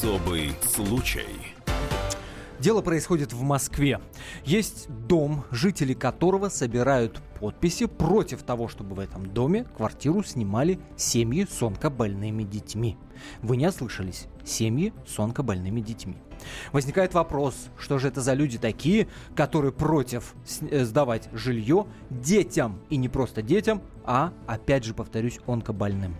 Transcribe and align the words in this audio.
Особый 0.00 0.54
случай. 0.62 1.26
Дело 2.58 2.80
происходит 2.80 3.34
в 3.34 3.42
Москве. 3.42 4.00
Есть 4.46 4.88
дом, 4.88 5.44
жители 5.50 5.92
которого 5.92 6.48
собирают 6.48 7.20
подписи 7.38 7.84
против 7.84 8.42
того, 8.42 8.66
чтобы 8.66 8.94
в 8.94 8.98
этом 8.98 9.26
доме 9.26 9.64
квартиру 9.76 10.22
снимали 10.22 10.80
семьи 10.96 11.46
с 11.46 11.62
онкобольными 11.62 12.44
детьми. 12.44 12.96
Вы 13.42 13.58
не 13.58 13.66
ослышались. 13.66 14.26
Семьи 14.42 14.94
с 15.06 15.18
онкобольными 15.18 15.82
детьми. 15.82 16.16
Возникает 16.72 17.12
вопрос, 17.12 17.68
что 17.76 17.98
же 17.98 18.08
это 18.08 18.22
за 18.22 18.32
люди 18.32 18.56
такие, 18.56 19.06
которые 19.36 19.72
против 19.72 20.34
э, 20.62 20.82
сдавать 20.86 21.28
жилье 21.34 21.86
детям. 22.08 22.80
И 22.88 22.96
не 22.96 23.10
просто 23.10 23.42
детям, 23.42 23.82
а, 24.04 24.32
опять 24.46 24.84
же, 24.84 24.94
повторюсь, 24.94 25.40
онкобольным. 25.46 26.16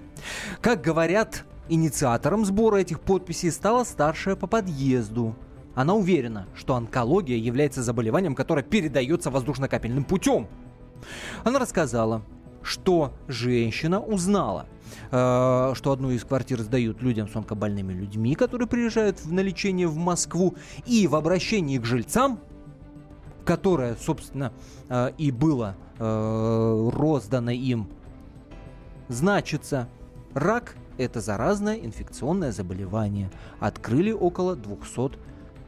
Как 0.61 0.83
говорят, 0.83 1.47
инициатором 1.69 2.45
сбора 2.45 2.77
этих 2.77 3.01
подписей 3.01 3.51
стала 3.51 3.85
старшая 3.85 4.37
по 4.37 4.47
подъезду– 4.47 5.35
она 5.75 5.95
уверена, 5.95 6.47
что 6.55 6.75
онкология 6.75 7.37
является 7.37 7.83
заболеванием, 7.83 8.35
которое 8.35 8.63
передается 8.63 9.31
воздушно-капельным 9.31 10.05
путем. 10.05 10.49
Она 11.45 11.59
рассказала, 11.59 12.23
что 12.63 13.15
женщина 13.29 14.01
узнала, 14.01 14.67
э, 15.11 15.73
что 15.75 15.93
одну 15.93 16.11
из 16.11 16.25
квартир 16.25 16.61
сдают 16.61 17.01
людям 17.03 17.29
с 17.29 17.37
онкобольными 17.37 17.93
людьми, 17.93 18.35
которые 18.35 18.69
приезжают 18.69 19.25
на 19.27 19.41
лечение 19.41 19.87
в 19.87 19.97
Москву, 19.97 20.55
и 20.87 21.07
в 21.07 21.15
обращении 21.15 21.79
к 21.79 21.85
жильцам, 21.85 22.41
которое, 23.45 23.97
собственно, 23.97 24.53
э, 24.89 25.13
и 25.17 25.31
было 25.31 25.77
э, 25.99 26.91
роздано 26.93 27.53
им, 27.53 27.89
значится, 29.09 29.89
рак– 30.35 30.77
это 31.01 31.21
заразное 31.21 31.77
инфекционное 31.77 32.53
заболевание. 32.53 33.31
Открыли 33.59 34.13
около 34.13 34.55
200 34.55 35.19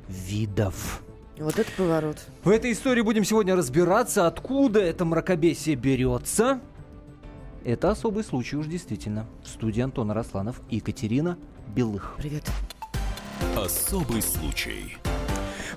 видов. 0.09 1.03
Вот 1.39 1.59
это 1.59 1.71
поворот. 1.77 2.19
В 2.45 2.51
этой 2.51 2.73
истории 2.73 3.01
будем 3.01 3.25
сегодня 3.25 3.57
разбираться, 3.57 4.27
откуда 4.27 4.81
это 4.81 5.05
мракобесие 5.05 5.77
берется. 5.77 6.61
Это 7.65 7.91
особый 7.91 8.25
случай 8.25 8.57
уж 8.57 8.67
действительно. 8.67 9.27
В 9.43 9.49
студии 9.49 9.81
Антон 9.81 10.11
Росланов 10.11 10.61
и 10.69 10.77
Екатерина 10.77 11.39
Белых. 11.75 12.15
Привет. 12.19 12.45
Особый 13.57 14.21
случай. 14.21 14.97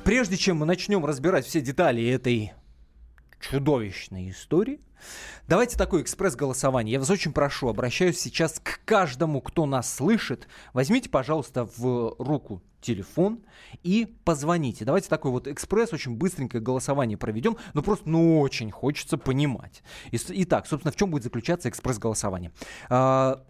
Прежде 0.04 0.38
чем 0.38 0.58
мы 0.58 0.66
начнем 0.66 1.06
разбирать 1.06 1.46
все 1.46 1.62
детали 1.62 2.06
этой 2.08 2.54
чудовищной 3.40 4.30
истории, 4.30 4.80
Давайте 5.48 5.78
такой 5.78 6.02
экспресс-голосование. 6.02 6.94
Я 6.94 7.00
вас 7.00 7.10
очень 7.10 7.32
прошу, 7.32 7.68
обращаюсь 7.68 8.20
сейчас 8.20 8.60
к 8.60 8.82
каждому, 8.86 9.42
кто 9.42 9.66
нас 9.66 9.94
слышит. 9.94 10.48
Возьмите, 10.74 11.10
пожалуйста, 11.10 11.70
в 11.78 12.16
руку 12.18 12.64
телефон 12.82 13.44
и 13.84 14.16
позвоните. 14.24 14.86
Давайте 14.86 15.10
такой 15.10 15.32
вот 15.32 15.48
экспресс, 15.48 15.94
очень 15.94 16.16
быстренькое 16.16 16.62
голосование 16.62 17.18
проведем, 17.18 17.58
но 17.74 17.82
просто, 17.82 18.10
ну, 18.10 18.40
очень 18.40 18.72
хочется 18.72 19.18
понимать. 19.18 19.84
Итак, 20.12 20.68
собственно, 20.68 20.92
в 20.92 20.96
чем 20.96 21.12
будет 21.12 21.24
заключаться 21.24 21.70
экспресс-голосование? 21.70 22.52
А, 22.90 23.44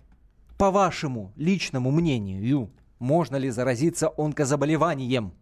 по 0.58 0.72
вашему 0.72 1.34
личному 1.36 1.92
мнению, 1.92 2.72
можно 3.00 3.36
ли 3.36 3.50
заразиться 3.50 4.12
онкозаболеванием? 4.18 5.34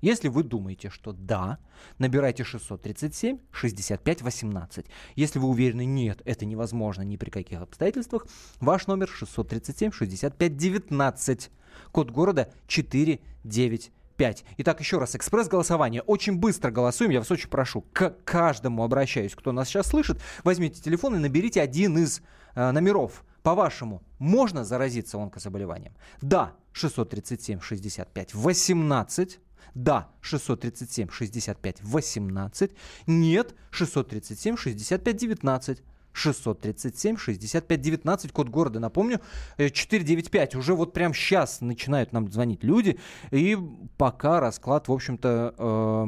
Если 0.00 0.28
вы 0.28 0.42
думаете, 0.42 0.90
что 0.90 1.12
да, 1.12 1.58
набирайте 1.98 2.44
637 2.44 3.38
65 3.52 4.22
18. 4.22 4.86
Если 5.16 5.38
вы 5.38 5.48
уверены, 5.48 5.84
нет, 5.84 6.22
это 6.24 6.46
невозможно 6.46 7.02
ни 7.02 7.16
при 7.16 7.30
каких 7.30 7.60
обстоятельствах, 7.60 8.26
ваш 8.60 8.86
номер 8.86 9.08
637 9.08 9.92
65 9.92 10.56
19. 10.56 11.50
Код 11.92 12.10
города 12.10 12.52
495. 12.66 14.44
Итак, 14.58 14.80
еще 14.80 14.98
раз, 14.98 15.16
экспресс-голосование. 15.16 16.02
Очень 16.02 16.38
быстро 16.38 16.70
голосуем, 16.70 17.10
я 17.10 17.20
вас 17.20 17.30
очень 17.30 17.48
прошу. 17.48 17.82
К 17.92 18.10
каждому 18.24 18.84
обращаюсь, 18.84 19.34
кто 19.34 19.52
нас 19.52 19.68
сейчас 19.68 19.88
слышит. 19.88 20.20
Возьмите 20.44 20.80
телефон 20.80 21.16
и 21.16 21.18
наберите 21.18 21.60
один 21.60 21.98
из 21.98 22.22
э, 22.54 22.70
номеров. 22.70 23.24
По-вашему, 23.42 24.02
можно 24.18 24.64
заразиться 24.64 25.18
онкозаболеванием? 25.18 25.94
Да, 26.20 26.52
637 26.72 27.60
65 27.60 28.34
18. 28.34 29.40
Да, 29.74 30.10
637 30.20 31.10
65 31.10 31.82
18. 31.82 32.70
Нет, 33.06 33.54
637 33.70 34.56
65 34.56 35.16
19. 35.16 35.82
637 36.12 37.16
65 37.16 37.80
19, 37.80 38.32
код 38.32 38.48
города, 38.48 38.80
напомню, 38.80 39.20
495. 39.58 40.54
Э, 40.54 40.58
Уже 40.58 40.74
вот 40.74 40.92
прямо 40.92 41.14
сейчас 41.14 41.60
начинают 41.60 42.12
нам 42.12 42.30
звонить 42.30 42.64
люди, 42.64 42.98
и 43.30 43.56
пока 43.96 44.40
расклад, 44.40 44.88
в 44.88 44.92
общем-то, 44.92 45.54
э, 45.56 46.06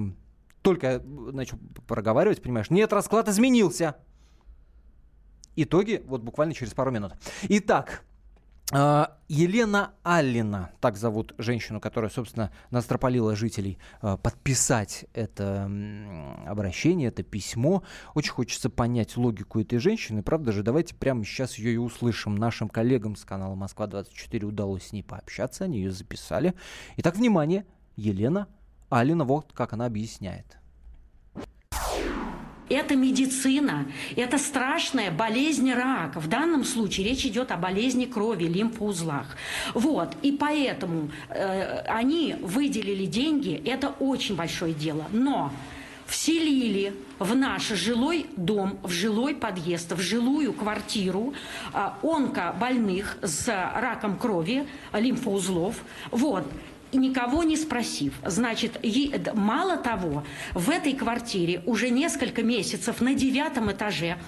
только 0.62 1.02
начал 1.04 1.58
проговаривать, 1.86 2.42
понимаешь, 2.42 2.70
нет, 2.70 2.92
расклад 2.92 3.28
изменился. 3.28 3.96
Итоги 5.54 6.02
вот 6.06 6.22
буквально 6.22 6.54
через 6.54 6.72
пару 6.72 6.90
минут. 6.90 7.12
Итак, 7.42 8.04
Елена 8.72 9.92
Аллина, 10.02 10.72
так 10.80 10.96
зовут 10.96 11.34
женщину, 11.38 11.80
которая, 11.80 12.10
собственно, 12.10 12.50
настропалила 12.70 13.36
жителей 13.36 13.78
а, 14.00 14.16
подписать 14.16 15.06
это 15.14 15.70
обращение, 16.46 17.08
это 17.08 17.22
письмо. 17.22 17.82
Очень 18.14 18.32
хочется 18.32 18.70
понять 18.70 19.16
логику 19.16 19.60
этой 19.60 19.78
женщины. 19.78 20.22
Правда 20.22 20.52
же, 20.52 20.62
давайте 20.62 20.94
прямо 20.94 21.24
сейчас 21.24 21.56
ее 21.56 21.74
и 21.74 21.76
услышим. 21.76 22.34
Нашим 22.34 22.68
коллегам 22.68 23.16
с 23.16 23.24
канала 23.24 23.54
«Москва-24» 23.54 24.44
удалось 24.44 24.88
с 24.88 24.92
ней 24.92 25.02
пообщаться, 25.02 25.64
они 25.64 25.78
ее 25.78 25.90
записали. 25.90 26.54
Итак, 26.96 27.16
внимание, 27.16 27.66
Елена 27.96 28.48
Алина, 28.90 29.24
вот 29.24 29.52
как 29.54 29.72
она 29.72 29.86
объясняет. 29.86 30.58
Это 32.72 32.96
медицина, 32.96 33.86
это 34.16 34.38
страшная 34.38 35.10
болезнь 35.10 35.70
рака. 35.72 36.20
В 36.20 36.28
данном 36.28 36.64
случае 36.64 37.06
речь 37.06 37.26
идет 37.26 37.52
о 37.52 37.58
болезни 37.58 38.06
крови, 38.06 38.44
лимфоузлах. 38.44 39.36
Вот, 39.74 40.16
и 40.22 40.32
поэтому 40.32 41.10
э, 41.28 41.80
они 41.86 42.36
выделили 42.40 43.04
деньги, 43.04 43.62
это 43.66 43.90
очень 44.00 44.36
большое 44.36 44.72
дело. 44.72 45.06
Но 45.12 45.52
вселили 46.06 46.94
в 47.18 47.34
наш 47.34 47.68
жилой 47.68 48.26
дом, 48.36 48.78
в 48.82 48.90
жилой 48.90 49.34
подъезд, 49.34 49.92
в 49.92 50.00
жилую 50.00 50.54
квартиру 50.54 51.34
э, 51.74 51.90
онкобольных 52.02 53.18
с 53.20 53.48
раком 53.48 54.16
крови, 54.16 54.66
лимфоузлов. 54.94 55.76
Вот 56.10 56.46
никого 56.92 57.42
не 57.42 57.56
спросив. 57.56 58.14
Значит, 58.24 58.80
мало 59.34 59.76
того, 59.76 60.24
в 60.54 60.70
этой 60.70 60.94
квартире 60.94 61.62
уже 61.66 61.90
несколько 61.90 62.42
месяцев 62.42 63.00
на 63.00 63.14
девятом 63.14 63.70
этаже 63.70 64.18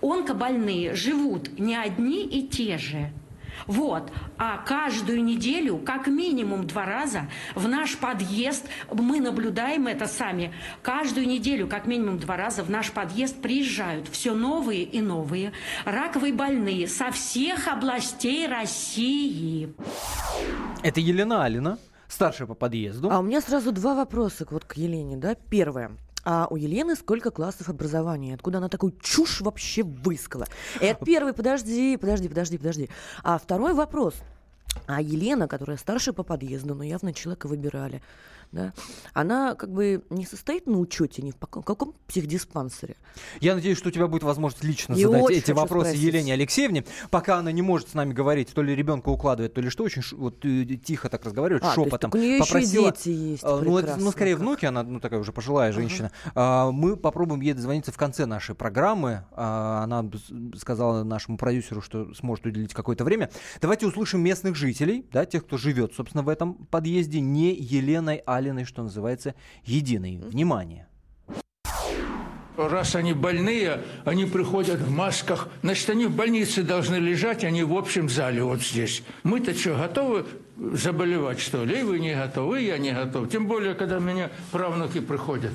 онкобольные 0.00 0.94
живут 0.94 1.58
не 1.58 1.76
одни 1.76 2.24
и 2.24 2.46
те 2.46 2.78
же. 2.78 3.10
Вот. 3.66 4.10
А 4.36 4.58
каждую 4.58 5.24
неделю, 5.24 5.78
как 5.78 6.06
минимум 6.06 6.66
два 6.66 6.84
раза, 6.84 7.28
в 7.54 7.68
наш 7.68 7.96
подъезд, 7.96 8.66
мы 8.92 9.20
наблюдаем 9.20 9.86
это 9.86 10.06
сами, 10.06 10.52
каждую 10.82 11.26
неделю, 11.26 11.66
как 11.66 11.86
минимум 11.86 12.18
два 12.18 12.36
раза, 12.36 12.62
в 12.62 12.70
наш 12.70 12.90
подъезд 12.90 13.40
приезжают 13.40 14.08
все 14.08 14.34
новые 14.34 14.82
и 14.82 15.00
новые 15.00 15.52
раковые 15.84 16.32
больные 16.32 16.86
со 16.88 17.10
всех 17.10 17.68
областей 17.68 18.46
России. 18.46 19.72
Это 20.82 21.00
Елена 21.00 21.44
Алина 21.44 21.78
старшая 22.08 22.46
по 22.46 22.54
подъезду. 22.54 23.10
А 23.10 23.18
у 23.18 23.22
меня 23.22 23.40
сразу 23.40 23.72
два 23.72 23.94
вопроса 23.94 24.46
вот 24.50 24.64
к 24.64 24.74
Елене, 24.74 25.16
да. 25.16 25.34
Первое. 25.34 25.92
А 26.24 26.46
у 26.48 26.56
Елены 26.56 26.96
сколько 26.96 27.30
классов 27.30 27.68
образования? 27.68 28.34
Откуда 28.34 28.58
она 28.58 28.68
такую 28.68 28.94
чушь 29.00 29.42
вообще 29.42 29.82
выискала? 29.82 30.46
Это 30.80 31.04
первый, 31.04 31.34
подожди, 31.34 31.96
подожди, 31.96 32.28
подожди, 32.28 32.58
подожди. 32.58 32.90
А 33.22 33.38
второй 33.38 33.74
вопрос. 33.74 34.14
А 34.86 35.00
Елена, 35.00 35.48
которая 35.48 35.76
старшая 35.76 36.14
по 36.14 36.22
подъезду, 36.22 36.74
но 36.74 36.82
явно 36.82 37.12
человека 37.12 37.46
выбирали, 37.46 38.02
да, 38.54 38.72
она 39.12 39.54
как 39.54 39.72
бы 39.72 40.04
не 40.10 40.24
состоит 40.24 40.66
на 40.66 40.78
учете 40.78 41.22
ни 41.22 41.32
в 41.32 41.36
каком 41.36 41.94
психдиспансере. 42.06 42.96
Я 43.40 43.54
надеюсь, 43.54 43.76
что 43.78 43.88
у 43.88 43.92
тебя 43.92 44.06
будет 44.06 44.22
возможность 44.22 44.64
лично 44.64 44.94
И 44.94 45.02
задать 45.02 45.30
эти 45.30 45.50
вопросы 45.50 45.90
спросить. 45.90 46.06
Елене 46.06 46.32
Алексеевне, 46.34 46.84
пока 47.10 47.38
она 47.38 47.50
не 47.52 47.62
может 47.62 47.90
с 47.90 47.94
нами 47.94 48.12
говорить, 48.12 48.52
то 48.54 48.62
ли 48.62 48.74
ребенка 48.74 49.08
укладывает, 49.08 49.54
то 49.54 49.60
ли 49.60 49.70
что, 49.70 49.84
очень 49.84 50.02
вот 50.12 50.44
э, 50.44 50.64
тихо 50.76 51.08
так 51.08 51.24
разговаривает, 51.24 51.64
а, 51.64 51.74
шепотом. 51.74 52.10
у 52.14 52.16
нее 52.16 52.38
Попросила, 52.38 52.86
еще 52.86 52.92
дети 52.92 53.08
есть. 53.08 53.44
А, 53.44 53.60
ну, 53.60 53.78
это, 53.78 53.96
ну, 53.96 54.10
скорее 54.12 54.34
как. 54.34 54.42
внуки, 54.42 54.66
она 54.66 54.82
ну, 54.84 55.00
такая 55.00 55.18
уже 55.18 55.32
пожилая 55.32 55.70
uh-huh. 55.70 55.74
женщина. 55.74 56.12
А, 56.34 56.70
мы 56.70 56.96
попробуем 56.96 57.40
ей 57.40 57.54
дозвониться 57.54 57.90
в 57.90 57.96
конце 57.96 58.26
нашей 58.26 58.54
программы. 58.54 59.24
А, 59.32 59.82
она 59.82 60.08
сказала 60.56 61.02
нашему 61.02 61.38
продюсеру, 61.38 61.82
что 61.82 62.14
сможет 62.14 62.46
уделить 62.46 62.72
какое-то 62.72 63.04
время. 63.04 63.30
Давайте 63.60 63.86
услышим 63.86 64.20
местных 64.20 64.54
жителей, 64.54 65.06
да, 65.12 65.26
тех, 65.26 65.44
кто 65.44 65.56
живет, 65.56 65.92
собственно, 65.94 66.22
в 66.22 66.28
этом 66.28 66.54
подъезде, 66.54 67.20
не 67.20 67.54
Еленой, 67.54 68.22
а 68.26 68.43
Сталиной, 68.44 68.64
что 68.64 68.82
называется, 68.82 69.34
единой. 69.64 70.18
Внимание! 70.18 70.86
Раз 72.58 72.94
они 72.94 73.14
больные, 73.14 73.80
они 74.04 74.26
приходят 74.26 74.80
в 74.80 74.90
масках. 74.90 75.48
Значит, 75.62 75.88
они 75.90 76.06
в 76.06 76.14
больнице 76.14 76.62
должны 76.62 76.96
лежать, 76.96 77.42
они 77.42 77.64
в 77.64 77.74
общем 77.74 78.08
зале 78.08 78.44
вот 78.44 78.60
здесь. 78.60 79.02
Мы-то 79.22 79.54
что, 79.54 79.76
готовы 79.76 80.26
заболевать, 80.56 81.40
что 81.40 81.64
ли. 81.64 81.80
И 81.80 81.82
вы 81.82 81.98
не 81.98 82.14
готовы, 82.14 82.62
и 82.62 82.66
я 82.66 82.76
не 82.76 82.92
готов. 82.92 83.30
Тем 83.30 83.46
более, 83.48 83.74
когда 83.74 83.98
меня 83.98 84.30
правнуки 84.52 85.00
приходят. 85.00 85.52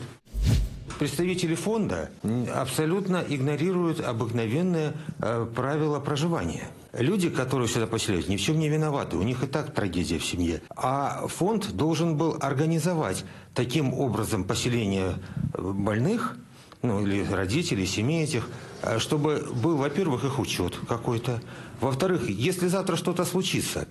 Представители 0.98 1.56
фонда 1.56 2.10
абсолютно 2.54 3.24
игнорируют 3.30 4.02
обыкновенные 4.02 4.94
э, 5.22 5.48
правила 5.56 6.00
проживания. 6.00 6.68
Люди, 6.94 7.30
которые 7.30 7.68
сюда 7.68 7.86
поселяются, 7.86 8.32
ни 8.32 8.38
в 8.38 8.42
чем 8.42 8.58
не 8.58 8.68
виноваты. 8.68 9.18
У 9.18 9.24
них 9.24 9.44
и 9.44 9.48
так 9.48 9.74
трагедия 9.74 10.18
в 10.18 10.26
семье. 10.26 10.62
А 10.76 11.28
фонд 11.28 11.74
должен 11.74 12.18
был 12.18 12.38
организовать 12.40 13.26
таким 13.54 13.94
образом 13.94 14.44
поселение 14.44 15.16
э, 15.54 15.62
больных, 15.62 16.38
ну 16.82 17.06
или 17.06 17.24
родителей, 17.26 17.86
семей 17.86 18.24
этих, 18.24 18.50
э, 18.82 18.98
чтобы 18.98 19.48
был, 19.54 19.78
во-первых, 19.78 20.24
их 20.24 20.40
учет 20.40 20.78
какой-то. 20.88 21.42
Во-вторых, 21.80 22.28
если 22.28 22.68
завтра 22.68 22.96
что-то 22.96 23.24
случится, 23.24 23.88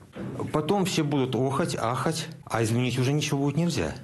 потом 0.52 0.84
все 0.84 1.04
будут 1.04 1.36
охать, 1.36 1.76
ахать, 1.76 2.28
а 2.44 2.64
изменить 2.64 2.98
уже 2.98 3.12
ничего 3.12 3.44
будет 3.44 3.56
нельзя. 3.56 3.94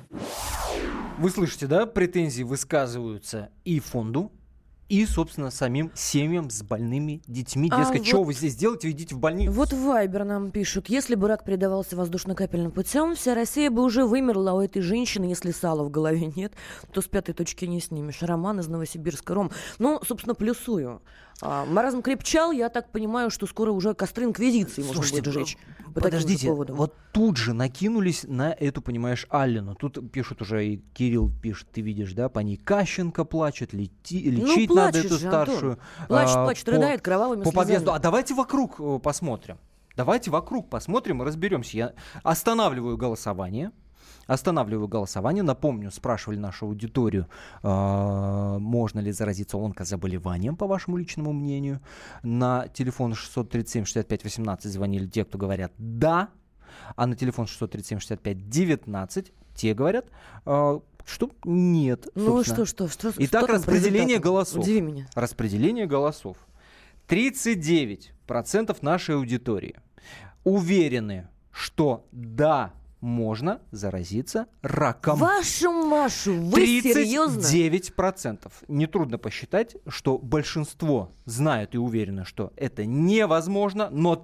Вы 1.18 1.30
слышите, 1.30 1.66
да, 1.66 1.86
претензии 1.86 2.42
высказываются 2.42 3.50
и 3.64 3.80
фонду, 3.80 4.32
и, 4.88 5.06
собственно, 5.06 5.50
самим 5.50 5.90
семьям 5.94 6.50
с 6.50 6.62
больными 6.62 7.22
детьми. 7.26 7.68
А 7.72 7.80
Дескать, 7.80 7.98
вот- 8.00 8.06
что 8.06 8.22
вы 8.22 8.34
здесь 8.34 8.56
делаете, 8.56 8.90
идите 8.90 9.14
в 9.14 9.18
больницу. 9.18 9.52
Вот 9.52 9.72
Вайбер 9.72 10.24
нам 10.24 10.50
пишут, 10.50 10.88
если 10.88 11.14
бы 11.14 11.28
рак 11.28 11.44
передавался 11.44 11.96
воздушно-капельным 11.96 12.70
путем, 12.70 13.14
вся 13.14 13.34
Россия 13.34 13.70
бы 13.70 13.82
уже 13.82 14.04
вымерла 14.04 14.52
а 14.52 14.54
у 14.54 14.60
этой 14.60 14.82
женщины, 14.82 15.24
если 15.24 15.50
сала 15.52 15.82
в 15.84 15.90
голове 15.90 16.32
нет, 16.36 16.52
то 16.92 17.00
с 17.00 17.06
пятой 17.06 17.34
точки 17.34 17.64
не 17.64 17.80
снимешь. 17.80 18.22
Роман 18.22 18.60
из 18.60 18.68
Новосибирска. 18.68 19.34
Ром, 19.34 19.50
ну, 19.78 20.00
собственно, 20.06 20.34
плюсую. 20.34 21.00
А, 21.40 21.64
маразм 21.66 22.00
крепчал, 22.00 22.52
я 22.52 22.68
так 22.68 22.92
понимаю, 22.92 23.28
что 23.30 23.46
скоро 23.46 23.72
уже 23.72 23.94
костры 23.94 24.24
инквизиции 24.24 24.82
можно 24.82 24.94
Слушайте, 24.94 25.22
будет 25.22 25.34
сжечь. 25.34 25.58
э, 25.80 25.92
по 25.92 26.00
подождите, 26.00 26.52
вот 26.52 26.94
тут 27.12 27.36
же 27.36 27.52
накинулись 27.54 28.24
на 28.26 28.52
эту, 28.52 28.80
понимаешь, 28.80 29.26
Аллену. 29.30 29.74
Тут 29.74 30.12
пишут 30.12 30.42
уже, 30.42 30.64
и 30.66 30.76
Кирилл 30.94 31.30
пишет, 31.42 31.68
ты 31.72 31.80
видишь, 31.80 32.12
да, 32.12 32.28
по 32.28 32.38
ней 32.38 32.56
Кащенко 32.56 33.24
плачет, 33.24 33.72
лети, 33.72 34.30
лечить 34.30 34.68
Ну, 34.68 34.73
надо 34.74 34.98
эту 34.98 35.18
же, 35.18 35.26
Антон. 35.26 35.46
старшую. 35.46 35.78
Плачет, 36.08 36.36
а, 36.36 36.44
плачет, 36.44 36.64
по- 36.64 36.70
рыдает 36.72 37.00
кровавыми 37.02 37.42
По 37.44 37.52
подъезду. 37.52 37.84
слезами. 37.86 37.96
А 37.98 38.00
давайте 38.00 38.34
вокруг 38.34 38.80
э, 38.80 38.98
посмотрим. 39.02 39.58
Давайте 39.96 40.30
вокруг 40.30 40.68
посмотрим 40.68 41.22
и 41.22 41.24
разберемся. 41.24 41.76
Я 41.76 41.92
останавливаю 42.22 42.96
голосование. 42.96 43.70
Останавливаю 44.26 44.88
голосование. 44.88 45.42
Напомню, 45.42 45.90
спрашивали 45.90 46.38
нашу 46.38 46.66
аудиторию, 46.66 47.28
э, 47.62 48.56
можно 48.58 49.00
ли 49.00 49.12
заразиться 49.12 49.58
онкозаболеванием, 49.58 50.56
по 50.56 50.66
вашему 50.66 50.96
личному 50.96 51.32
мнению. 51.32 51.80
На 52.22 52.68
телефон 52.68 53.12
637-65-18 53.12 54.68
звонили 54.68 55.06
те, 55.06 55.24
кто 55.24 55.36
говорят 55.38 55.72
«да», 55.78 56.28
а 56.96 57.06
на 57.06 57.14
телефон 57.16 57.46
637-65-19 57.46 59.32
те 59.54 59.74
говорят, 59.74 60.06
э, 60.46 60.80
что 61.04 61.30
нет. 61.44 62.08
Ну 62.14 62.26
собственно. 62.26 62.66
что, 62.66 62.86
что, 62.86 62.88
что? 62.88 63.12
что 63.12 63.24
Итак, 63.24 63.46
по 63.46 63.52
распределение 63.54 64.18
голосов. 64.18 64.62
Удиви 64.62 64.80
меня. 64.80 65.08
Распределение 65.14 65.86
голосов. 65.86 66.36
39% 67.08 68.76
нашей 68.80 69.16
аудитории 69.16 69.76
уверены, 70.44 71.28
что 71.50 72.06
да, 72.12 72.72
можно 73.00 73.60
заразиться 73.70 74.46
раком. 74.62 75.18
Вашу 75.18 75.70
Машу, 75.70 76.40
вы 76.40 76.66
серьезно? 76.80 77.40
39%. 77.40 78.50
Нетрудно 78.68 79.18
посчитать, 79.18 79.76
что 79.86 80.16
большинство 80.16 81.12
знают 81.26 81.74
и 81.74 81.78
уверены, 81.78 82.24
что 82.24 82.52
это 82.56 82.86
невозможно, 82.86 83.90
но 83.90 84.16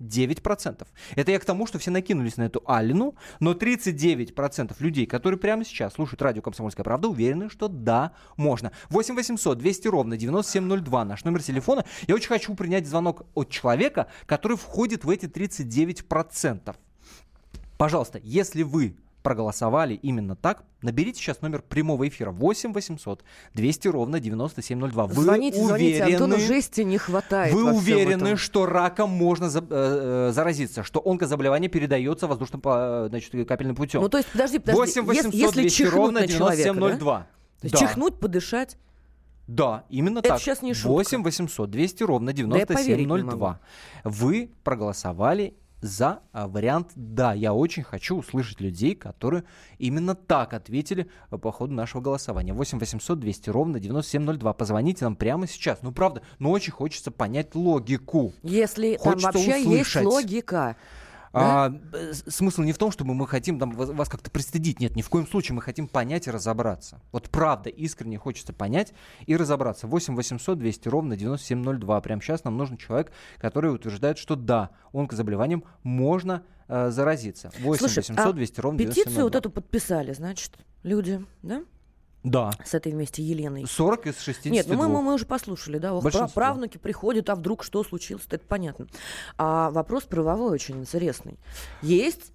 39%. 0.00 0.86
Это 1.14 1.30
я 1.30 1.38
к 1.38 1.44
тому, 1.44 1.66
что 1.66 1.78
все 1.78 1.90
накинулись 1.90 2.36
на 2.36 2.44
эту 2.44 2.62
Алину, 2.66 3.14
но 3.40 3.52
39% 3.52 4.74
людей, 4.78 5.06
которые 5.06 5.38
прямо 5.38 5.64
сейчас 5.64 5.94
слушают 5.94 6.22
радио 6.22 6.42
«Комсомольская 6.42 6.84
правда», 6.84 7.08
уверены, 7.08 7.48
что 7.50 7.68
да, 7.68 8.12
можно. 8.36 8.72
8 8.90 9.14
800 9.14 9.58
200 9.58 9.88
ровно 9.88 10.16
9702 10.16 11.04
наш 11.04 11.24
номер 11.24 11.42
телефона. 11.42 11.84
Я 12.06 12.14
очень 12.14 12.28
хочу 12.28 12.54
принять 12.54 12.86
звонок 12.86 13.26
от 13.34 13.50
человека, 13.50 14.08
который 14.26 14.56
входит 14.56 15.04
в 15.04 15.10
эти 15.10 15.26
39%. 15.26 16.74
Пожалуйста, 17.76 18.18
если 18.22 18.62
вы 18.62 18.96
проголосовали 19.26 19.94
именно 19.94 20.36
так, 20.36 20.62
наберите 20.82 21.18
сейчас 21.18 21.42
номер 21.42 21.60
прямого 21.60 22.06
эфира 22.06 22.30
8 22.30 22.72
800 22.72 23.24
200 23.54 23.88
ровно 23.88 24.20
9702. 24.20 25.06
Вы 25.08 25.14
звоните, 25.14 25.60
звоните, 25.64 26.04
уверены, 26.04 26.12
Антону 26.14 26.38
жести 26.38 26.82
не 26.82 26.96
хватает. 26.96 27.52
вы 27.52 27.72
уверены, 27.72 28.36
что 28.36 28.66
раком 28.66 29.10
можно 29.10 29.50
за- 29.50 29.66
э, 29.68 30.28
э, 30.28 30.32
заразиться, 30.32 30.84
что 30.84 31.02
онкозаболевание 31.04 31.68
передается 31.68 32.28
воздушным 32.28 32.60
по- 32.60 33.06
значит, 33.08 33.32
капельным 33.48 33.74
путем? 33.74 34.00
Ну, 34.00 34.08
то 34.08 34.18
есть, 34.18 34.28
подожди, 34.30 34.60
подожди. 34.60 34.78
8 35.00 35.02
800 35.02 35.34
если, 35.34 35.38
если 35.44 35.60
200 35.62 35.76
чихнуть 35.76 35.94
ровно 35.94 36.20
на 36.20 36.28
человека, 36.28 36.62
да? 36.68 36.74
9702. 36.74 37.18
То 37.18 37.64
есть 37.64 37.74
Да. 37.74 37.80
чихнуть, 37.80 38.20
подышать. 38.20 38.76
Да, 39.48 39.84
именно 39.90 40.20
Это 40.20 40.28
так. 40.28 40.40
щас 40.40 40.62
не 40.62 40.72
шутка. 40.72 40.88
8 40.92 41.24
800 41.24 41.68
200 41.68 42.04
ровно 42.04 42.30
я 42.30 42.36
поверить 42.36 42.56
не 42.56 42.64
9702. 43.06 43.60
Вы 44.04 44.50
проголосовали 44.62 45.54
за 45.80 46.20
а, 46.32 46.48
вариант 46.48 46.92
«да». 46.94 47.32
Я 47.32 47.52
очень 47.52 47.82
хочу 47.82 48.16
услышать 48.16 48.60
людей, 48.60 48.94
которые 48.94 49.44
именно 49.78 50.14
так 50.14 50.54
ответили 50.54 51.10
а, 51.30 51.38
по 51.38 51.52
ходу 51.52 51.74
нашего 51.74 52.00
голосования. 52.00 52.52
8 52.52 52.78
800 52.78 53.18
200 53.18 53.50
ровно 53.50 53.80
9702. 53.80 54.52
Позвоните 54.52 55.04
нам 55.04 55.16
прямо 55.16 55.46
сейчас. 55.46 55.80
Ну, 55.82 55.92
правда, 55.92 56.22
ну 56.38 56.50
очень 56.50 56.72
хочется 56.72 57.10
понять 57.10 57.54
логику. 57.54 58.32
Если 58.42 58.96
Хочется 58.96 59.32
там 59.32 59.42
вообще 59.42 59.60
услышать. 59.60 59.94
есть 60.02 60.06
логика. 60.06 60.76
А, 61.38 61.72
э, 61.92 62.12
смысл 62.14 62.62
не 62.62 62.72
в 62.72 62.78
том, 62.78 62.90
чтобы 62.90 63.14
мы 63.14 63.26
хотим 63.26 63.58
там, 63.58 63.72
вас, 63.72 63.90
вас 63.90 64.08
как-то 64.08 64.30
пристыдить. 64.30 64.80
Нет, 64.80 64.96
ни 64.96 65.02
в 65.02 65.10
коем 65.10 65.26
случае 65.26 65.54
мы 65.54 65.62
хотим 65.62 65.86
понять 65.86 66.26
и 66.26 66.30
разобраться. 66.30 67.00
Вот 67.12 67.28
правда, 67.28 67.68
искренне 67.68 68.18
хочется 68.18 68.52
понять 68.52 68.94
и 69.26 69.36
разобраться. 69.36 69.86
8 69.86 70.16
800 70.16 70.58
200 70.58 70.88
ровно 70.88 71.16
9702. 71.16 72.00
Прямо 72.00 72.22
сейчас 72.22 72.44
нам 72.44 72.56
нужен 72.56 72.78
человек, 72.78 73.12
который 73.38 73.74
утверждает, 73.74 74.16
что 74.16 74.34
да, 74.34 74.70
онкозаболеванием 74.94 75.64
можно 75.82 76.42
э, 76.68 76.90
заразиться. 76.90 77.50
8 77.58 77.78
Слушай, 77.78 77.98
800 77.98 78.26
а 78.26 78.32
200 78.32 78.60
ровно 78.60 78.78
Петицию 78.78 79.04
9702. 79.04 79.22
вот 79.24 79.34
эту 79.34 79.50
подписали, 79.50 80.12
значит, 80.14 80.56
люди, 80.82 81.24
да? 81.42 81.62
Да. 82.26 82.50
С 82.64 82.74
этой 82.74 82.90
вместе 82.90 83.22
Еленой. 83.22 83.66
40 83.66 84.08
из 84.08 84.20
62. 84.20 84.50
Нет, 84.50 84.66
ну 84.68 84.74
мы, 84.74 84.88
мы, 84.88 85.00
мы 85.00 85.14
уже 85.14 85.24
послушали, 85.26 85.78
да, 85.78 85.94
ох, 85.94 86.02
Большинство. 86.02 86.34
правнуки 86.34 86.76
приходят, 86.76 87.30
а 87.30 87.36
вдруг 87.36 87.62
что 87.62 87.84
случилось, 87.84 88.24
это 88.28 88.44
понятно. 88.44 88.88
А 89.38 89.70
вопрос 89.70 90.04
правовой 90.04 90.50
очень 90.50 90.80
интересный. 90.80 91.38
Есть 91.82 92.32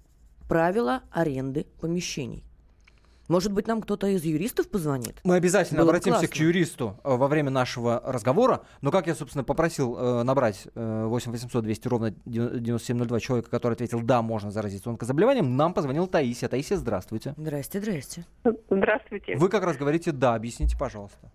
правила 0.48 1.02
аренды 1.10 1.66
помещений. 1.78 2.42
Может 3.28 3.52
быть, 3.52 3.66
нам 3.66 3.80
кто-то 3.80 4.06
из 4.08 4.24
юристов 4.24 4.68
позвонит? 4.68 5.20
Мы 5.24 5.36
обязательно 5.36 5.80
Было 5.80 5.86
бы 5.86 5.90
обратимся 5.92 6.26
к 6.26 6.30
классно. 6.30 6.42
юристу 6.44 7.00
э, 7.04 7.16
во 7.16 7.28
время 7.28 7.50
нашего 7.50 8.02
разговора. 8.04 8.62
Но 8.80 8.90
как 8.90 9.06
я, 9.06 9.14
собственно, 9.14 9.44
попросил 9.44 9.96
э, 9.96 10.22
набрать 10.22 10.66
э, 10.74 11.04
8 11.06 11.30
800 11.32 11.62
200 11.64 11.88
ровно 11.88 12.10
9702 12.26 13.20
человека, 13.20 13.50
который 13.50 13.74
ответил, 13.74 14.00
да, 14.00 14.22
можно 14.22 14.50
заразиться 14.50 14.90
онкозаболеванием, 14.90 15.56
нам 15.56 15.72
позвонил 15.74 16.06
Таисия. 16.06 16.48
Таисия, 16.48 16.76
здравствуйте. 16.76 17.34
Здрасте, 17.36 17.80
здрасте. 17.80 18.24
Здравствуйте. 18.70 19.36
Вы 19.36 19.48
как 19.48 19.64
раз 19.64 19.76
говорите, 19.76 20.12
да, 20.12 20.34
объясните, 20.34 20.76
пожалуйста. 20.76 21.30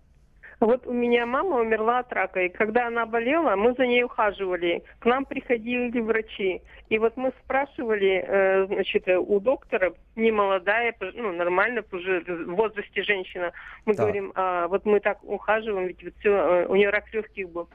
Вот 0.60 0.86
у 0.86 0.92
меня 0.92 1.24
мама 1.24 1.60
умерла 1.60 2.00
от 2.00 2.12
рака, 2.12 2.42
и 2.42 2.48
когда 2.48 2.88
она 2.88 3.06
болела, 3.06 3.54
мы 3.54 3.74
за 3.74 3.86
ней 3.86 4.02
ухаживали. 4.02 4.82
К 4.98 5.06
нам 5.06 5.24
приходили 5.24 6.00
врачи. 6.00 6.62
И 6.88 6.98
вот 6.98 7.16
мы 7.16 7.32
спрашивали, 7.44 8.24
э, 8.26 8.66
значит, 8.66 9.06
у 9.06 9.38
доктора, 9.38 9.92
не 10.16 10.32
молодая, 10.32 10.94
ну, 11.14 11.32
нормально, 11.32 11.84
уже 11.92 12.20
в 12.26 12.54
возрасте 12.56 13.02
женщина. 13.04 13.52
Мы 13.86 13.94
Так. 13.94 14.06
говорим, 14.06 14.32
«А, 14.34 14.66
вот 14.66 14.84
мы 14.84 14.98
так 14.98 15.18
ухаживаем, 15.22 15.86
ведь 15.86 16.02
вот 16.02 16.14
всё, 16.18 16.32
э, 16.32 16.66
у 16.66 16.74
нее 16.74 16.90
рак 16.90 17.04
легких 17.12 17.48
был. 17.50 17.68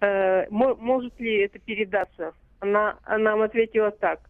Э, 0.00 0.46
мо- 0.50 0.76
может 0.76 1.18
ли 1.18 1.38
это 1.40 1.58
передаться? 1.58 2.34
Она, 2.60 2.98
она 3.04 3.30
нам 3.30 3.42
ответила 3.42 3.90
так. 3.90 4.20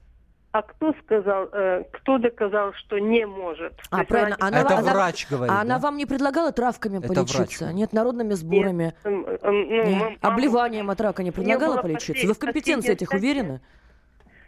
А 0.51 0.63
кто 0.63 0.95
сказал, 1.05 1.49
э, 1.53 1.85
кто 1.93 2.17
доказал, 2.19 2.73
что 2.73 2.99
не 2.99 3.27
может? 3.27 3.75
А, 3.91 3.99
есть 3.99 4.09
правильно, 4.09 4.37
она- 4.41 4.49
она, 4.49 4.61
Это 4.61 4.79
она- 4.79 4.93
врач 4.95 5.27
говорит, 5.29 5.53
А 5.55 5.61
она 5.61 5.75
да? 5.75 5.81
вам 5.81 5.97
не 5.99 6.07
предлагала 6.07 6.53
травками 6.53 6.99
Это 6.99 7.09
полечиться? 7.09 7.65
врач. 7.65 7.75
Нет, 7.75 7.93
народными 7.93 8.33
сборами? 8.33 8.95
Эм, 9.05 9.27
эм, 9.27 9.39
ну, 9.43 9.85
Нет. 9.85 10.01
мам- 10.23 10.33
Обливанием 10.33 10.89
от 10.89 11.01
рака 11.03 11.23
не 11.23 11.33
предлагала 11.33 11.83
полечиться? 11.83 12.27
Вы 12.27 12.33
в 12.33 12.39
компетенции 12.39 12.93
этих 12.93 13.09
стадия. 13.09 13.31
уверены? 13.31 13.61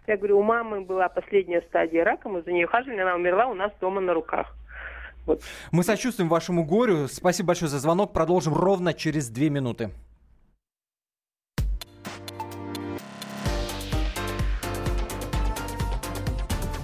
Я 0.06 0.16
говорю, 0.16 0.38
у 0.40 0.42
мамы 0.42 0.80
была 0.80 1.08
последняя 1.10 1.60
стадия 1.68 2.02
рака, 2.02 2.28
мы 2.30 2.42
за 2.42 2.50
нее 2.50 2.66
ухаживали, 2.66 3.00
она 3.00 3.14
умерла 3.14 3.46
у 3.46 3.54
нас 3.54 3.70
дома 3.80 4.00
на 4.00 4.14
руках. 4.14 4.54
Вот. 5.26 5.42
Мы 5.70 5.84
сочувствуем 5.84 6.30
вашему 6.30 6.64
горю. 6.64 7.08
Спасибо 7.08 7.48
большое 7.48 7.68
за 7.68 7.78
звонок. 7.78 8.14
Продолжим 8.14 8.54
ровно 8.54 8.94
через 8.94 9.28
две 9.28 9.50
минуты. 9.50 9.90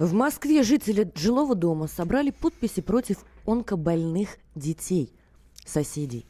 В 0.00 0.14
Москве 0.14 0.62
жители 0.62 1.12
жилого 1.14 1.54
дома 1.54 1.86
собрали 1.86 2.30
подписи 2.30 2.80
против 2.80 3.18
онкобольных 3.44 4.38
детей, 4.54 5.12
соседей. 5.66 6.24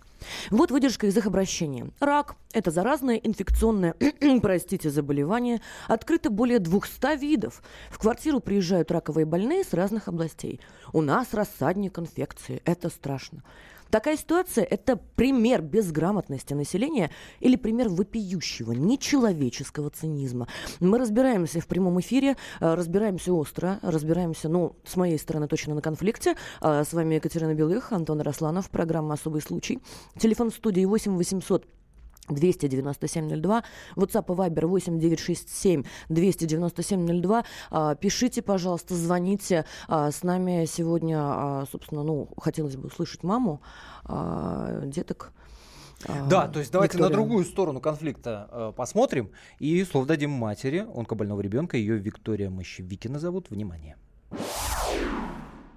Вот 0.51 0.73
выдержка 0.73 1.07
из 1.07 1.17
их 1.17 1.27
обращения. 1.27 1.89
Рак– 2.01 2.35
это 2.53 2.73
заразное 2.73 3.15
инфекционное, 3.15 3.95
простите, 4.43 4.91
заболевание. 4.91 5.61
Открыто 5.87 6.31
более 6.31 6.59
200 6.59 7.17
видов. 7.17 7.63
В 7.91 7.99
квартиру 8.01 8.41
приезжают 8.41 8.91
раковые 8.91 9.25
больные 9.25 9.63
с 9.63 9.73
разных 9.73 10.09
областей. 10.09 10.59
У 10.93 11.01
нас 11.01 11.33
рассадник 11.33 11.97
инфекции. 11.97 12.63
Это 12.65 12.89
страшно. 12.89 13.45
Такая 13.91 14.17
ситуация– 14.17 14.65
это 14.71 14.97
пример 14.97 15.63
безграмотности 15.63 16.55
населения 16.55 17.11
или 17.41 17.57
пример 17.57 17.89
вопиющего, 17.89 18.73
нечеловеческого 18.73 19.91
цинизма. 19.91 20.47
Мы 20.79 20.99
разбираемся 20.99 21.61
в 21.61 21.67
прямом 21.67 22.01
эфире, 22.01 22.37
э, 22.61 22.75
разбираемся 22.75 23.33
остро, 23.33 23.81
разбираемся, 23.83 24.49
ну, 24.49 24.77
с 24.85 24.97
моей 24.97 25.19
стороны, 25.19 25.49
точно 25.49 25.75
на 25.75 25.83
конфликте. 25.83 26.37
А 26.61 26.85
с 26.85 26.93
вами 26.93 27.17
Екатерина 27.17 27.55
Белых, 27.55 27.93
Антон 27.93 28.21
Росланов, 28.21 28.71
программа 28.71 29.15
«Особый 29.15 29.43
случай». 29.43 29.81
Телефон 30.17 30.51
студии 30.53 30.85
8 30.85 31.17
800 31.17 31.67
297-02, 32.31 33.63
WhatsApp 33.97 34.25
и 34.25 34.37
Viber 34.37 34.67
8967 34.67 35.85
297-02. 36.09 37.45
А, 37.71 37.95
пишите, 37.95 38.43
пожалуйста, 38.43 38.95
звоните. 38.95 39.65
А, 39.89 40.11
с 40.11 40.23
нами 40.23 40.65
сегодня, 40.67 41.19
а, 41.21 41.65
собственно, 41.71 42.03
ну, 42.03 42.29
хотелось 42.37 42.77
бы 42.77 42.89
услышать 42.89 43.23
маму 43.23 43.61
деток. 44.85 45.33
Да, 46.29 46.49
то 46.49 46.61
есть 46.61 46.73
давайте 46.73 46.97
на 46.97 47.03
Виктория. 47.03 47.17
другую 47.17 47.45
сторону 47.45 47.81
конфликта 47.81 48.49
э, 48.51 48.73
посмотрим 48.75 49.31
и 49.59 49.85
слово 49.85 50.07
дадим 50.07 50.31
матери 50.31 50.87
онкобольного 50.95 51.41
ребенка. 51.43 51.77
Ее 51.77 51.99
Виктория 51.99 52.49
Мощевикина 52.49 53.19
зовут. 53.19 53.51
Внимание. 53.51 53.97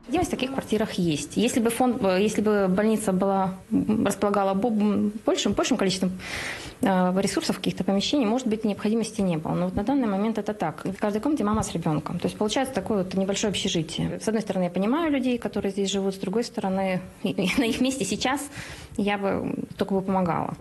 Видимость 0.07 0.29
в 0.29 0.31
таких 0.31 0.51
квартирах 0.51 0.93
есть. 0.93 1.37
Если 1.37 1.61
бы 1.61 1.69
фонд, 1.69 2.03
э, 2.03 2.21
если 2.21 2.41
бы 2.41 2.67
больница 2.67 3.13
была 3.13 3.55
располагала 3.71 4.53
большим, 4.53 5.53
большим 5.53 5.77
количеством 5.77 6.11
э, 6.81 7.21
ресурсов, 7.21 7.55
каких-то 7.55 7.85
помещений, 7.85 8.25
может 8.25 8.47
быть, 8.47 8.65
необходимости 8.65 9.21
не 9.21 9.37
было. 9.37 9.53
Но 9.53 9.65
вот 9.65 9.75
на 9.75 9.83
данный 9.83 10.07
момент 10.07 10.37
это 10.37 10.53
так. 10.53 10.83
В 10.83 10.97
каждой 10.97 11.21
комнате 11.21 11.45
мама 11.45 11.63
с 11.63 11.71
ребенком. 11.71 12.19
То 12.19 12.27
есть 12.27 12.37
получается 12.37 12.73
такое 12.73 13.03
вот 13.03 13.13
небольшое 13.13 13.51
общежитие. 13.51 14.19
С 14.19 14.27
одной 14.27 14.41
стороны, 14.41 14.65
я 14.65 14.69
понимаю 14.69 15.09
людей, 15.09 15.37
которые 15.37 15.71
здесь 15.71 15.89
живут, 15.89 16.15
с 16.15 16.17
другой 16.17 16.43
стороны, 16.43 16.99
на 17.23 17.63
их 17.63 17.79
месте 17.79 18.03
сейчас 18.03 18.41
я 18.97 19.17
бы 19.17 19.55
только 19.77 19.93
бы 19.93 20.01
помогала. 20.01 20.53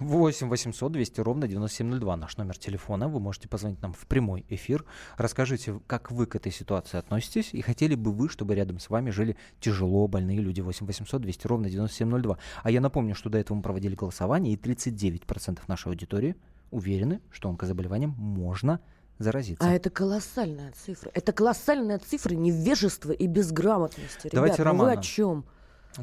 8 0.00 0.48
800 0.50 0.92
200 0.92 1.20
ровно 1.20 1.48
9702 1.48 2.16
наш 2.16 2.36
номер 2.36 2.58
телефона. 2.58 3.08
Вы 3.08 3.18
можете 3.18 3.48
позвонить 3.48 3.80
нам 3.80 3.94
в 3.94 4.06
прямой 4.06 4.44
эфир. 4.48 4.84
Расскажите, 5.16 5.80
как 5.86 6.10
вы 6.10 6.26
к 6.26 6.36
этой 6.36 6.52
ситуации 6.52 6.98
относитесь 6.98 7.54
и 7.54 7.62
хотели 7.62 7.94
бы 7.94 8.12
вы, 8.12 8.28
чтобы 8.28 8.54
рядом 8.54 8.78
с 8.78 8.90
вами 8.90 9.08
жили 9.10 9.36
тяжело 9.58 10.06
больные 10.06 10.38
люди. 10.38 10.60
8 10.60 10.86
800 10.86 11.22
200 11.22 11.46
ровно 11.46 11.70
9702. 11.70 12.36
А 12.62 12.70
я 12.70 12.80
напомню, 12.82 13.14
что 13.14 13.30
до 13.30 13.38
этого 13.38 13.56
мы 13.56 13.62
проводили 13.62 13.94
голосование, 13.94 14.52
и 14.52 14.56
39% 14.56 15.60
нашей 15.66 15.88
аудитории 15.88 16.36
уверены, 16.70 17.22
что 17.30 17.48
онкозаболеванием 17.48 18.10
можно 18.10 18.80
заразиться. 19.18 19.66
А 19.66 19.72
это 19.72 19.88
колоссальная 19.88 20.72
цифра. 20.72 21.10
Это 21.14 21.32
колоссальная 21.32 21.98
цифра 21.98 22.34
невежества 22.34 23.12
и 23.12 23.26
безграмотности. 23.26 24.28
Давайте 24.30 24.62
ну 24.62 24.72
вы 24.72 24.76
Романа. 24.76 25.00
о 25.00 25.02
чем? 25.02 25.46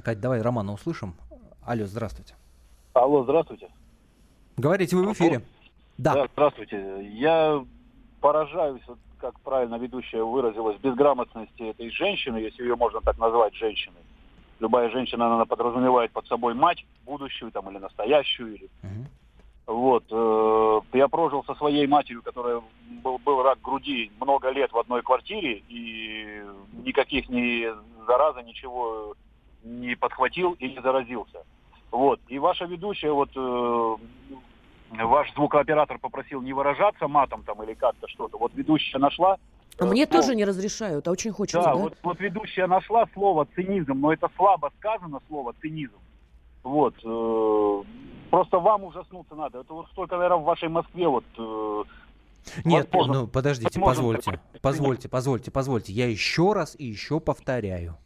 Кать, 0.03 0.19
давай 0.19 0.41
Романа 0.41 0.73
услышим. 0.73 1.15
Алло, 1.61 1.85
здравствуйте. 1.85 2.33
Алло, 2.93 3.23
здравствуйте. 3.23 3.69
Говорите, 4.57 4.95
вы 4.95 5.07
в 5.07 5.13
эфире. 5.13 5.41
Да. 5.97 6.27
здравствуйте. 6.33 7.07
Я 7.13 7.63
поражаюсь, 8.19 8.81
вот 8.87 8.97
как 9.19 9.39
правильно 9.39 9.75
ведущая 9.75 10.23
выразилась, 10.23 10.77
безграмотности 10.79 11.63
этой 11.63 11.89
женщины, 11.89 12.37
если 12.37 12.63
ее 12.63 12.75
можно 12.75 12.99
так 13.01 13.17
назвать 13.17 13.55
женщиной. 13.55 14.01
Любая 14.59 14.89
женщина, 14.89 15.33
она 15.33 15.45
подразумевает 15.45 16.11
под 16.11 16.27
собой 16.27 16.53
мать, 16.53 16.85
будущую 17.05 17.51
там 17.51 17.69
или 17.69 17.77
настоящую. 17.77 18.55
Или... 18.55 18.69
Мгм. 18.81 19.07
Вот. 19.65 20.03
э, 20.11 20.97
я 20.97 21.07
прожил 21.07 21.43
со 21.45 21.55
своей 21.55 21.87
матерью, 21.87 22.21
которая 22.21 22.61
был, 23.01 23.17
был 23.19 23.43
рак 23.43 23.61
груди 23.61 24.11
много 24.19 24.49
лет 24.49 24.71
в 24.73 24.77
одной 24.77 25.01
квартире, 25.01 25.63
и 25.69 26.43
никаких 26.83 27.29
ни 27.29 27.67
зараза, 28.05 28.41
ничего 28.41 29.15
не 29.63 29.95
подхватил 29.95 30.53
и 30.59 30.69
не 30.69 30.81
заразился. 30.81 31.43
Вот. 31.93 32.19
И 32.27 32.39
ваша 32.39 32.65
ведущая, 32.65 33.11
вот 33.11 33.29
э, 33.35 33.95
ваш 35.03 35.31
звукооператор 35.35 35.99
попросил 35.99 36.41
не 36.41 36.51
выражаться 36.51 37.07
матом 37.07 37.43
там 37.43 37.61
или 37.61 37.75
как-то 37.75 38.07
что-то. 38.07 38.39
Вот 38.39 38.51
ведущая 38.55 38.97
нашла. 38.97 39.37
А 39.77 39.85
э, 39.85 39.87
мне 39.87 40.05
слово- 40.05 40.21
тоже 40.21 40.35
не 40.35 40.43
разрешают, 40.43 41.07
а 41.07 41.11
очень 41.11 41.31
хочется, 41.31 41.61
Да, 41.61 41.75
да? 41.75 41.75
Вот, 41.75 41.95
вот 42.01 42.19
ведущая 42.19 42.65
нашла 42.65 43.05
слово 43.13 43.47
цинизм, 43.53 43.93
но 43.93 44.11
это 44.11 44.27
слабо 44.35 44.71
сказано 44.79 45.19
слово 45.27 45.53
цинизм. 45.61 45.93
Вот. 46.63 46.95
э, 47.03 47.83
просто 48.31 48.57
вам 48.57 48.85
ужаснуться 48.85 49.35
надо. 49.35 49.59
Это 49.59 49.71
вот 49.71 49.87
столько, 49.91 50.15
наверное, 50.15 50.39
в 50.39 50.45
вашей 50.45 50.69
Москве 50.69 51.07
вот. 51.07 51.25
э, 51.37 51.83
Нет, 52.65 52.89
возможно, 52.91 53.21
ну 53.21 53.27
подождите, 53.27 53.79
возможно, 53.79 54.17
позвольте, 54.17 54.39
позвольте, 54.63 55.09
позвольте, 55.09 55.51
позвольте. 55.51 55.93
Я 55.93 56.07
еще 56.07 56.53
раз 56.53 56.75
и 56.75 56.85
еще 56.85 57.19
повторяю. 57.19 57.97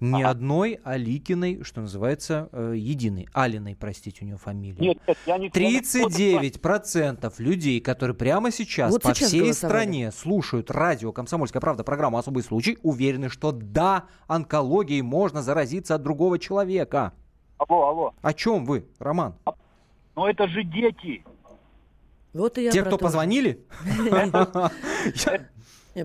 Ни 0.00 0.22
Ага. 0.22 0.30
одной 0.30 0.80
Аликиной, 0.84 1.62
что 1.62 1.80
называется, 1.80 2.48
э, 2.52 2.74
единой. 2.76 3.28
Алиной, 3.32 3.76
простите, 3.76 4.24
у 4.24 4.26
нее 4.26 4.36
фамилия. 4.36 4.80
Нет, 4.80 4.98
нет, 5.06 5.18
я 5.26 5.38
не... 5.38 5.48
39% 5.48 7.34
людей, 7.38 7.80
которые 7.80 8.16
прямо 8.16 8.50
сейчас 8.50 8.92
Вот 8.92 9.02
по 9.02 9.14
сейчас 9.14 9.28
всей 9.28 9.40
голосовали. 9.40 9.70
стране 9.72 10.12
слушают 10.12 10.70
радио 10.70 11.12
«Комсомольская 11.12 11.60
правда» 11.60 11.84
программу 11.84 12.18
«Особый 12.18 12.42
случай», 12.42 12.78
уверены, 12.82 13.28
что 13.28 13.52
да, 13.52 14.04
онкологией 14.26 15.02
можно 15.02 15.42
заразиться 15.42 15.94
от 15.94 16.02
другого 16.02 16.38
человека. 16.38 17.12
Алло, 17.58 17.88
алло. 17.88 18.14
О 18.20 18.32
чем 18.32 18.64
вы, 18.64 18.86
Роман? 18.98 19.34
Но 20.16 20.28
это 20.28 20.46
же 20.48 20.62
дети. 20.64 21.24
Вот 22.32 22.58
и 22.58 22.64
я 22.64 22.70
Те, 22.72 22.80
кто 22.82 22.90
то 22.90 22.98
позвонили? 22.98 23.64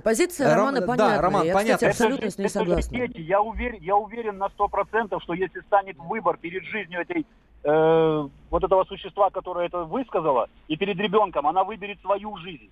Позиция 0.04 0.48
Ром- 0.50 0.56
Романа 0.56 0.80
да, 0.82 0.86
понятна. 0.88 1.22
Роман, 1.22 1.46
я, 1.48 1.54
понятно. 1.54 1.76
кстати, 1.76 1.84
Это 1.86 2.04
абсолютно 2.04 2.26
же- 2.28 2.32
с 2.32 2.38
ней 2.38 2.46
это 2.46 2.54
согласна. 2.54 2.98
дети. 2.98 3.20
Я 3.22 3.42
уверен, 3.42 3.82
я 3.82 3.96
уверен 3.96 4.38
на 4.38 4.50
сто 4.50 4.68
процентов, 4.68 5.24
что 5.24 5.34
если 5.34 5.60
станет 5.62 5.98
выбор 5.98 6.38
перед 6.38 6.64
жизнью 6.66 7.02
этой 7.02 7.26
э, 7.64 8.28
вот 8.50 8.64
этого 8.64 8.84
существа, 8.86 9.30
которое 9.32 9.68
это 9.68 9.84
высказало, 9.84 10.48
и 10.68 10.78
перед 10.78 10.98
ребенком, 10.98 11.46
она 11.48 11.64
выберет 11.64 12.00
свою 12.02 12.38
жизнь, 12.38 12.70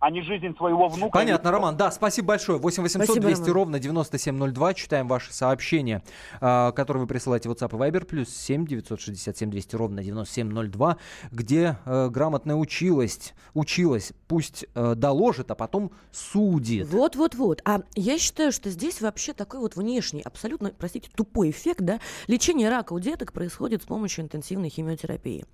а 0.00 0.10
не 0.10 0.22
жизнь 0.22 0.54
своего 0.56 0.88
внука. 0.88 1.12
Понятно, 1.18 1.50
Роман. 1.50 1.76
Да, 1.76 1.90
спасибо 1.90 2.28
большое. 2.28 2.58
8 2.58 2.82
800 2.82 3.04
Спасибо, 3.06 3.26
200 3.26 3.40
Роман. 3.42 3.54
ровно 3.54 3.78
9702. 3.78 4.74
Читаем 4.74 5.08
ваши 5.08 5.32
сообщения, 5.32 6.02
а, 6.40 6.72
которые 6.72 7.02
вы 7.02 7.06
присылаете 7.06 7.48
в 7.48 7.52
WhatsApp 7.52 7.70
и 7.74 7.90
Viber. 7.90 8.04
Плюс 8.04 8.28
7 8.28 8.66
967 8.66 9.50
200 9.50 9.76
ровно 9.76 10.02
9702. 10.02 10.96
Где 11.30 11.76
э, 11.86 12.08
грамотная 12.10 12.56
училась, 12.56 13.32
училась, 13.54 14.12
пусть 14.34 14.66
э, 14.74 14.94
доложит, 14.96 15.52
а 15.52 15.54
потом 15.54 15.92
судит. 16.10 16.88
Вот-вот-вот. 16.88 17.62
А 17.64 17.82
я 17.94 18.18
считаю, 18.18 18.50
что 18.50 18.68
здесь 18.68 19.00
вообще 19.00 19.32
такой 19.32 19.60
вот 19.60 19.76
внешний, 19.76 20.22
абсолютно, 20.22 20.72
простите, 20.76 21.08
тупой 21.14 21.50
эффект, 21.50 21.82
да? 21.82 22.00
Лечение 22.26 22.68
рака 22.68 22.94
у 22.94 22.98
деток 22.98 23.32
происходит 23.32 23.84
с 23.84 23.86
помощью 23.86 24.24
интенсивной 24.24 24.70
химиотерапии. 24.70 25.44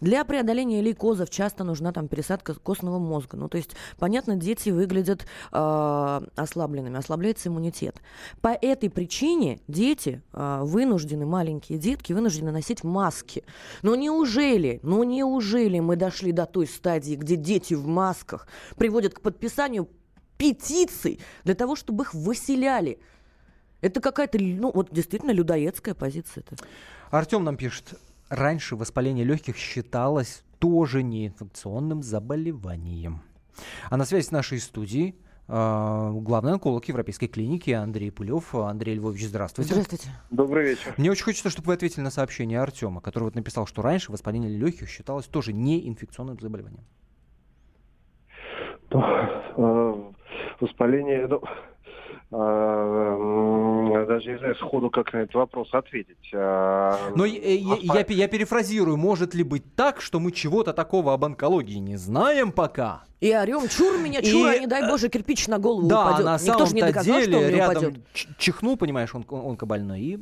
Для 0.00 0.24
преодоления 0.24 0.80
лейкозов 0.80 1.28
часто 1.28 1.64
нужна 1.64 1.90
там 1.90 2.06
пересадка 2.06 2.54
костного 2.54 3.00
мозга. 3.00 3.36
Ну, 3.36 3.48
то 3.48 3.56
есть, 3.56 3.70
понятно, 3.98 4.36
дети 4.36 4.70
выглядят 4.70 5.26
э, 5.50 6.20
ослабленными, 6.36 6.98
ослабляется 6.98 7.48
иммунитет. 7.48 7.96
По 8.40 8.50
этой 8.50 8.90
причине 8.90 9.58
дети 9.66 10.22
э, 10.32 10.60
вынуждены, 10.62 11.26
маленькие 11.26 11.80
детки, 11.80 12.12
вынуждены 12.12 12.52
носить 12.52 12.84
маски. 12.84 13.42
Но 13.82 13.96
неужели, 13.96 14.78
ну 14.84 15.02
неужели 15.02 15.80
мы 15.80 15.96
дошли 15.96 16.30
до 16.30 16.46
той 16.46 16.68
стадии, 16.68 17.16
где 17.16 17.34
дети 17.34 17.74
в 17.74 17.88
масках 17.88 18.19
приводят 18.76 19.14
к 19.14 19.20
подписанию 19.20 19.88
петиций 20.36 21.20
для 21.44 21.54
того, 21.54 21.76
чтобы 21.76 22.04
их 22.04 22.14
выселяли? 22.14 22.98
Это 23.80 24.00
какая-то, 24.00 24.38
ну, 24.38 24.70
вот 24.72 24.88
действительно 24.92 25.30
людоедская 25.30 25.94
позиция. 25.94 26.42
-то. 26.42 26.62
Артем 27.10 27.44
нам 27.44 27.56
пишет. 27.56 27.94
Раньше 28.28 28.76
воспаление 28.76 29.24
легких 29.24 29.56
считалось 29.56 30.44
тоже 30.58 31.02
неинфекционным 31.02 32.02
заболеванием. 32.02 33.22
А 33.90 33.96
на 33.96 34.04
связи 34.04 34.26
с 34.26 34.30
нашей 34.30 34.60
студией 34.60 35.16
э, 35.48 36.10
главный 36.14 36.52
онколог 36.52 36.84
Европейской 36.86 37.26
клиники 37.26 37.70
Андрей 37.70 38.12
Пулев. 38.12 38.54
Андрей 38.54 38.94
Львович, 38.94 39.26
здравствуйте. 39.26 39.72
Здравствуйте. 39.72 40.08
Добрый 40.30 40.70
вечер. 40.70 40.94
Мне 40.96 41.10
очень 41.10 41.24
хочется, 41.24 41.50
чтобы 41.50 41.68
вы 41.68 41.74
ответили 41.74 42.02
на 42.02 42.10
сообщение 42.10 42.60
Артема, 42.60 43.00
который 43.00 43.24
вот 43.24 43.34
написал, 43.34 43.66
что 43.66 43.82
раньше 43.82 44.12
воспаление 44.12 44.50
легких 44.50 44.88
считалось 44.88 45.26
тоже 45.26 45.52
неинфекционным 45.52 46.38
заболеванием. 46.38 46.84
Э, 48.92 49.94
воспаление, 50.60 51.26
ну, 51.26 51.40
э, 52.32 54.06
даже 54.06 54.32
не 54.32 54.38
знаю 54.38 54.54
сходу, 54.56 54.90
как 54.90 55.12
на 55.12 55.18
этот 55.18 55.34
вопрос 55.34 55.68
ответить. 55.72 56.30
Э, 56.32 57.12
Но 57.14 57.24
я, 57.24 57.76
я, 57.80 58.04
я 58.08 58.28
перефразирую, 58.28 58.96
может 58.96 59.34
ли 59.34 59.42
быть 59.42 59.74
так, 59.74 60.00
что 60.00 60.20
мы 60.20 60.32
чего-то 60.32 60.72
такого 60.72 61.12
об 61.12 61.24
онкологии 61.24 61.78
не 61.78 61.96
знаем 61.96 62.52
пока? 62.52 63.02
И 63.20 63.34
орем, 63.34 63.68
чур 63.68 63.98
меня, 63.98 64.22
чур, 64.22 64.48
и... 64.48 64.56
а 64.56 64.58
не 64.58 64.66
дай 64.66 64.88
боже, 64.88 65.08
кирпич 65.08 65.46
на 65.48 65.58
голову 65.58 65.88
да, 65.88 66.08
упадет. 66.08 66.24
на 66.24 66.36
Никто 66.36 66.66
же 66.66 66.74
не 66.74 66.80
доказал, 66.82 67.20
деле 67.20 67.32
что 67.32 67.38
он 67.38 67.44
не 67.44 67.50
рядом 67.50 67.82
упадет. 67.84 68.04
чихнул, 68.38 68.76
понимаешь, 68.76 69.14
он, 69.14 69.24
он 69.28 69.50
онкобольной, 69.50 70.00
и 70.00 70.18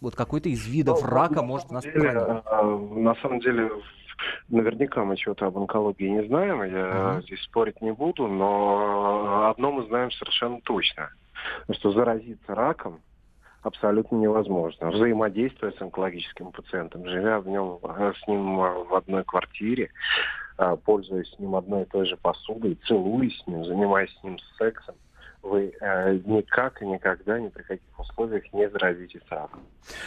вот 0.00 0.16
какой-то 0.16 0.48
из 0.48 0.66
видов 0.66 1.00
Ну, 1.02 1.08
рака 1.08 1.36
на 1.36 1.42
может 1.42 1.68
самом 1.68 1.74
нас 1.76 1.84
деле, 1.84 2.08
э, 2.08 2.98
На 3.00 3.14
самом 3.22 3.40
деле, 3.40 3.70
наверняка 4.48 5.04
мы 5.04 5.16
чего-то 5.16 5.46
об 5.46 5.58
онкологии 5.58 6.08
не 6.08 6.26
знаем, 6.26 6.62
я 6.62 7.12
Мгм. 7.12 7.22
здесь 7.22 7.42
спорить 7.42 7.80
не 7.80 7.92
буду, 7.92 8.26
но 8.26 9.50
одно 9.50 9.72
мы 9.72 9.84
знаем 9.86 10.10
совершенно 10.12 10.60
точно, 10.60 11.10
что 11.70 11.92
заразиться 11.92 12.54
раком 12.54 13.00
абсолютно 13.62 14.16
невозможно. 14.16 14.90
Взаимодействуя 14.90 15.72
с 15.72 15.80
онкологическим 15.80 16.52
пациентом, 16.52 17.06
живя 17.06 17.40
в 17.40 17.48
нем, 17.48 17.78
э, 17.82 18.12
с 18.22 18.26
ним 18.26 18.60
э, 18.60 18.84
в 18.84 18.94
одной 18.94 19.24
квартире, 19.24 19.90
э, 20.58 20.76
пользуясь 20.84 21.32
с 21.32 21.38
ним 21.38 21.54
одной 21.54 21.82
и 21.82 21.86
той 21.86 22.06
же 22.06 22.16
посудой, 22.16 22.78
целуясь 22.86 23.40
с 23.40 23.46
ним, 23.46 23.64
занимаясь 23.64 24.12
с 24.18 24.24
ним 24.24 24.38
сексом, 24.58 24.96
вы 25.42 25.72
э, 25.80 26.18
никак 26.24 26.80
и 26.82 26.86
никогда 26.86 27.38
ни 27.40 27.48
при 27.48 27.62
каких 27.62 27.98
условиях 27.98 28.44
не 28.52 28.68
заразитесь 28.70 29.20
раком. 29.28 29.60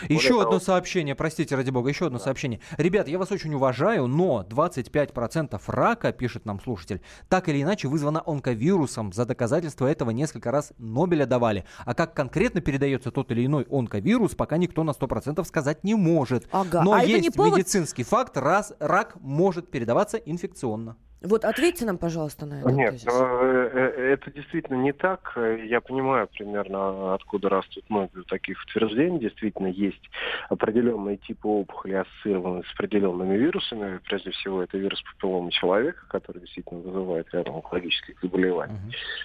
Еще 0.07 0.29
Более 0.29 0.41
одно 0.43 0.51
того- 0.51 0.59
сообщение, 0.59 1.15
простите, 1.15 1.55
ради 1.55 1.69
бога, 1.69 1.89
еще 1.89 2.07
одно 2.07 2.19
сообщение. 2.19 2.61
Ребят, 2.77 3.07
я 3.09 3.19
вас 3.19 3.31
очень 3.31 3.53
уважаю, 3.53 4.07
но 4.07 4.45
25% 4.49 5.61
рака, 5.67 6.11
пишет 6.13 6.45
нам 6.45 6.61
слушатель, 6.61 7.01
так 7.27 7.49
или 7.49 7.61
иначе 7.61 7.87
вызвано 7.89 8.23
онковирусом. 8.25 9.11
За 9.11 9.25
доказательство 9.25 9.85
этого 9.87 10.11
несколько 10.11 10.51
раз 10.51 10.71
Нобеля 10.77 11.25
давали. 11.25 11.65
А 11.85 11.93
как 11.93 12.13
конкретно 12.13 12.61
передается 12.61 13.11
тот 13.11 13.31
или 13.31 13.45
иной 13.45 13.67
онковирус, 13.69 14.35
пока 14.35 14.57
никто 14.57 14.83
на 14.83 14.91
100% 14.91 15.43
сказать 15.45 15.83
не 15.83 15.95
может. 15.95 16.47
Ага, 16.51 16.81
Но 16.83 16.93
а 16.93 17.03
есть 17.03 17.21
не 17.23 17.29
повод- 17.29 17.57
медицинский 17.57 18.03
факт, 18.03 18.37
раз 18.37 18.73
рак 18.79 19.15
может 19.19 19.69
передаваться 19.69 20.17
инфекционно. 20.17 20.95
Вот 21.21 21.43
ответьте 21.43 21.85
нам, 21.85 21.97
пожалуйста, 21.97 22.45
на 22.45 22.59
это. 22.59 22.71
Нет, 22.71 23.03
э, 23.05 23.69
э, 23.73 24.13
это 24.13 24.31
действительно 24.31 24.77
не 24.77 24.91
так. 24.91 25.37
Я 25.65 25.81
понимаю 25.81 26.27
примерно, 26.27 27.15
откуда 27.15 27.49
растут 27.49 27.89
ноги 27.89 28.17
у 28.17 28.23
таких 28.23 28.61
утверждений. 28.63 29.19
Действительно, 29.19 29.67
есть 29.67 30.09
определенные 30.49 31.17
типы 31.17 31.47
опухоли, 31.47 31.93
ассоциированные 31.93 32.63
с 32.63 32.73
определенными 32.73 33.37
вирусами. 33.37 33.99
Прежде 34.03 34.31
всего, 34.31 34.61
это 34.61 34.77
вирус 34.77 35.01
папиллома 35.01 35.51
человека, 35.51 36.05
который 36.09 36.41
действительно 36.41 36.81
вызывает 36.81 37.27
ряд 37.33 37.47
онкологических 37.47 38.19
заболеваний. 38.21 38.77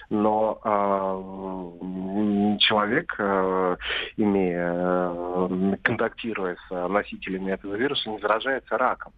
Но 0.09 0.59
а, 0.63 2.57
человек, 2.59 3.13
э, 3.19 3.77
имея, 4.17 5.77
контактируя 5.83 6.57
с 6.67 6.87
носителями 6.87 7.51
этого 7.51 7.75
вируса, 7.75 8.09
не 8.09 8.19
заражается 8.19 8.77
раком. 8.77 9.13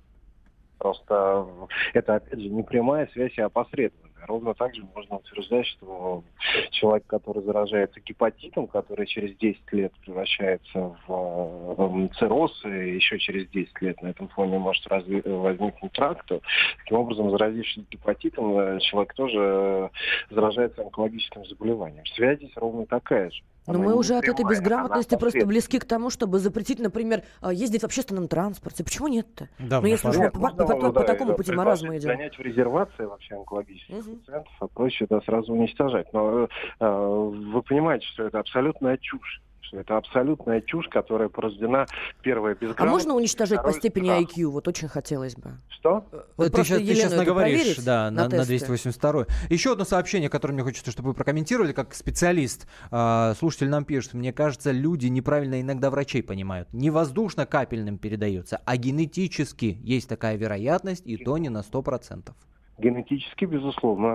Просто 0.84 1.48
это, 1.94 2.16
опять 2.16 2.42
же, 2.42 2.50
не 2.50 2.62
прямая 2.62 3.08
связь, 3.14 3.40
а 3.40 3.46
опосредованная. 3.46 4.28
Ровно 4.28 4.54
так 4.54 4.76
же 4.76 4.84
можно 4.94 5.16
утверждать, 5.16 5.66
что 5.66 6.26
человек, 6.72 7.06
который 7.08 7.42
заражается 7.42 8.02
гепатитом, 8.02 8.68
который 8.68 9.06
через 9.06 9.38
10 9.38 9.62
лет 9.72 9.94
превращается 10.02 10.98
в 11.08 11.76
э, 11.78 12.10
цирроз, 12.20 12.52
и 12.66 12.96
еще 12.96 13.18
через 13.18 13.48
10 13.52 13.82
лет 13.82 14.02
на 14.02 14.08
этом 14.08 14.28
фоне 14.28 14.60
может 14.60 14.86
разви- 14.88 15.26
возникнуть 15.26 15.98
рак, 15.98 16.26
то 16.26 16.42
таким 16.80 16.98
образом, 16.98 17.32
заразившись 17.32 17.86
гепатитом, 17.90 18.58
э, 18.60 18.80
человек 18.82 19.14
тоже 19.14 19.40
э, 19.40 19.90
заражается 20.32 20.82
онкологическим 20.82 21.46
заболеванием. 21.46 22.06
Связь 22.08 22.40
здесь 22.40 22.58
ровно 22.58 22.86
такая 22.86 23.32
же. 23.32 23.42
Но 23.66 23.76
Она 23.76 23.84
мы 23.86 23.96
уже 23.96 24.16
от 24.16 24.28
этой 24.28 24.44
безграмотности 24.44 25.14
она 25.14 25.20
просто 25.20 25.46
близки 25.46 25.80
к 25.80 25.86
тому, 25.86 26.10
чтобы 26.10 26.40
запретить, 26.40 26.80
например, 26.80 27.24
а, 27.42 27.54
ездить 27.54 27.82
в 27.82 27.86
общественном 27.86 28.28
транспорте. 28.28 28.84
Почему 28.84 29.08
нет-то? 29.08 29.48
Да, 29.58 29.80
ну, 29.80 29.88
если 29.88 30.10
уж 30.10 30.16
по, 30.18 30.32
по- 30.32 30.50
по- 30.50 30.76
по 30.92 30.92
да, 30.92 31.04
такому 31.04 31.32
да, 31.32 31.38
пути 31.38 31.54
маразма 31.54 31.98
идем. 31.98 32.02
Занять 32.10 32.38
в 32.38 32.42
резервации 32.42 33.06
вообще 33.06 33.36
онкологических 33.36 33.96
Мгм. 33.96 34.18
пациентов, 34.20 34.54
а 34.60 34.68
проще 34.68 35.06
это 35.06 35.22
сразу 35.22 35.54
уничтожать. 35.54 36.12
Но 36.14 36.50
э, 36.80 36.86
вы 36.86 37.62
понимаете, 37.64 38.06
что 38.08 38.24
это 38.26 38.40
абсолютная 38.40 38.98
чушь. 38.98 39.42
Что 39.74 39.80
это 39.80 39.98
абсолютная 39.98 40.62
чушь, 40.62 40.88
которая 40.88 41.30
порождена 41.30 41.88
первая 42.22 42.54
А 42.54 42.56
безграмотностью. 42.56 42.92
можно 42.92 43.16
уничтожать 43.16 43.64
по 43.64 43.74
степени. 43.74 44.12
IQ? 44.12 44.46
Вот 44.50 44.68
очень 44.68 44.88
хотелось 44.88 45.36
бы. 45.36 45.58
Что? 45.70 46.06
Вот 46.38 46.46
ты 46.46 46.52
просто 46.52 46.64
сейчас, 46.64 46.78
ты 46.78 46.84
Елену 46.84 46.96
сейчас 47.10 47.14
наговоришь, 47.18 47.78
да, 47.78 48.12
на, 48.12 48.24
на 48.26 48.30
тесты. 48.30 48.46
282. 48.46 49.26
Еще 49.50 49.72
одно 49.72 49.84
сообщение, 49.84 50.30
которое 50.30 50.54
мне 50.54 50.64
хочется, 50.64 50.92
чтобы 50.92 51.10
вы 51.10 51.14
прокомментировали, 51.16 51.74
как 51.74 51.96
специалист. 51.96 52.68
А, 52.92 53.34
слушатель 53.40 53.70
нам 53.70 53.84
пишет, 53.84 54.14
мне 54.14 54.32
кажется, 54.32 54.70
люди 54.72 55.08
неправильно 55.08 55.60
иногда 55.60 55.90
врачей 55.90 56.22
понимают. 56.22 56.72
Не 56.72 56.92
воздушно-капельным 56.92 57.98
передается, 57.98 58.62
а 58.66 58.78
генетически 58.78 59.80
есть 59.82 60.08
такая 60.08 60.36
вероятность, 60.36 61.08
и 61.08 61.18
то 61.18 61.40
не 61.40 61.50
на 61.50 61.62
100%. 61.62 62.32
Генетически, 62.78 63.46
безусловно, 63.46 64.08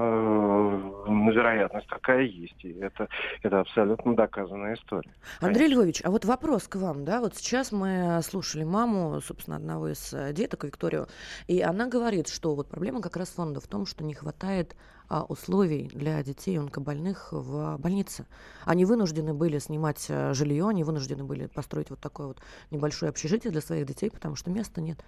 э, 1.07 1.33
вероятность 1.33 1.87
такая 1.87 2.23
есть. 2.23 2.65
И 2.65 2.73
это, 2.73 3.09
это 3.43 3.61
абсолютно 3.61 4.17
доказанная 4.17 4.75
история. 4.75 5.13
Андрей 5.41 5.69
Львович, 5.69 6.03
а 6.05 6.11
вот 6.11 6.25
вопрос 6.25 6.67
к 6.67 6.75
вам, 6.75 7.05
да, 7.05 7.21
вот 7.21 7.37
сейчас 7.37 7.71
мы 7.71 8.21
слушали 8.25 8.65
маму, 8.65 9.21
собственно, 9.21 9.57
одного 9.57 9.89
из 9.89 10.13
э, 10.13 10.33
деток, 10.33 10.65
Викторию, 10.65 11.07
и 11.47 11.61
она 11.61 11.87
говорит, 11.87 12.27
что 12.27 12.57
вот 12.57 12.69
проблема 12.69 13.01
как 13.01 13.17
раз 13.17 13.29
фонда 13.29 13.61
в 13.61 13.69
том, 13.69 13.87
что 13.87 14.03
не 14.03 14.15
хватает 14.15 14.75
а, 15.09 15.23
условий 15.23 15.89
для 15.95 16.23
детей 16.23 16.59
онкобольных 16.59 17.29
в 17.31 17.79
больнице. 17.79 18.27
Они 18.65 18.85
вынуждены 18.85 19.33
были 19.33 19.59
снимать 19.59 20.05
э, 20.11 20.35
жилье, 20.35 20.69
они 20.69 20.85
вынуждены 20.85 21.25
были 21.25 21.47
построить 21.47 21.91
вот 21.91 22.01
такое 22.01 22.27
вот 22.27 22.43
небольшое 22.71 23.09
общежитие 23.09 23.51
для 23.51 23.61
своих 23.61 23.87
детей, 23.87 24.11
потому 24.11 24.37
что 24.37 24.51
места 24.51 24.81
нет. 24.81 25.03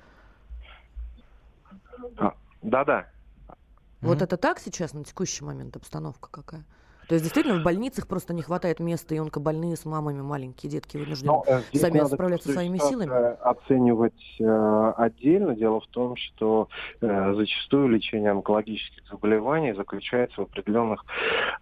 А, 2.16 2.34
Да-да. 2.62 3.10
Вот 4.00 4.22
это 4.22 4.36
так 4.36 4.58
сейчас 4.58 4.94
на 4.94 5.04
текущий 5.04 5.44
момент 5.44 5.76
обстановка 5.76 6.30
какая? 6.30 6.64
То 7.10 7.14
есть 7.14 7.24
действительно 7.24 7.58
в 7.58 7.64
больницах 7.64 8.06
просто 8.06 8.32
не 8.32 8.40
хватает 8.40 8.78
места, 8.78 9.16
и 9.16 9.18
онкобольные 9.18 9.74
с 9.74 9.84
мамами 9.84 10.20
маленькие 10.20 10.70
детки 10.70 10.96
вынуждены 10.96 11.32
Ну, 11.32 11.44
э, 11.44 11.60
сами 11.76 11.98
надо 11.98 12.14
справляться 12.14 12.52
своими 12.52 12.78
силами. 12.78 13.10
Оценивать 13.42 14.36
э, 14.38 14.92
отдельно. 14.96 15.56
Дело 15.56 15.80
в 15.80 15.88
том, 15.88 16.14
что 16.14 16.68
э, 17.00 17.34
зачастую 17.34 17.88
лечение 17.88 18.30
онкологических 18.30 19.02
заболеваний 19.10 19.72
заключается 19.72 20.40
в 20.40 20.44
определенных 20.44 21.04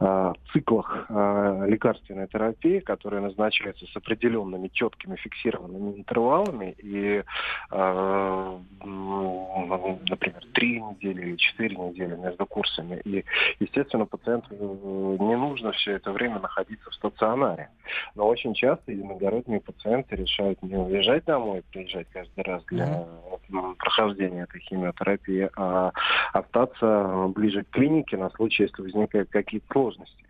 э, 0.00 0.34
циклах 0.52 1.06
э, 1.08 1.64
лекарственной 1.66 2.28
терапии, 2.28 2.80
которые 2.80 3.22
назначаются 3.22 3.86
с 3.86 3.96
определенными 3.96 4.68
четкими 4.68 5.16
фиксированными 5.16 5.96
интервалами. 5.96 6.74
И, 6.76 7.24
э, 7.70 8.58
м, 8.82 9.98
например, 10.10 10.44
три 10.52 10.77
недели 10.98 11.22
или 11.22 11.36
четыре 11.36 11.76
недели 11.76 12.14
между 12.16 12.46
курсами. 12.46 13.00
И, 13.04 13.24
естественно, 13.60 14.06
пациенту 14.06 14.48
э, 14.50 15.22
не 15.22 15.36
нужно 15.36 15.72
все 15.72 15.92
это 15.92 16.12
время 16.12 16.40
находиться 16.40 16.90
в 16.90 16.94
стационаре. 16.94 17.70
Но 18.14 18.26
очень 18.26 18.54
часто 18.54 18.92
иногородние 18.92 19.60
пациенты 19.60 20.16
решают 20.16 20.62
не 20.62 20.76
уезжать 20.76 21.24
домой, 21.24 21.62
приезжать 21.70 22.08
каждый 22.10 22.44
раз 22.44 22.64
для 22.66 23.06
м, 23.50 23.74
прохождения 23.76 24.42
этой 24.42 24.60
химиотерапии, 24.60 25.50
а 25.56 25.92
остаться 26.32 27.28
ближе 27.34 27.64
к 27.64 27.70
клинике 27.70 28.16
на 28.16 28.30
случай, 28.30 28.64
если 28.64 28.82
возникают 28.82 29.30
какие-то 29.30 29.66
сложности. 29.72 30.24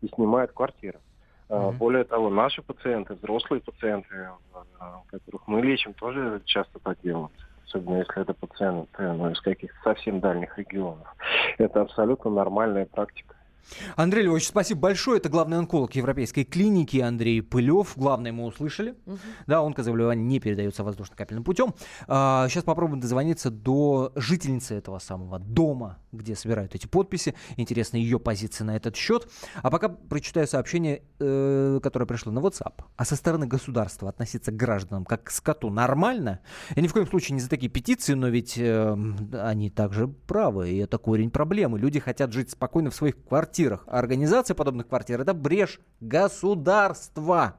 И 0.00 0.08
снимают 0.08 0.52
квартиру. 0.52 1.00
Мгм. 1.48 1.76
Более 1.76 2.04
того, 2.04 2.30
наши 2.30 2.62
пациенты, 2.62 3.14
взрослые 3.14 3.60
пациенты, 3.60 4.28
а, 4.78 5.02
которых 5.08 5.46
мы 5.46 5.60
лечим, 5.60 5.92
тоже 5.92 6.40
часто 6.46 6.78
так 6.78 6.98
делают. 7.02 7.32
Особенно 7.66 7.98
если 7.98 8.22
это 8.22 8.34
пациенты 8.34 9.02
ну, 9.02 9.30
из 9.30 9.40
каких-то 9.40 9.76
совсем 9.82 10.20
дальних 10.20 10.56
регионов. 10.58 11.06
Это 11.58 11.82
абсолютно 11.82 12.30
нормальная 12.30 12.86
практика. 12.86 13.34
Андрей 13.96 14.24
Львович, 14.24 14.48
спасибо 14.48 14.80
большое. 14.80 15.18
Это 15.18 15.28
главный 15.28 15.58
онколог 15.58 15.94
Европейской 15.94 16.44
клиники 16.44 16.98
Андрей 16.98 17.42
Пылев. 17.42 17.92
Главное 17.96 18.32
мы 18.32 18.44
услышали. 18.44 18.94
Мгм. 19.06 19.18
Да, 19.46 19.60
онкозаболевание 19.60 20.24
не 20.24 20.40
передается 20.40 20.84
воздушно-капельным 20.84 21.44
путем. 21.44 21.74
А, 22.08 22.48
сейчас 22.48 22.64
попробуем 22.64 23.00
дозвониться 23.00 23.50
до 23.50 24.12
жительницы 24.16 24.74
этого 24.74 24.98
самого 24.98 25.38
дома, 25.38 25.98
где 26.12 26.34
собирают 26.34 26.74
эти 26.74 26.86
подписи. 26.86 27.34
Интересна 27.56 27.96
ее 27.96 28.18
позиция 28.18 28.64
на 28.64 28.76
этот 28.76 28.96
счет. 28.96 29.28
А 29.62 29.70
пока 29.70 29.88
прочитаю 29.88 30.46
сообщение, 30.46 31.02
э, 31.18 31.80
которое 31.82 32.06
пришло 32.06 32.32
на 32.32 32.40
WhatsApp. 32.40 32.82
А 32.96 33.04
со 33.04 33.16
стороны 33.16 33.46
государства 33.46 34.08
относиться 34.08 34.52
к 34.52 34.56
гражданам 34.56 35.04
как 35.04 35.24
к 35.24 35.30
скоту 35.30 35.70
нормально? 35.70 36.40
Я 36.74 36.82
ни 36.82 36.88
в 36.88 36.92
коем 36.92 37.06
случае 37.06 37.34
не 37.34 37.40
за 37.40 37.48
такие 37.48 37.70
петиции, 37.70 38.14
но 38.14 38.28
ведь 38.28 38.58
э, 38.58 38.96
они 39.32 39.70
также 39.70 40.08
правы, 40.08 40.70
и 40.70 40.78
это 40.78 40.98
корень 40.98 41.30
проблемы. 41.30 41.78
Люди 41.78 42.00
хотят 42.00 42.32
жить 42.32 42.50
спокойно 42.50 42.90
в 42.90 42.94
своих 42.94 43.22
квартирах, 43.22 43.51
квартирах. 43.52 43.84
А 43.86 43.98
организация 43.98 44.54
подобных 44.54 44.88
квартир 44.88 45.20
это 45.20 45.34
брешь 45.34 45.78
государства. 46.00 47.56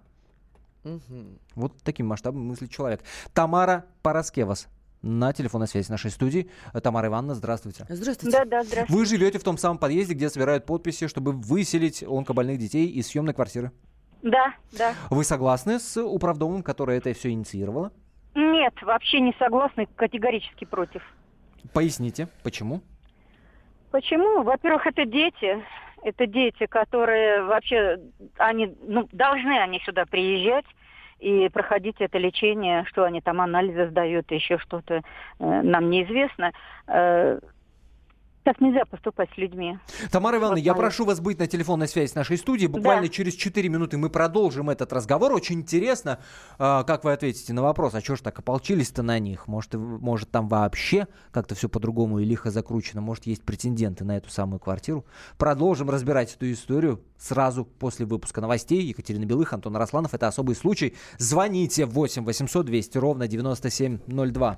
Вот 1.56 1.74
таким 1.84 2.08
масштабом 2.08 2.48
мыслит 2.48 2.72
человек. 2.72 3.02
Тамара 3.34 3.86
Параскевас 4.02 4.68
на 5.04 5.34
телефонной 5.34 5.68
связи 5.68 5.92
нашей 5.92 6.10
студии. 6.12 6.50
Тамара 6.82 7.08
Ивановна, 7.08 7.36
здравствуйте. 7.36 7.86
Здравствуйте. 7.88 8.38
Да, 8.38 8.46
да, 8.46 8.64
здравствуйте. 8.64 8.94
Вы 8.94 9.06
живете 9.06 9.38
в 9.38 9.44
том 9.44 9.58
самом 9.58 9.78
подъезде, 9.78 10.16
где 10.16 10.30
собирают 10.30 10.66
подписи, 10.66 11.08
чтобы 11.08 11.32
выселить 11.32 12.04
онкобольных 12.04 12.58
детей 12.58 12.88
из 12.88 13.08
съемной 13.08 13.34
квартиры. 13.34 13.72
Да, 14.24 14.56
да. 14.72 14.94
Вы 15.10 15.24
согласны 15.24 15.80
с 15.80 16.02
управдомом, 16.02 16.64
которая 16.64 16.98
это 16.98 17.14
все 17.14 17.30
инициировала? 17.30 17.92
Нет, 18.34 18.74
вообще 18.82 19.20
не 19.20 19.36
согласны, 19.38 19.88
категорически 19.96 20.66
против. 20.66 21.04
Поясните, 21.72 22.30
почему? 22.42 22.82
Почему? 23.94 24.42
Во-первых, 24.42 24.88
это 24.88 25.06
дети. 25.06 25.64
Это 26.02 26.26
дети, 26.26 26.66
которые 26.66 27.44
вообще, 27.44 28.00
они, 28.40 28.76
ну, 28.88 29.08
должны 29.12 29.60
они 29.60 29.80
сюда 29.82 30.06
приезжать 30.08 30.66
и 31.20 31.48
проходить 31.50 31.98
это 32.00 32.18
лечение, 32.18 32.86
что 32.86 33.04
они 33.04 33.22
там 33.22 33.40
анализы 33.40 33.88
сдают, 33.90 34.32
еще 34.32 34.58
что-то, 34.58 34.96
э, 34.96 35.02
нам 35.38 35.92
неизвестно. 35.92 36.54
Э, 36.88 37.40
так 38.44 38.60
нельзя 38.62 38.86
поступать 38.86 39.30
с 39.34 39.38
людьми. 39.38 39.78
Тамара 40.12 40.38
Ивановна, 40.38 40.60
Вот 40.60 40.66
я 40.66 40.74
прошу 40.74 41.06
вас 41.06 41.20
быть 41.20 41.40
на 41.40 41.48
телефонной 41.48 41.88
связи 41.88 42.12
с 42.12 42.16
нашей 42.16 42.38
студией. 42.38 42.68
Буквально 42.68 43.04
Да. 43.04 43.10
через 43.10 43.34
4 43.36 43.70
минуты 43.70 43.98
мы 43.98 44.10
продолжим 44.10 44.70
этот 44.70 44.92
разговор. 44.94 45.34
Очень 45.34 45.62
интересно, 45.62 46.20
а, 46.60 46.84
как 46.84 47.04
вы 47.04 47.14
ответите 47.14 47.54
на 47.54 47.62
вопрос, 47.62 47.94
а 47.96 48.02
что 48.02 48.16
ж 48.16 48.22
так 48.22 48.38
ополчились-то 48.40 49.04
на 49.04 49.20
них? 49.20 49.48
Может, 49.48 49.74
может 49.76 50.30
там 50.32 50.48
вообще 50.48 51.08
как-то 51.32 51.56
все 51.56 51.70
по-другому 51.70 52.20
и 52.20 52.26
лихо 52.26 52.52
закручено? 52.52 53.02
Может, 53.02 53.26
есть 53.26 53.44
претенденты 53.44 54.04
на 54.04 54.18
эту 54.18 54.30
самую 54.30 54.60
квартиру? 54.60 55.06
Продолжим 55.38 55.90
разбирать 55.90 56.36
эту 56.36 56.52
историю 56.52 57.02
сразу 57.18 57.66
после 57.66 58.06
выпуска 58.06 58.42
новостей. 58.42 58.82
Екатерина 58.82 59.26
Белых, 59.26 59.54
Антон 59.54 59.76
Росланов. 59.78 60.14
Это 60.14 60.28
особый 60.28 60.56
случай. 60.56 60.96
Звоните 61.18 61.86
8 61.86 62.26
800 62.26 62.66
200 62.66 62.98
ровно 62.98 63.28
9702. 63.28 64.58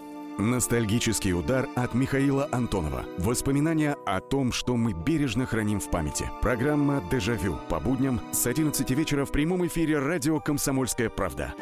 Ностальгический 0.37 1.33
удар 1.33 1.67
от 1.75 1.93
Михаила 1.93 2.47
Антонова. 2.51 3.05
Воспоминания 3.17 3.95
о 4.05 4.21
том, 4.21 4.51
что 4.51 4.77
мы 4.77 4.93
бережно 4.93 5.45
храним 5.45 5.79
в 5.79 5.89
памяти. 5.89 6.29
Программа 6.41 7.03
«Дежавю» 7.11 7.57
по 7.69 7.79
будням 7.79 8.21
с 8.31 8.47
11 8.47 8.89
вечера 8.91 9.25
в 9.25 9.31
прямом 9.31 9.67
эфире 9.67 9.99
радио 9.99 10.39
«Комсомольская 10.39 11.09
правда». 11.09 11.53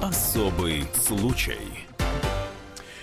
Особый 0.00 0.84
случай. 0.94 1.86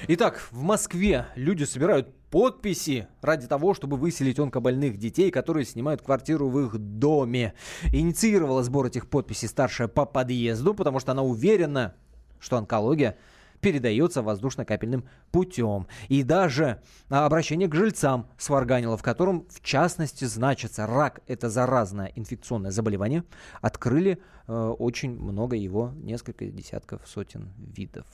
Итак, 0.08 0.47
в 0.51 0.62
Москве 0.62 1.27
люди 1.36 1.63
собирают 1.63 2.10
подписи 2.34 3.08
ради 3.22 3.46
того, 3.46 3.76
чтобы 3.76 3.96
выселить 3.96 4.39
онкобольных 4.39 4.98
детей, 4.98 5.30
которые 5.30 5.65
снимают 5.65 6.02
квартиру 6.02 6.50
в 6.50 6.60
их 6.62 6.80
доме. 6.80 7.54
Инициировала 7.91 8.63
сбор 8.63 8.88
этих 8.88 9.08
подписей 9.08 9.48
старшая 9.48 9.88
по 9.88 10.06
подъезду, 10.06 10.74
потому 10.74 11.00
что 11.00 11.12
она 11.12 11.22
уверена, 11.22 11.93
что 12.39 12.58
онкология 12.58 13.17
передается 13.62 14.24
воздушно-капельным 14.24 15.08
путем. 15.32 15.86
И 16.10 16.24
даже 16.24 16.82
а, 17.08 17.28
обращение 17.28 17.67
к 17.67 17.76
жильцам 17.76 18.28
сварганило, 18.39 18.98
в 18.98 19.04
котором, 19.04 19.46
в 19.52 19.62
частности, 19.62 20.26
значится 20.26 20.88
рак– 20.88 21.22
это 21.28 21.52
заразное 21.52 22.13
инфекционное 22.15 22.72
заболевание. 22.72 23.26
Открыли 23.62 24.17
э, 24.48 24.54
очень 24.80 25.12
много 25.12 25.56
его, 25.56 25.91
несколько 25.98 26.48
десятков, 26.48 27.08
сотен 27.08 27.54
видов. 27.60 28.08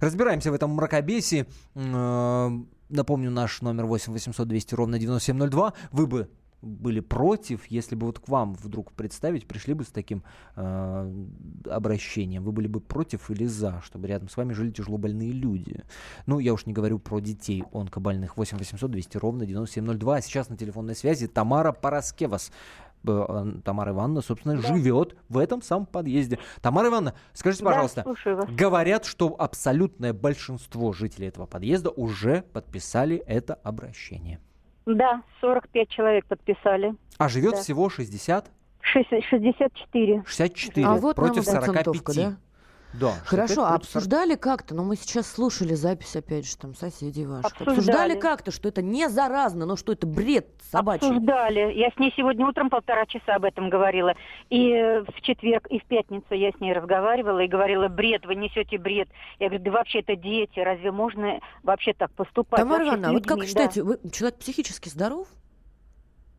Разбираемся 0.00 0.50
в 0.50 0.54
этом 0.54 0.70
мракобесии. 0.70 1.46
М, 1.74 1.92
э, 1.94 2.81
Напомню, 2.92 3.30
наш 3.30 3.62
номер 3.62 3.86
8 3.86 4.12
800 4.12 4.46
200 4.46 4.74
ровно 4.74 4.98
9702. 4.98 5.72
Вы 5.92 6.06
бы 6.06 6.28
были 6.60 7.00
против, 7.00 7.66
если 7.66 7.96
бы 7.96 8.06
вот 8.06 8.18
к 8.20 8.28
вам 8.28 8.54
вдруг 8.54 8.92
представить, 8.92 9.46
пришли 9.46 9.74
бы 9.74 9.82
с 9.82 9.88
таким 9.88 10.22
э, 10.54 11.24
обращением, 11.68 12.44
вы 12.44 12.52
были 12.52 12.68
бы 12.68 12.80
против 12.80 13.30
или 13.30 13.46
за, 13.46 13.80
чтобы 13.82 14.06
рядом 14.06 14.28
с 14.28 14.36
вами 14.36 14.52
жили 14.52 14.70
тяжело 14.70 14.98
больные 14.98 15.32
люди. 15.32 15.82
Ну, 16.26 16.38
я 16.38 16.52
уж 16.52 16.66
не 16.66 16.72
говорю 16.72 16.98
про 16.98 17.18
детей 17.18 17.64
онкобольных. 17.72 18.36
8 18.36 18.58
800 18.58 18.90
200 18.90 19.16
ровно 19.16 19.46
9702. 19.46 20.16
А 20.16 20.20
сейчас 20.20 20.50
на 20.50 20.56
телефонной 20.56 20.94
связи 20.94 21.26
Тамара 21.26 21.72
Параскевас. 21.72 22.52
Э, 23.06 23.52
Тамара 23.64 23.92
Ивановна, 23.92 24.20
собственно, 24.22 24.56
живет 24.56 25.16
в 25.28 25.38
этом 25.38 25.62
самом 25.62 25.86
подъезде. 25.86 26.38
Тамара 26.60 26.88
Ивановна, 26.88 27.14
скажите, 27.32 27.64
Да, 27.64 27.70
пожалуйста, 27.70 28.04
вас. 28.06 28.48
говорят, 28.50 29.04
что 29.04 29.34
абсолютное 29.38 30.12
большинство 30.12 30.92
жителей 30.92 31.28
этого 31.28 31.46
подъезда 31.46 31.90
уже 31.90 32.42
подписали 32.52 33.16
это 33.16 33.54
обращение. 33.54 34.40
Да, 34.86 35.22
45 35.40 35.88
человек 35.88 36.26
подписали. 36.26 36.94
А 37.18 37.28
живет 37.28 37.52
Да. 37.52 37.60
всего 37.60 37.88
60? 37.88 38.50
Шесть- 38.80 39.08
64. 39.28 40.24
64 40.26 40.86
А 40.86 40.94
вот 40.96 41.14
против 41.16 41.44
45. 41.44 41.64
процентовка, 41.84 42.14
да? 42.14 42.36
Да, 42.94 43.12
Хорошо, 43.24 43.54
65 43.54 43.58
а 43.58 43.68
против 43.70 43.90
40. 43.90 43.96
обсуждали 43.96 44.34
как-то, 44.34 44.74
но 44.74 44.84
мы 44.84 44.96
сейчас 44.96 45.30
слушали 45.30 45.74
запись, 45.74 46.14
опять 46.16 46.46
же, 46.46 46.56
там, 46.56 46.74
соседей 46.74 47.26
ваших. 47.26 47.52
Обсуждали. 47.52 47.78
Обсуждали 47.78 48.18
как-то, 48.18 48.50
что 48.50 48.68
это 48.68 48.82
не 48.82 49.08
заразно, 49.08 49.66
но 49.66 49.76
что 49.76 49.92
это 49.92 50.06
бред 50.06 50.48
собачий. 50.70 51.06
Обсуждали. 51.06 51.72
Я 51.74 51.90
с 51.90 51.98
ней 51.98 52.12
сегодня 52.16 52.46
утром 52.46 52.70
полтора 52.70 53.06
часа 53.06 53.36
об 53.36 53.44
этом 53.44 53.70
говорила. 53.70 54.14
И 54.50 54.72
э, 54.72 55.02
в 55.02 55.20
четверг, 55.22 55.66
и 55.68 55.78
в 55.78 55.84
пятницу 55.84 56.34
я 56.34 56.50
с 56.50 56.60
ней 56.60 56.72
разговаривала 56.72 57.40
и 57.40 57.48
говорила, 57.48 57.88
бред, 57.88 58.26
вы 58.26 58.34
несете 58.34 58.78
бред. 58.78 59.08
Я 59.38 59.48
говорю, 59.48 59.64
да 59.64 59.70
вообще 59.70 60.00
это 60.00 60.16
дети, 60.16 60.60
разве 60.60 60.92
можно 60.92 61.40
вообще 61.62 61.92
так 61.94 62.10
поступать? 62.12 62.60
Тамара 62.60 62.84
Ивановна, 62.84 63.10
а 63.10 63.12
вот 63.12 63.24
как 63.24 63.38
людьми, 63.38 63.48
считаете, 63.48 63.82
вы, 63.82 63.98
человек 64.10 64.38
психически 64.38 64.88
здоров? 64.88 65.28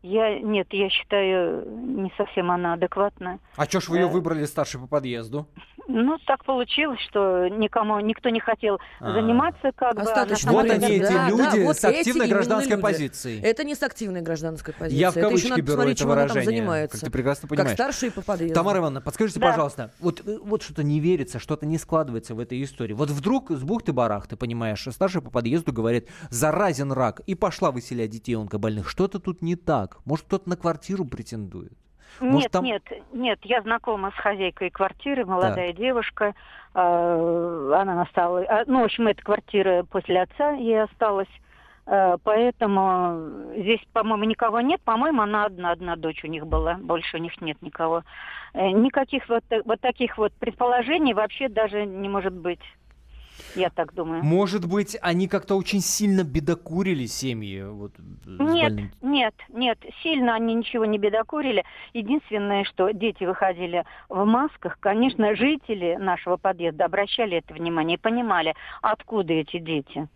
Да. 0.03 0.09
Я, 0.09 0.39
нет, 0.39 0.67
я 0.71 0.89
считаю, 0.89 1.65
не 1.69 2.11
совсем 2.17 2.51
она 2.51 2.73
адекватная. 2.73 3.39
А 3.55 3.65
чё 3.67 3.79
ж 3.79 3.87
вы 3.89 3.97
ее 3.97 4.03
Э, 4.07 4.09
выбрали 4.09 4.45
старшей 4.45 4.79
по 4.81 4.87
подъезду? 4.87 5.47
Ну, 5.89 6.17
так 6.25 6.45
получилось, 6.45 6.99
что 7.09 7.49
никому, 7.49 7.99
никто 7.99 8.29
не 8.29 8.39
хотел 8.39 8.79
А. 9.01 9.11
заниматься 9.11 9.71
как 9.75 9.95
бы. 9.95 10.01
а 10.01 10.03
Остаточный 10.03 10.51
самом 10.53 10.61
Вот 10.67 10.71
они, 10.71 10.85
эти 10.95 11.01
Да, 11.01 11.09
да, 11.09 11.29
люди 11.29 11.63
вот 11.65 11.75
с 11.77 11.83
активной 11.83 12.27
гражданской 12.29 12.71
люди. 12.77 12.81
позицией. 12.81 13.41
Это 13.41 13.65
не 13.65 13.75
с 13.75 13.83
активной 13.83 14.21
гражданской 14.21 14.73
позицией. 14.73 14.99
Я 15.01 15.11
в 15.11 15.17
это 15.17 15.27
еще 15.27 15.29
кавычки 15.49 15.49
надо 15.49 15.61
беру 15.61 15.81
это 15.81 16.07
выражение, 16.07 16.87
как 16.87 17.01
ты 17.01 17.11
прекрасно 17.11 17.49
Как 17.49 17.57
понимаешь. 17.57 17.73
старший 17.75 18.11
по 18.11 18.21
подъезду. 18.21 18.55
Тамара 18.55 18.77
Ивановна, 18.79 19.01
подскажите, 19.01 19.41
Да. 19.41 19.47
пожалуйста, 19.49 19.91
вот, 19.99 20.21
э, 20.25 20.37
вот 20.41 20.63
что-то 20.63 20.83
не 20.83 21.01
верится, 21.01 21.39
что-то 21.39 21.65
не 21.65 21.77
складывается 21.77 22.33
в 22.33 22.39
этой 22.39 22.63
истории. 22.63 22.93
Вот 22.93 23.09
вдруг 23.09 23.51
с 23.51 23.61
бухты-барахты, 23.61 24.37
понимаешь, 24.37 24.87
старший 24.89 25.21
по 25.21 25.31
подъезду 25.31 25.73
говорит, 25.73 26.07
заразен 26.29 26.93
рак, 26.93 27.19
и 27.25 27.35
пошла 27.35 27.71
выселять 27.71 28.09
детей 28.09 28.35
онкобольных. 28.35 28.87
Что-то 28.89 29.19
тут 29.19 29.41
не 29.41 29.57
так. 29.57 29.92
Может, 30.05 30.25
кто-то 30.27 30.49
на 30.49 30.55
квартиру 30.57 31.05
претендует? 31.05 31.73
Может, 32.19 32.43
Нет, 32.43 32.51
там- 32.51 32.63
нет, 32.65 32.83
нет, 33.11 33.39
я 33.43 33.61
знакома 33.63 34.11
с 34.11 34.15
хозяйкой 34.15 34.69
квартиры, 34.69 35.25
молодая 35.25 35.73
девушка. 35.73 36.35
э, 36.75 37.71
Она 37.75 38.01
осталась, 38.03 38.45
а, 38.49 38.63
ну, 38.67 38.81
в 38.81 38.85
общем, 38.85 39.07
эта 39.07 39.21
квартира 39.23 39.83
после 39.83 40.21
отца 40.21 40.51
ей 40.51 40.83
осталась. 40.83 41.27
э, 41.85 42.17
Поэтому 42.23 43.51
здесь, 43.57 43.81
по-моему, 43.93 44.23
никого 44.25 44.61
нет. 44.61 44.79
По-моему, 44.81 45.21
она 45.21 45.45
одна, 45.45 45.71
одна 45.71 45.95
дочь 45.95 46.23
у 46.23 46.27
них 46.27 46.45
была. 46.47 46.75
Больше 46.75 47.17
у 47.17 47.19
них 47.19 47.39
нет 47.41 47.61
никого. 47.61 48.03
Э, 48.53 48.69
Никаких 48.69 49.27
вот, 49.27 49.43
вот 49.65 49.81
таких 49.81 50.17
вот 50.17 50.31
предположений 50.33 51.13
вообще 51.13 51.49
даже 51.49 51.85
не 51.85 52.07
может 52.09 52.33
быть. 52.33 52.61
Я 53.55 53.69
так 53.69 53.93
думаю. 53.93 54.23
Может 54.23 54.65
быть, 54.67 54.97
они 55.01 55.27
как-то 55.27 55.55
очень 55.55 55.81
сильно 55.81 56.23
бедокурили 56.23 57.05
семьи? 57.05 57.63
Вот, 57.63 57.91
Нет, 58.25 58.73
больным- 58.73 58.91
нет, 59.01 59.35
нет, 59.49 59.77
сильно 60.01 60.35
они 60.35 60.53
ничего 60.55 60.85
не 60.85 60.97
бедокурили. 60.97 61.63
Единственное, 61.93 62.63
что 62.63 62.91
дети 62.91 63.23
выходили 63.23 63.85
в 64.09 64.25
масках, 64.25 64.77
конечно, 64.79 65.35
жители 65.35 65.97
нашего 65.99 66.37
подъезда 66.37 66.85
обращали 66.85 67.37
это 67.37 67.53
внимание 67.53 67.97
и 67.97 68.01
понимали, 68.01 68.55
откуда 68.81 69.33
эти 69.33 69.59
дети. 69.59 70.07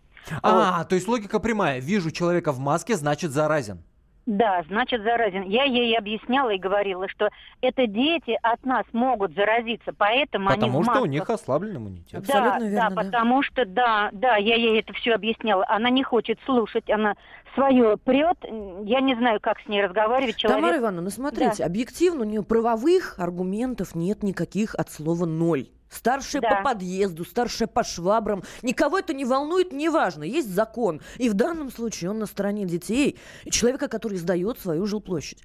А, 0.42 0.84
то 0.84 0.94
есть 0.94 1.08
логика 1.08 1.38
прямая. 1.40 1.80
Вижу 1.80 2.10
человека 2.10 2.52
в 2.52 2.58
маске, 2.58 2.96
значит 2.96 3.30
заразен. 3.30 3.82
Да, 4.28 4.62
значит 4.68 5.02
заразен. 5.04 5.44
Я 5.44 5.64
ей 5.64 5.96
объясняла 5.96 6.50
и 6.50 6.58
говорила, 6.58 7.08
что 7.08 7.30
это 7.62 7.86
дети 7.86 8.38
от 8.42 8.62
нас 8.66 8.84
могут 8.92 9.34
заразиться, 9.34 9.94
поэтому 9.96 10.50
они 10.50 10.60
Потому 10.60 10.84
что 10.84 11.00
у 11.00 11.06
них 11.06 11.30
ослаблен 11.30 11.78
иммунитет. 11.78 12.20
Абсолютно 12.20 12.60
да, 12.60 12.66
верно, 12.66 12.90
да, 12.90 12.90
да. 12.90 13.02
потому 13.02 13.42
что 13.42 13.64
да, 13.64 14.10
да, 14.12 14.36
я 14.36 14.56
ей 14.56 14.80
это 14.80 14.92
все 14.92 15.14
объясняла. 15.14 15.64
Она 15.66 15.88
не 15.88 16.02
хочет 16.02 16.38
слушать, 16.44 16.90
она 16.90 17.14
свое 17.58 17.96
прет. 17.96 18.36
Я 18.84 19.00
не 19.00 19.14
знаю, 19.16 19.40
как 19.40 19.58
с 19.60 19.68
ней 19.68 19.82
разговаривать. 19.84 20.36
Человек... 20.36 20.60
Тамара 20.60 20.78
Ивановна, 20.78 21.02
ну 21.02 21.10
смотрите, 21.10 21.56
Да. 21.58 21.66
объективно 21.66 22.22
у 22.22 22.24
нее 22.24 22.42
правовых 22.42 23.18
аргументов 23.18 23.94
нет 23.94 24.22
никаких 24.22 24.74
от 24.74 24.90
слова 24.90 25.26
ноль. 25.26 25.68
Старшая 25.90 26.42
Да. 26.42 26.56
по 26.56 26.62
подъезду, 26.62 27.24
старшая 27.24 27.66
по 27.66 27.82
швабрам. 27.82 28.42
Никого 28.62 28.98
это 28.98 29.14
не 29.14 29.24
волнует, 29.24 29.72
неважно. 29.72 30.22
Есть 30.22 30.50
закон. 30.50 31.00
И 31.16 31.28
в 31.30 31.34
данном 31.34 31.70
случае 31.70 32.10
он 32.10 32.18
на 32.18 32.26
стороне 32.26 32.66
детей 32.66 33.18
человека, 33.50 33.88
который 33.88 34.18
сдает 34.18 34.58
свою 34.58 34.86
жилплощадь. 34.86 35.42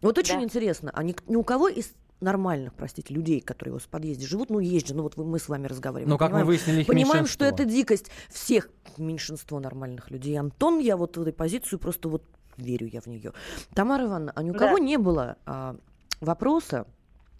Вот 0.00 0.18
очень 0.18 0.38
Да. 0.38 0.42
интересно, 0.44 0.90
а 0.94 1.02
ни, 1.02 1.14
ни 1.26 1.36
у 1.36 1.42
кого 1.42 1.68
из 1.68 1.94
нормальных, 2.22 2.74
простите, 2.74 3.12
людей, 3.12 3.40
которые 3.40 3.72
у 3.72 3.76
вас 3.76 3.84
в 3.84 3.88
подъезде 3.88 4.26
живут, 4.26 4.50
ну 4.50 4.58
есть 4.60 4.88
же, 4.88 4.94
ну 4.94 5.02
вот 5.02 5.16
мы 5.16 5.38
с 5.38 5.48
вами 5.48 5.66
разговариваем. 5.66 6.08
Ну, 6.10 6.18
как 6.18 6.30
мы 6.30 6.38
понимаем- 6.38 6.46
выяснили, 6.46 6.80
их 6.82 6.86
Понимаем, 6.86 7.26
что 7.26 7.44
это 7.44 7.64
дикость 7.64 8.10
всех 8.30 8.68
меньшинство 8.96 9.60
нормальных 9.60 10.10
людей. 10.10 10.38
Антон, 10.38 10.78
я 10.78 10.96
вот 10.96 11.16
в 11.16 11.22
этой 11.22 11.32
позицию 11.32 11.78
просто 11.78 12.08
вот 12.08 12.24
верю 12.56 12.86
я 12.86 13.00
в 13.00 13.06
нее. 13.06 13.32
Тамара 13.74 14.04
Ивановна, 14.06 14.32
а 14.34 14.42
ни 14.42 14.50
у 14.50 14.52
Да. 14.52 14.58
кого 14.60 14.78
не 14.78 14.96
было 14.98 15.36
а, 15.46 15.76
вопроса 16.20 16.86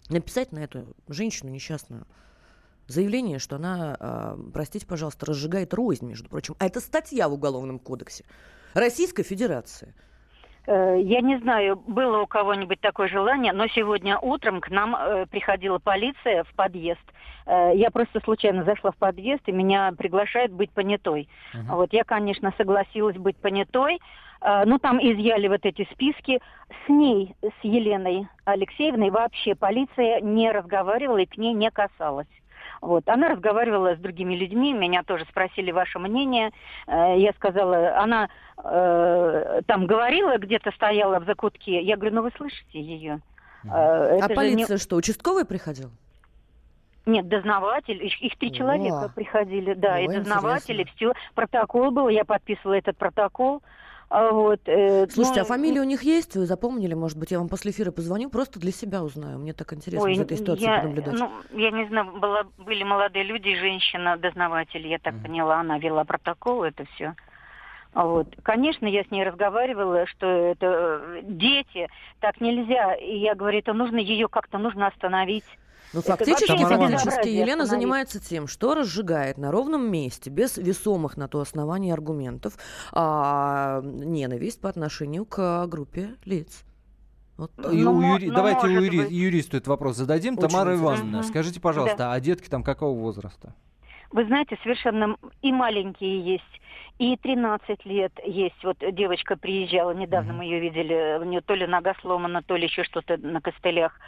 написать 0.09 0.51
на 0.51 0.59
эту 0.59 0.85
женщину 1.07 1.49
несчастную 1.51 2.05
заявление, 2.87 3.39
что 3.39 3.55
она, 3.55 3.95
а, 3.99 4.39
простите, 4.53 4.85
пожалуйста, 4.85 5.25
разжигает 5.25 5.73
рознь, 5.73 6.05
между 6.05 6.29
прочим. 6.29 6.55
А 6.59 6.65
это 6.65 6.79
статья 6.81 7.29
в 7.29 7.33
Уголовном 7.33 7.79
кодексе 7.79 8.25
Российской 8.73 9.23
Федерации. 9.23 9.95
Э, 10.65 10.97
Я 11.01 11.21
не 11.21 11.37
знаю, 11.39 11.75
было 11.87 12.21
у 12.21 12.27
кого-нибудь 12.27 12.79
такое 12.79 13.07
желание, 13.07 13.53
но 13.53 13.67
сегодня 13.67 14.17
утром 14.19 14.61
к 14.61 14.69
нам 14.69 14.95
э, 14.95 15.25
приходила 15.25 15.79
полиция 15.79 16.43
в 16.43 16.53
подъезд. 16.55 17.03
Э, 17.45 17.71
я 17.75 17.91
просто 17.91 18.21
случайно 18.21 18.63
зашла 18.63 18.91
в 18.91 18.97
подъезд, 18.97 19.41
и 19.47 19.51
меня 19.51 19.91
приглашают 19.97 20.51
быть 20.51 20.71
понятой. 20.71 21.27
Вот 21.67 21.93
я, 21.93 22.03
конечно, 22.03 22.53
согласилась 22.57 23.17
быть 23.17 23.37
понятой. 23.37 23.99
Ну, 24.65 24.77
там 24.77 24.97
изъяли 24.99 25.47
вот 25.47 25.65
эти 25.65 25.87
списки. 25.93 26.41
С 26.85 26.89
ней, 26.89 27.33
с 27.41 27.63
Еленой 27.63 28.27
Алексеевной, 28.43 29.09
вообще 29.09 29.55
полиция 29.55 30.19
не 30.19 30.51
разговаривала 30.51 31.19
и 31.19 31.25
к 31.25 31.37
ней 31.37 31.53
не 31.53 31.71
касалась. 31.71 32.27
Вот. 32.83 33.07
Она 33.07 33.29
разговаривала 33.29 33.95
с 33.95 33.99
другими 33.99 34.35
людьми, 34.35 34.73
меня 34.73 35.03
тоже 35.03 35.25
спросили 35.29 35.71
ваше 35.71 35.99
мнение. 35.99 36.51
Э, 36.85 37.17
Я 37.17 37.31
сказала, 37.33 37.97
она 37.97 38.27
э, 38.61 39.61
там 39.65 39.87
говорила, 39.87 40.37
где-то 40.37 40.71
стояла 40.71 41.19
в 41.19 41.25
закутке. 41.25 41.81
Я 41.81 41.95
говорю, 41.95 42.15
ну 42.15 42.21
вы 42.23 42.31
слышите 42.35 42.81
ее? 42.81 43.21
а 43.65 44.27
полиция 44.35 44.77
что, 44.77 44.97
участковый 44.97 45.45
приходил? 45.45 45.91
Нет, 47.05 47.29
дознаватель, 47.29 48.03
их, 48.05 48.21
их 48.21 48.37
три 48.37 48.49
О. 48.49 48.53
человека 48.53 49.11
приходили, 49.15 49.73
да, 49.73 49.99
и 49.99 50.07
Ой, 50.07 50.17
дознаватели, 50.17 50.85
все, 50.95 51.13
протокол 51.35 51.91
был, 51.91 52.09
я 52.09 52.25
подписывала 52.25 52.75
этот 52.75 52.97
протокол. 52.97 53.61
А 54.13 54.31
Вот, 54.31 54.59
э, 54.67 55.07
Слушайте, 55.09 55.39
ну, 55.39 55.45
а 55.45 55.47
фамилия 55.47 55.81
у 55.81 55.85
них 55.85 56.03
есть? 56.03 56.35
Вы 56.35 56.45
запомнили? 56.45 56.93
Может 56.93 57.17
быть, 57.17 57.31
я 57.31 57.39
вам 57.39 57.49
после 57.49 57.71
эфира 57.71 57.89
позвоню, 57.89 58.29
просто 58.29 58.59
для 58.59 58.71
себя 58.71 59.01
узнаю. 59.01 59.39
Мне 59.39 59.53
так 59.53 59.73
интересно 59.73 60.05
Ой, 60.05 60.13
из 60.13 60.19
этой 60.19 60.37
ситуации 60.37 60.65
я, 60.65 60.81
понаблюдать. 60.81 61.15
Ну, 61.15 61.31
я 61.59 61.71
не 61.71 61.87
знаю, 61.87 62.19
была, 62.19 62.43
были 62.59 62.83
молодые 62.83 63.25
люди, 63.25 63.49
и 63.49 63.55
женщина, 63.55 64.15
дознаватель, 64.17 64.85
я 64.85 64.99
так 64.99 65.19
поняла, 65.23 65.61
она 65.61 65.79
вела 65.79 66.03
протокол, 66.03 66.61
это 66.63 66.85
все. 66.93 67.15
Вот. 67.95 68.27
Конечно, 68.43 68.85
я 68.85 69.03
с 69.03 69.09
ней 69.09 69.23
разговаривала, 69.23 70.05
что 70.05 70.27
это 70.27 70.67
э, 71.01 71.21
дети, 71.23 71.87
так 72.19 72.39
нельзя. 72.39 72.93
И 72.93 73.17
я 73.17 73.33
говорю, 73.33 73.57
это 73.57 73.73
нужно 73.73 73.97
ее 73.97 74.27
как-то 74.27 74.59
нужно 74.59 74.85
остановить. 74.85 75.45
Ну, 75.93 76.01
фактически, 76.01 76.55
фактически 76.57 77.27
Елена 77.27 77.65
занимается 77.65 78.19
тем, 78.19 78.47
что 78.47 78.73
разжигает 78.75 79.37
на 79.37 79.51
ровном 79.51 79.91
месте, 79.91 80.29
без 80.29 80.57
весомых 80.57 81.17
на 81.17 81.27
то 81.27 81.39
оснований 81.39 81.91
аргументов, 81.91 82.57
а, 82.91 83.81
ненависть 83.83 84.59
по 84.59 84.69
отношению 84.69 85.25
к 85.25 85.67
группе 85.67 86.15
лиц. 86.25 86.63
Вот. 87.37 87.51
И 87.71 87.83
у 87.83 87.91
мо- 87.93 88.13
юри- 88.15 88.27
ну, 88.29 88.35
Давайте 88.35 88.67
может 88.67 88.93
юри- 88.93 89.11
юристу 89.13 89.57
этот 89.57 89.67
вопрос 89.67 89.97
зададим. 89.97 90.37
Очень 90.37 90.47
Тамара. 90.49 90.75
Ивановна, 90.75 91.17
Мгм. 91.19 91.23
скажите, 91.27 91.59
пожалуйста, 91.59 92.11
а 92.11 92.19
детки 92.19 92.47
там 92.49 92.63
какого 92.63 92.97
возраста? 92.97 93.55
Вы 94.11 94.25
знаете, 94.27 94.55
совершенно 94.61 95.15
и 95.41 95.51
маленькие 95.51 96.33
есть, 96.33 96.43
и 96.99 97.17
13 97.17 97.85
лет 97.85 98.11
есть. 98.23 98.63
Вот 98.63 98.77
девочка 98.91 99.35
приезжала, 99.35 99.91
недавно 99.91 100.33
мы 100.33 100.45
ее 100.45 100.59
видели, 100.59 101.17
у 101.19 101.23
нее 101.23 101.41
то 101.41 101.53
ли 101.55 101.65
нога 101.67 101.93
сломана, 102.01 102.41
то 102.43 102.55
ли 102.55 102.65
еще 102.65 102.83
что-то 102.83 103.17
на 103.17 103.41
костылях. 103.41 103.99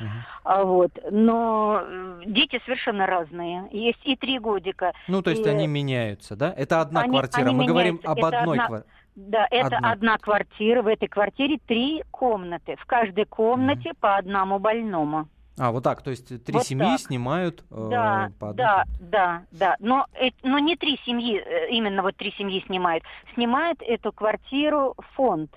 А 0.44 0.64
вот. 0.64 0.92
Но 1.12 1.82
э, 1.84 2.22
дети 2.26 2.62
совершенно 2.66 3.06
разные. 3.06 3.68
Есть 3.72 4.00
и 4.06 4.16
три 4.16 4.40
годика. 4.40 4.94
Ну, 5.08 5.22
то 5.22 5.32
есть 5.32 5.46
и- 5.46 5.50
они 5.50 5.68
меняются, 5.68 6.36
да? 6.36 6.54
Это 6.56 6.82
одна 6.82 7.02
Они- 7.02 7.12
квартира. 7.12 7.46
они 7.48 7.56
Мы 7.56 7.66
говорим 7.66 7.96
меняются. 7.96 8.12
об 8.12 8.18
Это 8.20 8.40
одной 8.40 8.58
одна- 8.58 8.68
квартире. 8.68 8.92
Да, 9.16 9.48
это 9.50 9.78
Одна. 9.78 9.92
одна. 9.94 10.18
квартира. 10.18 10.82
В 10.82 10.88
этой 10.88 11.08
квартире 11.08 11.58
три 11.66 12.04
комнаты. 12.12 12.76
В 12.78 12.86
каждой 12.86 13.24
комнате 13.26 13.94
по 14.00 14.18
одному 14.18 14.60
больному. 14.60 15.30
А, 15.58 15.72
вот 15.72 15.84
так, 15.84 16.02
то 16.02 16.10
есть 16.12 16.44
три 16.44 16.54
Вот 16.54 16.66
семьи 16.66 16.86
так. 16.86 17.00
снимают 17.00 17.64
э, 17.72 17.88
Да, 17.90 18.32
по 18.40 18.50
одной 18.50 18.66
да, 18.66 18.84
да, 19.00 19.44
да. 19.52 19.76
Но, 19.80 20.06
э- 20.20 20.32
но 20.44 20.60
не 20.60 20.76
три 20.76 21.00
семьи, 21.06 21.40
э, 21.40 21.70
именно 21.72 22.02
вот 22.02 22.18
три 22.18 22.32
семьи 22.34 22.62
снимают. 22.68 23.04
Снимает 23.36 23.78
эту 23.82 24.12
квартиру 24.12 24.96
фонд. 25.16 25.50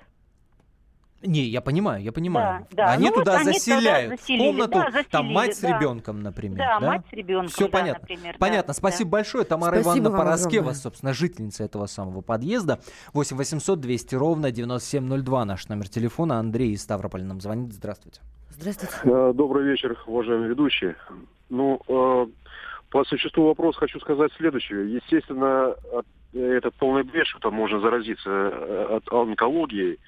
Не, 1.20 1.40
я 1.46 1.60
понимаю, 1.60 2.00
я 2.00 2.12
понимаю. 2.12 2.64
Да, 2.70 2.76
да. 2.86 2.92
Они 2.92 3.06
Ну 3.08 3.16
вот 3.16 3.24
туда 3.24 3.38
они 3.38 3.46
заселяют 3.52 4.10
туда 4.12 4.16
в 4.16 4.20
заселили, 4.20 4.46
комнату, 4.46 4.70
да, 4.70 4.82
там 4.84 4.92
заселили, 4.92 5.34
мать 5.34 5.56
с 5.56 5.60
да. 5.60 5.68
ребенком, 5.76 6.22
например. 6.22 6.58
Да, 6.58 6.78
Да, 6.78 6.86
мать 6.86 7.02
с 7.10 7.12
ребенком, 7.12 7.48
Все 7.48 7.64
да, 7.64 7.70
понятно. 7.72 8.00
например, 8.02 8.32
да, 8.34 8.38
понятно. 8.38 8.68
да. 8.68 8.74
Спасибо 8.74 9.10
большое. 9.10 9.44
Тамара 9.44 9.72
Спасибо 9.82 9.94
Ивановна 10.06 10.16
Пороскева, 10.16 10.50
огромное. 10.60 10.74
собственно, 10.74 11.12
жительница 11.12 11.64
этого 11.64 11.86
самого 11.86 12.20
подъезда. 12.20 12.78
8 13.14 13.36
800 13.36 13.80
200 13.80 14.14
ровно 14.14 14.52
9702 14.52 15.44
наш 15.44 15.66
номер 15.68 15.88
телефона. 15.88 16.38
Андрей 16.38 16.70
из 16.70 16.82
Ставрополя 16.82 17.24
нам 17.24 17.40
звонит. 17.40 17.72
Здравствуйте. 17.72 18.20
Здравствуйте. 18.58 18.94
Э, 19.04 19.32
Добрый 19.34 19.64
вечер, 19.66 19.96
уважаемые 20.06 20.48
ведущие. 20.48 20.96
Ну, 21.48 21.80
э, 21.88 22.26
по 22.90 23.04
существу 23.04 23.46
вопрос 23.46 23.76
хочу 23.76 24.00
сказать 24.00 24.32
следующее. 24.36 24.94
Естественно, 24.94 25.68
от- 25.92 26.06
этот 26.34 26.74
полный 26.74 27.04
бред, 27.04 27.26
что 27.28 27.38
там 27.38 27.54
можно 27.54 27.78
заразиться 27.78 28.28
э, 28.28 28.96
от 28.96 29.12
онкологии, 29.12 29.98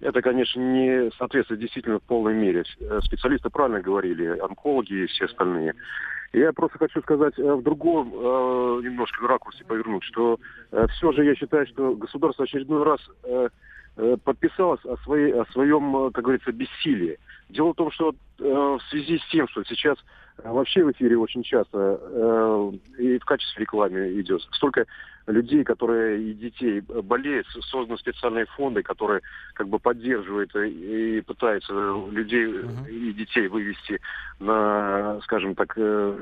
это, 0.00 0.22
конечно, 0.22 0.58
не 0.60 1.10
соответствует 1.18 1.60
действительно 1.60 2.00
в 2.00 2.02
полной 2.02 2.34
мере. 2.34 2.64
Специалисты 3.04 3.48
правильно 3.48 3.80
говорили, 3.80 4.26
онкологи 4.40 5.04
и 5.04 5.06
все 5.06 5.26
остальные. 5.26 5.74
Я 6.32 6.52
просто 6.52 6.78
хочу 6.78 7.00
сказать 7.00 7.38
в 7.38 7.62
другом 7.62 8.10
немножко 8.82 9.24
ракурсе 9.28 9.64
повернуть, 9.64 10.02
что 10.02 10.40
все 10.96 11.12
же 11.12 11.24
я 11.24 11.36
считаю, 11.36 11.64
что 11.68 11.94
государство 11.94 12.42
очередной 12.44 12.82
раз 12.82 13.00
подписалось 14.24 14.84
о, 14.84 14.96
своей, 15.04 15.32
о 15.32 15.44
своем, 15.52 16.10
как 16.10 16.24
говорится, 16.24 16.50
бессилии. 16.50 17.18
Дело 17.48 17.72
в 17.72 17.76
том, 17.76 17.90
что 17.90 18.14
э, 18.38 18.42
в 18.42 18.80
связи 18.90 19.18
с 19.18 19.30
тем, 19.30 19.48
что 19.48 19.64
сейчас 19.64 19.98
э, 20.38 20.50
вообще 20.50 20.84
в 20.84 20.92
эфире 20.92 21.16
очень 21.18 21.42
часто 21.42 22.00
э, 22.00 22.72
и 22.98 23.18
в 23.18 23.24
качестве 23.24 23.62
рекламы 23.62 24.20
идет 24.20 24.42
столько 24.52 24.86
людей, 25.26 25.64
которые 25.64 26.22
и 26.22 26.34
детей 26.34 26.82
э, 26.86 27.00
болеют, 27.02 27.46
созданы 27.70 27.98
специальные 27.98 28.46
фонды, 28.46 28.82
которые 28.82 29.20
как 29.54 29.68
бы 29.68 29.78
поддерживают 29.78 30.54
и, 30.56 31.18
и 31.18 31.20
пытаются 31.20 31.72
людей 32.10 32.46
э, 32.46 32.90
и 32.90 33.12
детей 33.12 33.48
вывести 33.48 34.00
на, 34.40 35.20
скажем 35.22 35.54
так, 35.54 35.72
э, 35.76 36.18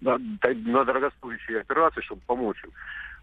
на, 0.00 0.18
на 0.18 0.84
дорогостоящие 0.84 1.60
операции, 1.60 2.00
чтобы 2.02 2.22
помочь 2.26 2.62
им. 2.64 2.70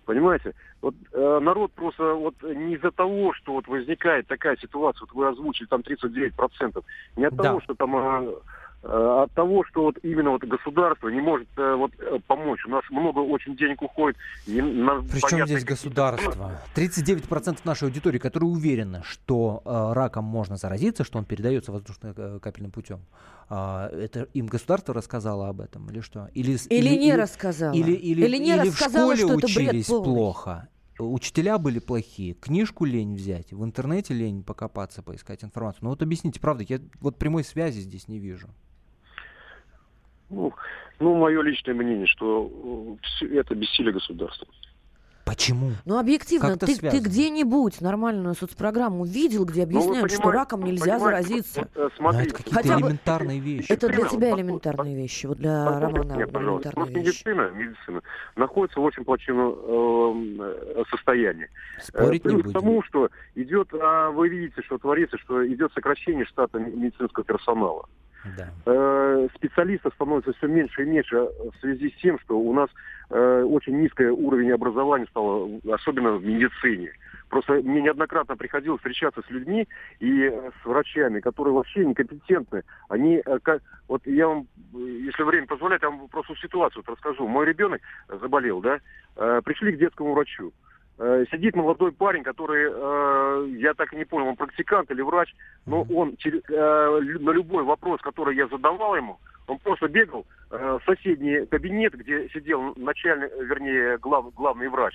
Понимаете? 0.09 0.55
Вот 0.81 0.95
э, 1.13 1.39
народ 1.39 1.71
просто 1.73 2.15
вот 2.15 2.33
не 2.41 2.73
из-за 2.73 2.89
того, 2.89 3.31
что 3.33 3.53
вот 3.53 3.67
возникает 3.67 4.25
такая 4.25 4.57
ситуация, 4.57 5.01
вот 5.01 5.11
вы 5.13 5.27
озвучили 5.27 5.67
там 5.67 5.81
39%, 5.81 6.83
не 7.15 7.25
от 7.25 7.35
Да. 7.35 7.43
того, 7.43 7.61
что 7.61 7.75
там 7.75 7.95
э, 7.95 8.33
от 8.81 9.31
того, 9.33 9.63
что 9.65 9.83
вот 9.83 9.97
именно 10.03 10.31
вот 10.31 10.43
государство 10.43 11.09
не 11.09 11.19
может 11.19 11.47
э, 11.57 11.75
вот 11.75 11.91
э, 11.99 12.19
помочь. 12.27 12.65
У 12.65 12.69
нас 12.69 12.83
много 12.89 13.19
очень 13.19 13.57
денег 13.57 13.81
уходит. 13.81 14.17
и 14.47 14.61
на 14.61 15.01
Причем 15.01 15.45
здесь 15.45 15.65
государство? 15.65 16.61
39% 16.75 17.59
нашей 17.65 17.85
аудитории, 17.85 18.19
которые 18.19 18.49
уверены, 18.49 19.01
что 19.03 19.61
э, 19.65 19.93
раком 19.93 20.23
можно 20.25 20.55
заразиться, 20.55 21.03
что 21.03 21.17
он 21.19 21.25
передается 21.25 21.71
воздушно-капельным 21.71 22.71
путем. 22.71 22.99
Это 23.49 24.27
им 24.33 24.45
государство 24.45 24.93
рассказало 24.93 25.49
об 25.49 25.59
этом 25.61 25.89
или 25.89 26.01
что? 26.01 26.29
Или, 26.35 26.55
с- 26.55 26.67
Или 26.67 26.95
не 26.95 27.15
рассказала. 27.15 27.73
Или, 27.73 27.93
или, 27.93 28.23
Или 28.25 28.37
не 28.37 28.55
или 28.55 28.69
в 28.69 28.77
школе 28.77 29.25
учились 29.25 29.87
плохо. 29.87 30.67
Учителя 30.99 31.57
были 31.57 31.79
плохие, 31.79 32.33
книжку 32.33 32.83
лень 32.85 33.15
взять, 33.15 33.53
в 33.53 33.63
интернете 33.63 34.13
лень 34.13 34.43
покопаться, 34.43 35.01
поискать 35.01 35.43
информацию. 35.43 35.79
Ну 35.85 35.89
вот 35.91 36.01
объясните, 36.03 36.39
правда, 36.41 36.65
я 36.67 36.79
вот 36.99 37.17
прямой 37.17 37.43
связи 37.45 37.79
здесь 37.79 38.07
не 38.09 38.19
вижу. 38.19 38.49
Ну, 40.29 40.53
ну, 40.99 41.15
мое 41.15 41.41
личное 41.41 41.73
мнение, 41.73 42.07
что 42.07 42.97
э, 43.21 43.25
это 43.35 43.55
бессилие 43.55 43.93
государства. 43.93 44.47
Почему? 45.25 45.73
Ну, 45.85 45.99
объективно, 45.99 46.57
ты, 46.57 46.65
ты 46.65 46.75
связано? 46.75 47.01
где-нибудь 47.03 47.81
нормальную 47.81 48.33
соцпрограмму 48.33 49.05
видел, 49.05 49.45
где 49.45 49.61
объясняют, 49.61 50.09
что 50.11 50.21
понимаете, 50.23 50.39
раком 50.39 50.63
нельзя 50.63 50.97
заразиться? 50.97 51.59
вот, 51.59 51.69
э, 51.75 51.89
смотрите, 51.97 52.23
Ну, 52.23 52.29
это 52.29 52.35
какие-то 52.37 52.55
Хотя 52.55 52.75
бы- 52.75 52.81
элементарные 52.81 53.39
вещи. 53.39 53.71
Это 53.71 53.87
для 53.89 54.07
тебя 54.07 54.31
элементарные 54.35 54.95
вещи, 54.95 55.27
вот 55.27 55.37
для 55.37 55.65
Послушайте 55.65 55.85
Романа 55.99 56.13
меня, 56.15 56.27
пожалуйста. 56.27 56.69
элементарные 56.69 56.73
Просто 56.73 56.93
вещи. 56.93 57.07
медицина, 57.27 57.49
медицина 57.51 58.01
находится 58.37 58.79
в 58.79 58.83
очень 58.83 59.03
плачевном 59.03 60.41
э, 60.41 60.83
состоянии. 60.89 61.47
Спорить 61.83 62.25
Э, 62.25 62.29
не 62.29 62.33
плюс 62.33 62.43
будем. 62.45 62.49
к 62.49 62.53
тому, 62.59 62.83
что 62.83 63.09
идет, 63.35 63.67
а, 63.79 64.09
вы 64.09 64.29
видите, 64.29 64.63
что 64.63 64.79
творится, 64.79 65.17
что 65.19 65.47
идет 65.47 65.71
сокращение 65.73 66.25
штата 66.25 66.57
медицинского 66.57 67.23
персонала. 67.23 67.85
Да. 68.37 68.49
Э, 68.65 69.27
специалистов 69.35 69.93
становится 69.93 70.33
все 70.33 70.47
меньше 70.47 70.83
и 70.83 70.85
меньше 70.85 71.15
в 71.15 71.53
связи 71.61 71.89
с 71.89 72.01
тем, 72.01 72.19
что 72.19 72.37
у 72.37 72.53
нас 72.53 72.69
э, 73.09 73.43
очень 73.43 73.79
низкий 73.79 74.05
уровень 74.05 74.51
образования 74.51 75.07
стало, 75.09 75.49
особенно 75.71 76.13
в 76.13 76.25
медицине. 76.25 76.91
Просто 77.29 77.53
мне 77.53 77.81
неоднократно 77.81 78.35
приходилось 78.35 78.79
встречаться 78.79 79.21
с 79.21 79.29
людьми 79.29 79.67
и 79.99 80.23
э, 80.23 80.51
с 80.61 80.65
врачами, 80.65 81.19
которые 81.21 81.53
вообще 81.53 81.85
некомпетентны. 81.85 82.63
Они, 82.89 83.23
вот 83.87 84.05
я 84.05 84.27
вам, 84.27 84.47
если 84.73 85.23
время 85.23 85.47
позволяет, 85.47 85.83
я 85.83 85.89
вам 85.89 86.07
просто 86.09 86.35
ситуацию 86.35 86.83
расскажу. 86.85 87.27
Мой 87.27 87.45
ребенок 87.45 87.81
заболел, 88.09 88.61
да, 88.61 88.79
пришли 89.41 89.73
к 89.73 89.79
детскому 89.79 90.13
врачу. 90.13 90.51
Сидит 91.31 91.55
молодой 91.55 91.93
парень, 91.93 92.23
который, 92.23 92.69
э, 92.69 93.47
я 93.57 93.73
так 93.73 93.93
и 93.93 93.95
не 93.95 94.03
понял, 94.03 94.27
он 94.27 94.35
практикант 94.35 94.91
или 94.91 95.01
врач, 95.01 95.33
но 95.65 95.87
он 95.95 96.17
э, 96.25 96.99
на 97.19 97.31
любой 97.31 97.63
вопрос, 97.63 98.01
который 98.01 98.35
я 98.35 98.47
задавал 98.47 98.97
ему, 98.97 99.17
он 99.47 99.59
просто 99.59 99.87
бегал 99.87 100.25
э, 100.51 100.77
в 100.77 100.85
соседний 100.85 101.45
кабинет, 101.45 101.93
где 101.93 102.27
сидел 102.29 102.73
начальник, 102.75 103.31
вернее, 103.39 103.97
глав- 103.97 104.33
главный 104.35 104.67
врач. 104.67 104.93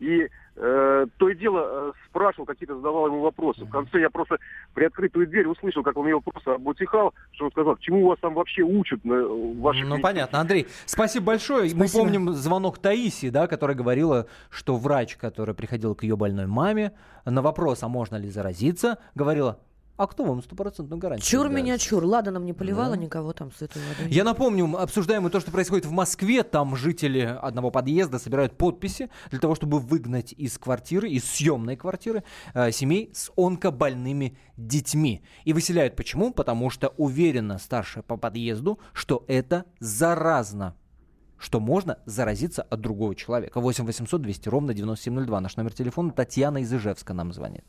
И 0.00 0.28
э, 0.56 1.06
то 1.16 1.28
и 1.28 1.34
дело 1.34 1.62
э, 1.64 1.92
спрашивал, 2.08 2.46
какие-то 2.46 2.76
задавал 2.76 3.06
ему 3.06 3.20
вопросы. 3.20 3.64
В 3.64 3.70
конце 3.70 4.00
я 4.00 4.10
просто 4.10 4.38
при 4.74 4.84
открытую 4.84 5.26
дверь 5.26 5.46
услышал, 5.46 5.82
как 5.82 5.96
он 5.96 6.06
его 6.08 6.20
просто 6.20 6.54
обутихал, 6.54 7.14
что 7.32 7.46
он 7.46 7.50
сказал, 7.50 7.76
чему 7.78 8.08
вас 8.08 8.18
там 8.20 8.34
вообще 8.34 8.62
учат 8.62 9.04
на 9.04 9.14
э, 9.14 9.54
ваших 9.60 9.86
Ну, 9.86 10.00
понятно. 10.00 10.40
Андрей, 10.40 10.66
спасибо 10.86 11.26
большое. 11.26 11.64
Мы 11.74 11.88
Спасибо. 11.88 12.04
помним 12.04 12.32
звонок 12.32 12.78
Таисии, 12.78 13.30
да, 13.30 13.46
которая 13.46 13.76
говорила, 13.76 14.26
что 14.50 14.76
врач, 14.76 15.16
который 15.16 15.54
приходил 15.54 15.94
к 15.94 16.02
ее 16.02 16.16
больной 16.16 16.46
маме, 16.46 16.92
на 17.24 17.42
вопрос, 17.42 17.82
а 17.82 17.88
можно 17.88 18.16
ли 18.16 18.28
заразиться, 18.28 18.98
говорила, 19.14 19.58
а 19.96 20.06
кто 20.06 20.24
вам 20.24 20.42
стопроцентную 20.42 20.98
гарантию? 20.98 21.26
Чур 21.26 21.48
даст?» 21.48 21.56
меня, 21.56 21.78
чур. 21.78 22.04
Ладаном 22.04 22.44
не 22.44 22.52
поливала 22.52 22.96
Да. 22.96 22.96
никого 22.96 23.32
там 23.32 23.52
с 23.52 23.62
этой 23.62 23.80
водой. 23.88 24.12
Я 24.12 24.24
напомню, 24.24 24.66
мы 24.66 24.80
обсуждаем 24.80 25.22
мы 25.22 25.30
то, 25.30 25.40
что 25.40 25.50
происходит 25.50 25.86
в 25.86 25.92
Москве. 25.92 26.42
Там 26.42 26.76
жители 26.76 27.20
одного 27.20 27.70
подъезда 27.70 28.18
собирают 28.18 28.56
подписи 28.56 29.10
для 29.30 29.38
того, 29.38 29.54
чтобы 29.54 29.78
выгнать 29.78 30.32
из 30.32 30.58
квартиры, 30.58 31.08
из 31.08 31.24
съемной 31.24 31.76
квартиры, 31.76 32.24
э, 32.54 32.72
семей 32.72 33.10
с 33.14 33.30
онкобольными 33.36 34.36
детьми. 34.56 35.22
И 35.44 35.52
выселяют 35.52 35.96
почему? 35.96 36.32
Потому 36.32 36.70
что 36.70 36.88
уверена 36.96 37.58
старшая 37.58 38.02
по 38.02 38.16
подъезду, 38.16 38.78
что 38.92 39.24
это 39.28 39.64
заразно 39.80 40.76
что 41.36 41.60
можно 41.60 41.98
заразиться 42.06 42.62
от 42.62 42.80
другого 42.80 43.14
человека. 43.14 43.60
8 43.60 43.84
800 43.84 44.22
200 44.22 44.48
ровно 44.48 44.72
9702. 44.72 45.40
Наш 45.40 45.56
номер 45.56 45.74
телефона 45.74 46.10
Татьяна 46.10 46.58
из 46.58 46.72
Ижевска 46.72 47.12
нам 47.12 47.34
звонит. 47.34 47.64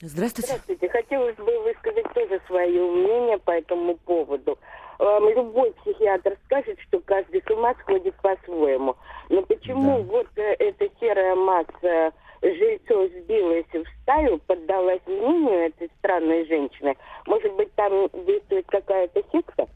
Здравствуйте. 0.00 0.48
Здравствуйте. 0.48 0.88
Хотелось 0.88 1.36
бы 1.36 1.62
высказать 1.62 2.12
тоже 2.14 2.40
свое 2.46 2.82
мнение 2.82 3.38
по 3.38 3.52
этому 3.52 3.96
поводу. 3.98 4.58
Эм, 4.98 5.28
Любой 5.28 5.72
психиатр 5.82 6.36
скажет, 6.46 6.78
что 6.88 7.00
каждый 7.00 7.42
с 7.42 7.50
ума 7.50 7.74
сходит 7.80 8.14
по-своему. 8.16 8.96
Но 9.28 9.42
почему 9.42 10.02
вот 10.02 10.26
э, 10.36 10.54
эта 10.58 10.88
серая 11.00 11.34
масса 11.34 12.12
жильцов 12.42 13.10
сбилась 13.12 13.66
в 13.72 13.84
стаю, 14.02 14.38
поддалась 14.46 15.00
мнению 15.06 15.66
этой 15.68 15.90
странной 15.98 16.46
женщины? 16.46 16.96
Может 17.26 17.52
быть, 17.54 17.72
там 17.74 18.08
действует 18.26 18.66
какая-то 18.68 19.22
секта? 19.32 19.66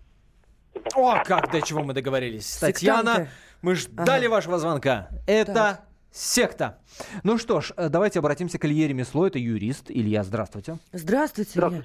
О, 0.94 1.22
как 1.24 1.50
до 1.50 1.62
чего 1.62 1.82
мы 1.82 1.94
договорились. 1.94 2.58
Татьяна, 2.58 3.10
Сектанты. 3.10 3.30
мы 3.62 3.74
ждали 3.74 4.26
Ага. 4.26 4.34
вашего 4.34 4.58
звонка. 4.58 5.08
Это 5.26 5.54
Так. 5.54 5.80
Секта. 6.18 6.78
Ну 7.22 7.38
что 7.38 7.60
ж, 7.60 7.72
э, 7.76 7.88
давайте 7.88 8.18
обратимся 8.18 8.58
к 8.58 8.64
Илье 8.64 8.88
Ремесло. 8.88 9.26
Это 9.26 9.38
юрист. 9.38 9.90
Илья, 9.90 10.24
здравствуйте. 10.24 10.78
Здравствуйте. 10.92 11.58
Илья. 11.58 11.82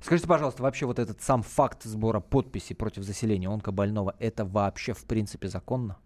Скажите, 0.00 0.26
пожалуйста, 0.26 0.62
вообще 0.62 0.86
вот 0.86 0.98
этот 0.98 1.20
сам 1.20 1.42
факт 1.42 1.82
сбора 1.82 2.20
подписей 2.20 2.74
против 2.74 3.02
заселения 3.02 3.50
онкобольного, 3.50 4.14
это 4.18 4.44
вообще 4.46 4.94
в 4.94 5.04
принципе 5.04 5.48
законно? 5.48 5.98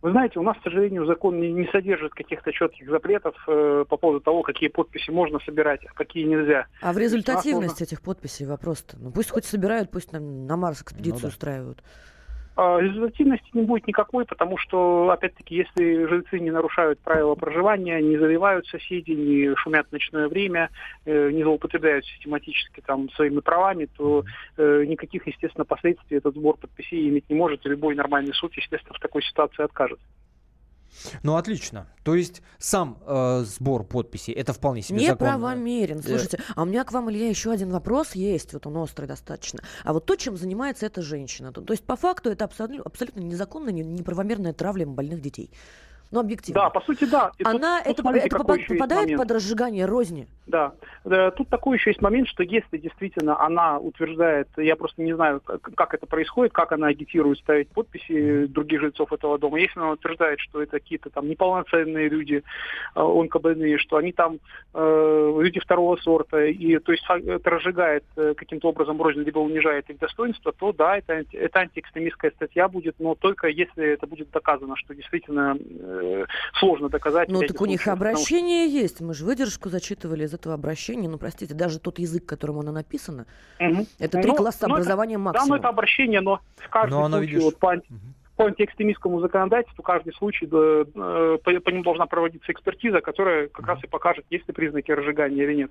Вы 0.00 0.10
знаете, 0.10 0.40
у 0.40 0.42
нас, 0.42 0.58
к 0.58 0.64
сожалению, 0.64 1.06
закон 1.06 1.40
не, 1.40 1.52
не 1.52 1.68
содержит 1.70 2.12
каких-то 2.12 2.50
четких 2.52 2.90
запретов 2.90 3.36
э, 3.46 3.84
по 3.88 3.96
поводу 3.96 4.20
того, 4.20 4.42
какие 4.42 4.68
подписи 4.68 5.12
можно 5.12 5.38
собирать, 5.46 5.84
а 5.84 5.94
какие 5.94 6.24
нельзя. 6.24 6.66
А 6.80 6.92
в 6.92 6.96
нас 6.96 7.04
результативности 7.04 7.84
этих 7.84 8.02
подписей 8.02 8.44
вопрос-то? 8.44 8.96
Ну 8.98 9.12
пусть 9.12 9.30
хоть 9.30 9.44
собирают, 9.44 9.92
пусть 9.92 10.10
нам 10.10 10.44
на 10.46 10.56
Марс 10.56 10.82
экспедицию 10.82 11.14
Ну 11.14 11.22
да. 11.22 11.28
устраивают. 11.28 11.84
А, 12.54 12.78
Результативности 12.80 13.48
не 13.54 13.62
будет 13.62 13.86
никакой, 13.86 14.26
потому 14.26 14.58
что, 14.58 15.10
опять-таки, 15.10 15.54
если 15.56 16.06
жильцы 16.06 16.38
не 16.38 16.50
нарушают 16.50 16.98
правила 17.00 17.34
проживания, 17.34 18.00
не 18.02 18.18
заливают 18.18 18.66
соседей, 18.66 19.14
не 19.14 19.56
шумят 19.56 19.86
в 19.88 19.92
ночное 19.92 20.28
время, 20.28 20.70
э, 21.06 21.30
не 21.30 21.42
злоупотребляют 21.42 22.04
систематически 22.04 22.82
там 22.84 23.08
своими 23.10 23.40
правами, 23.40 23.88
то 23.96 24.24
э, 24.58 24.84
никаких, 24.86 25.26
естественно, 25.26 25.64
последствий 25.64 26.18
этот 26.18 26.34
сбор 26.34 26.58
подписей 26.58 27.08
иметь 27.08 27.28
не 27.30 27.36
может, 27.36 27.64
и 27.64 27.70
любой 27.70 27.94
нормальный 27.94 28.34
суд, 28.34 28.52
естественно, 28.54 28.94
в 28.94 29.00
такой 29.00 29.22
ситуации 29.22 29.64
откажет. 29.64 29.98
Ну, 31.22 31.36
отлично. 31.36 31.86
То 32.04 32.14
есть 32.14 32.42
сам 32.58 32.98
э, 33.06 33.44
сбор 33.46 33.84
подписей, 33.84 34.32
это 34.34 34.52
вполне 34.52 34.82
себе 34.82 35.00
законно. 35.06 35.32
Неправомерен. 35.32 35.98
Э, 35.98 36.02
Слушайте, 36.02 36.40
а 36.54 36.62
у 36.62 36.64
меня 36.64 36.84
к 36.84 36.92
вам, 36.92 37.10
Илья, 37.10 37.28
еще 37.28 37.50
один 37.50 37.70
вопрос 37.70 38.12
есть. 38.14 38.52
Вот 38.52 38.66
он 38.66 38.76
острый 38.76 39.06
достаточно. 39.06 39.60
А 39.84 39.92
вот 39.92 40.06
то, 40.06 40.16
чем 40.16 40.36
занимается 40.36 40.86
эта 40.86 41.02
женщина. 41.02 41.52
То, 41.52 41.60
то 41.60 41.72
есть, 41.72 41.84
по 41.84 41.96
факту, 41.96 42.30
это 42.30 42.44
абсолютно, 42.44 42.82
абсолютно 42.84 43.20
незаконная, 43.20 43.72
не- 43.72 43.82
неправомерная 43.82 44.52
травля 44.52 44.86
больных 44.86 45.20
детей. 45.20 45.50
Ну, 46.12 46.20
объективно. 46.20 46.62
Да, 46.62 46.70
по 46.70 46.82
сути, 46.82 47.04
да. 47.04 47.32
И 47.38 47.42
Она, 47.42 47.78
тут 47.78 47.92
это, 47.92 48.02
смотрите, 48.02 48.26
это 48.26 48.36
попадает 48.38 49.16
под 49.16 49.30
разжигание 49.30 49.86
розни? 49.86 50.28
Да. 50.46 50.72
Тут 51.36 51.48
такой 51.48 51.78
еще 51.78 51.90
есть 51.90 52.02
момент, 52.02 52.28
что 52.28 52.42
если 52.42 52.76
действительно 52.76 53.40
она 53.40 53.78
утверждает, 53.78 54.48
я 54.58 54.76
просто 54.76 55.02
не 55.02 55.14
знаю, 55.14 55.40
как, 55.40 55.94
это 55.94 56.06
происходит, 56.06 56.52
как 56.52 56.72
она 56.72 56.88
агитирует 56.88 57.38
ставить 57.38 57.68
подписи 57.68 58.44
других 58.46 58.80
жильцов 58.80 59.12
этого 59.12 59.38
дома, 59.38 59.58
если 59.58 59.78
она 59.80 59.92
утверждает, 59.92 60.38
что 60.40 60.62
это 60.62 60.72
какие-то 60.72 61.08
там 61.08 61.28
неполноценные 61.28 62.08
люди, 62.10 62.42
э, 62.94 63.00
онкобольные, 63.00 63.78
что 63.78 63.96
они 63.96 64.12
там 64.12 64.38
э, 64.74 65.38
люди 65.40 65.60
второго 65.60 65.96
сорта, 65.96 66.44
и 66.44 66.78
то 66.78 66.92
есть 66.92 67.04
фа- 67.04 67.18
это 67.18 67.50
разжигает 67.50 68.04
э, 68.16 68.34
каким-то 68.36 68.68
образом 68.68 69.00
рознь, 69.00 69.20
либо 69.20 69.38
унижает 69.38 69.88
их 69.88 69.98
достоинство, 69.98 70.52
то 70.52 70.72
да, 70.72 70.98
это, 70.98 71.24
это 71.32 71.58
антиэкстремистская 71.60 72.32
статья 72.32 72.68
будет, 72.68 72.96
но 72.98 73.14
только 73.14 73.48
если 73.48 73.92
это 73.94 74.06
будет 74.06 74.30
доказано, 74.30 74.76
что 74.76 74.94
действительно 74.94 75.56
э, 75.58 76.01
сложно 76.54 76.88
доказать. 76.88 77.28
Ну, 77.28 77.40
так 77.40 77.60
у 77.60 77.66
них 77.66 77.82
случаев, 77.82 77.98
потому 77.98 78.12
обращение 78.12 78.68
есть. 78.68 79.00
Мы 79.00 79.14
же 79.14 79.24
выдержку 79.24 79.68
зачитывали 79.68 80.24
из 80.24 80.34
этого 80.34 80.54
обращения. 80.54 81.08
Ну, 81.08 81.18
простите, 81.18 81.54
даже 81.54 81.78
тот 81.78 81.98
язык, 81.98 82.26
которым 82.26 82.58
оно 82.60 82.72
написано, 82.72 83.26
Мгм. 83.58 83.86
это 83.98 84.20
три 84.20 84.30
Ну, 84.30 84.36
класса 84.36 84.58
ну, 84.62 84.66
это- 84.66 84.74
образования 84.74 85.16
Да, 85.16 85.22
максимум. 85.22 85.48
но 85.48 85.56
это 85.56 85.68
обращение, 85.68 86.20
но 86.20 86.40
в 86.56 86.68
каждом 86.68 87.00
Но 87.00 87.08
случае 87.08 87.26
видишь, 87.26 87.42
вот 87.42 87.58
по, 87.58 87.72
анти- 87.74 87.86
по 88.36 88.44
антиэкстремистскому 88.46 89.20
законодательству 89.20 89.82
каждый 89.82 90.12
случай 90.14 90.46
да, 90.46 90.56
э, 90.58 91.38
по, 91.42 91.60
по 91.60 91.70
нему 91.70 91.82
должна 91.82 92.06
проводиться 92.06 92.50
экспертиза, 92.52 93.00
которая 93.00 93.48
как 93.48 93.66
раз 93.66 93.82
и 93.84 93.86
покажет, 93.86 94.24
есть 94.30 94.46
ли 94.48 94.54
признаки 94.54 94.90
разжигания 94.90 95.42
или 95.44 95.54
нет. 95.54 95.70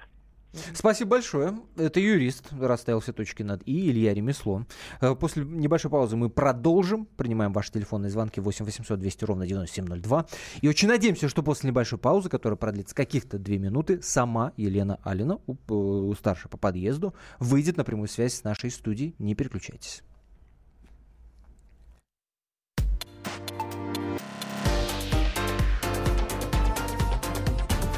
Спасибо 0.74 1.12
большое. 1.12 1.58
Это 1.78 2.00
юрист, 2.00 2.52
расставил 2.52 3.00
все 3.00 3.14
точки 3.14 3.42
над 3.44 3.62
«и», 3.66 3.90
Илья 3.90 4.14
Ремесло. 4.14 4.66
Э, 5.00 5.16
После 5.16 5.46
небольшой 5.46 5.90
паузы 5.90 6.18
мы 6.18 6.30
продолжим. 6.30 7.06
Принимаем 7.18 7.54
ваши 7.54 7.72
телефонные 7.72 8.10
звонки 8.10 8.42
8 8.42 8.66
800 8.66 9.00
200 9.00 9.26
ровно 9.26 9.48
9702. 9.48 10.26
И 10.62 10.68
очень 10.68 10.90
надеемся, 10.90 11.30
что 11.30 11.42
после 11.42 11.70
небольшой 11.70 12.00
паузы, 12.00 12.30
которая 12.30 12.58
продлится 12.58 12.94
каких-то 12.94 13.38
две 13.38 13.60
минуты, 13.60 14.02
сама 14.02 14.52
Елена 14.58 15.00
Алина, 15.04 15.40
у, 15.48 15.54
э, 15.54 15.74
у 15.74 16.14
старшей 16.16 16.50
по 16.50 16.58
подъезду, 16.58 17.14
выйдет 17.40 17.78
на 17.78 17.84
прямую 17.86 18.10
связь 18.10 18.34
с 18.34 18.44
нашей 18.44 18.72
студией. 18.72 19.16
Не 19.20 19.36
переключайтесь. 19.36 20.04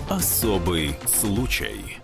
Особый 0.10 0.96
случай. 1.08 2.04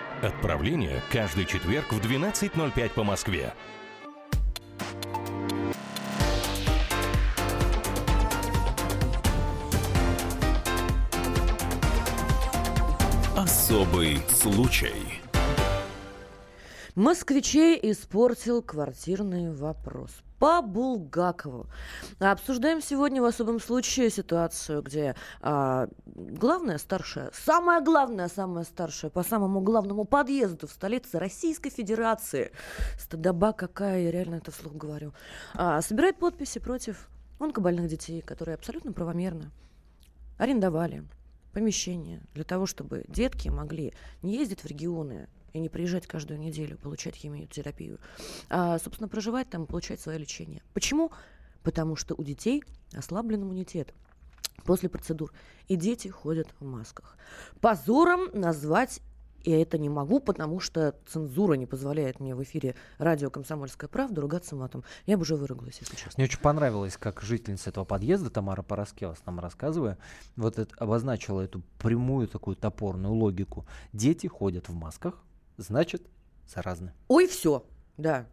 Отправление 0.21 1.01
каждый 1.11 1.45
четверг 1.45 1.91
в 1.91 1.99
12.05 1.99 2.89
по 2.91 3.03
Москве. 3.03 3.55
Особый 13.35 14.19
случай. 14.29 14.93
Москвичей 16.93 17.79
испортил 17.81 18.61
квартирный 18.61 19.51
вопрос. 19.51 20.11
По 20.41 20.63
Булгакову. 20.63 21.67
Обсуждаем 22.17 22.81
сегодня 22.81 23.21
в 23.21 23.25
особом 23.25 23.59
случае 23.59 24.09
ситуацию, 24.09 24.81
где 24.81 25.15
а, 25.39 25.87
главная 26.07 26.79
старшая, 26.79 27.29
самая 27.31 27.79
главная, 27.79 28.27
самая 28.27 28.63
старшая 28.63 29.11
по 29.11 29.21
самому 29.21 29.61
главному 29.61 30.03
подъезду 30.03 30.65
в 30.65 30.71
столице 30.71 31.19
Российской 31.19 31.69
Федерации, 31.69 32.51
стадоба 32.97 33.53
какая, 33.53 34.01
я 34.01 34.09
реально 34.09 34.37
это 34.37 34.49
вслух 34.49 34.73
говорю, 34.73 35.13
а, 35.53 35.79
собирает 35.83 36.17
подписи 36.17 36.57
против 36.57 37.07
онкобольных 37.37 37.87
детей, 37.87 38.23
которые 38.23 38.55
абсолютно 38.55 38.93
правомерно 38.93 39.51
арендовали 40.39 41.03
помещение 41.53 42.19
для 42.33 42.45
того, 42.45 42.65
чтобы 42.65 43.05
детки 43.07 43.49
могли 43.49 43.93
не 44.23 44.37
ездить 44.37 44.61
в 44.61 44.65
регионы 44.65 45.29
и 45.53 45.59
не 45.59 45.69
приезжать 45.69 46.07
каждую 46.07 46.39
неделю, 46.39 46.77
получать 46.77 47.15
химиотерапию, 47.15 47.99
а, 48.49 48.79
собственно, 48.79 49.07
проживать 49.07 49.49
там, 49.49 49.65
получать 49.67 49.99
свое 49.99 50.17
лечение. 50.17 50.61
Почему? 50.73 51.11
Потому 51.63 51.95
что 51.95 52.15
у 52.15 52.23
детей 52.23 52.63
ослаблен 52.93 53.43
иммунитет 53.43 53.93
после 54.63 54.89
процедур, 54.89 55.31
и 55.67 55.75
дети 55.75 56.07
ходят 56.07 56.47
в 56.59 56.65
масках. 56.65 57.17
Позором 57.61 58.29
назвать 58.33 59.01
я 59.43 59.61
это 59.61 59.77
не 59.77 59.89
могу, 59.89 60.19
потому 60.19 60.59
что 60.59 60.95
цензура 61.07 61.53
не 61.53 61.65
позволяет 61.65 62.19
мне 62.19 62.35
в 62.35 62.43
эфире 62.43 62.75
радио 62.99 63.29
«Комсомольская 63.29 63.87
правда» 63.87 64.21
ругаться 64.21 64.55
матом. 64.55 64.83
Я 65.07 65.17
бы 65.17 65.23
уже 65.23 65.35
выругалась, 65.35 65.79
если 65.79 65.95
честно. 65.95 66.13
Мне 66.17 66.25
очень 66.25 66.39
понравилось, 66.39 66.97
как 66.97 67.21
жительница 67.21 67.71
этого 67.71 67.83
подъезда, 67.83 68.29
Тамара 68.29 68.61
Пороскевас, 68.61 69.25
нам 69.25 69.39
рассказывая, 69.39 69.97
вот 70.35 70.59
это, 70.59 70.73
обозначила 70.77 71.41
эту 71.41 71.63
прямую 71.79 72.27
такую 72.27 72.55
топорную 72.55 73.13
логику. 73.13 73.65
Дети 73.93 74.27
ходят 74.27 74.69
в 74.69 74.73
масках, 74.73 75.23
значит, 75.61 76.03
заразны. 76.47 76.93
Ой, 77.07 77.27
все, 77.27 77.65
да. 77.97 78.27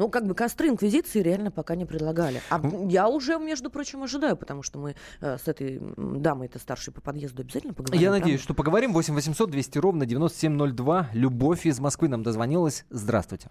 Ну, 0.00 0.08
как 0.08 0.26
бы 0.26 0.34
костры 0.34 0.68
инквизиции 0.68 1.20
реально 1.20 1.50
пока 1.50 1.74
не 1.74 1.84
предлагали. 1.84 2.40
А 2.48 2.58
я 2.88 3.06
уже, 3.06 3.38
между 3.38 3.68
прочим, 3.68 4.02
ожидаю, 4.02 4.34
потому 4.34 4.62
что 4.62 4.78
мы 4.78 4.96
э, 5.20 5.36
с 5.36 5.46
этой 5.46 5.78
дамой, 5.98 6.46
это 6.46 6.58
старшей 6.58 6.90
по 6.90 7.02
подъезду, 7.02 7.42
обязательно 7.42 7.74
поговорим. 7.74 8.00
Я 8.00 8.08
правда? 8.08 8.20
надеюсь, 8.20 8.40
что 8.40 8.54
поговорим. 8.54 8.94
8 8.94 9.14
800 9.14 9.50
200 9.50 9.78
ровно 9.78 10.06
9702. 10.06 11.10
Любовь 11.12 11.66
из 11.66 11.80
Москвы 11.80 12.08
нам 12.08 12.22
дозвонилась. 12.22 12.86
Здравствуйте. 12.88 13.50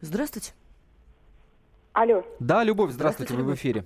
Здравствуйте. 0.00 0.54
Алло. 1.92 2.24
Да, 2.40 2.64
Любовь, 2.64 2.90
здравствуйте, 2.90 3.32
Здравствуйте, 3.32 3.42
вы 3.44 3.52
в 3.52 3.54
эфире. 3.54 3.84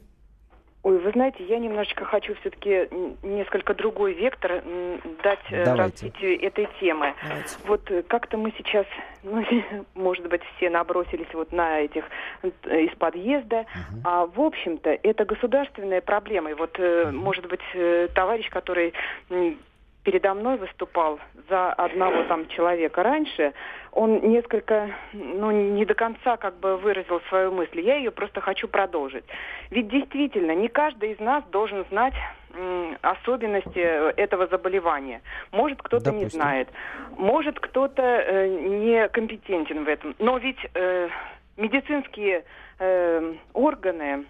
Ой, 0.83 0.99
вы 0.99 1.11
знаете, 1.11 1.45
я 1.45 1.59
немножечко 1.59 2.07
хочу 2.07 2.35
все-таки 2.37 2.89
несколько 3.23 3.75
другой 3.75 4.15
вектор 4.15 4.63
дать 5.23 5.39
э, 5.51 5.65
Давайте. 5.65 6.07
развитию 6.07 6.43
этой 6.43 6.69
темы. 6.81 7.15
Давайте. 7.23 7.57
Вот 7.67 7.91
э, 7.91 8.03
как-то 8.03 8.39
мы 8.39 8.51
сейчас, 8.57 8.87
ну, 9.23 9.45
может 9.95 10.27
быть, 10.29 10.41
все 10.57 10.71
набросились 10.71 11.29
вот 11.35 11.53
на 11.53 11.81
этих 11.81 12.05
э, 12.43 12.81
из 12.81 12.97
подъезда, 12.97 13.67
а 14.05 14.25
в 14.25 14.41
общем-то 14.41 14.99
это 15.03 15.27
государственная 15.27 16.01
проблема. 16.01 16.51
И 16.53 16.55
вот, 16.55 16.75
э, 16.79 17.11
может 17.13 17.47
быть, 17.47 17.61
товарищ, 18.15 18.49
который 18.49 18.95
передо 20.03 20.35
мной 20.35 20.57
выступал 20.57 21.19
за 21.49 21.73
одного 21.73 22.25
там 22.25 22.49
человека 22.49 23.03
раньше, 23.03 23.53
он 23.93 24.21
несколько, 24.31 24.91
ну, 25.13 25.51
не 25.51 25.85
до 25.85 25.95
конца 25.95 26.37
как 26.37 26.57
бы 26.57 26.77
выразил 26.77 27.21
свою 27.29 27.53
мысль. 27.53 27.81
Я 27.81 27.97
ее 27.97 28.11
просто 28.11 28.41
хочу 28.41 28.69
продолжить. 28.69 29.25
Ведь 29.71 29.89
действительно, 29.89 30.55
не 30.55 30.69
каждый 30.69 31.13
из 31.13 31.21
нас 31.21 31.45
должен 31.51 31.85
знать 31.91 32.15
особенности 33.03 33.79
э, 33.79 34.13
этого 34.17 34.47
заболевания. 34.49 35.23
Может, 35.53 35.83
кто-то 35.83 36.11
не 36.11 36.27
знает. 36.27 36.69
Может, 37.17 37.61
кто-то 37.61 38.03
э, 38.03 38.49
не 38.49 39.09
компетентен 39.09 39.85
в 39.85 39.89
этом. 39.89 40.17
Но 40.19 40.37
ведь 40.39 40.59
э, 40.75 41.09
медицинские 41.57 42.45
э, 42.79 43.35
органы 43.53 44.25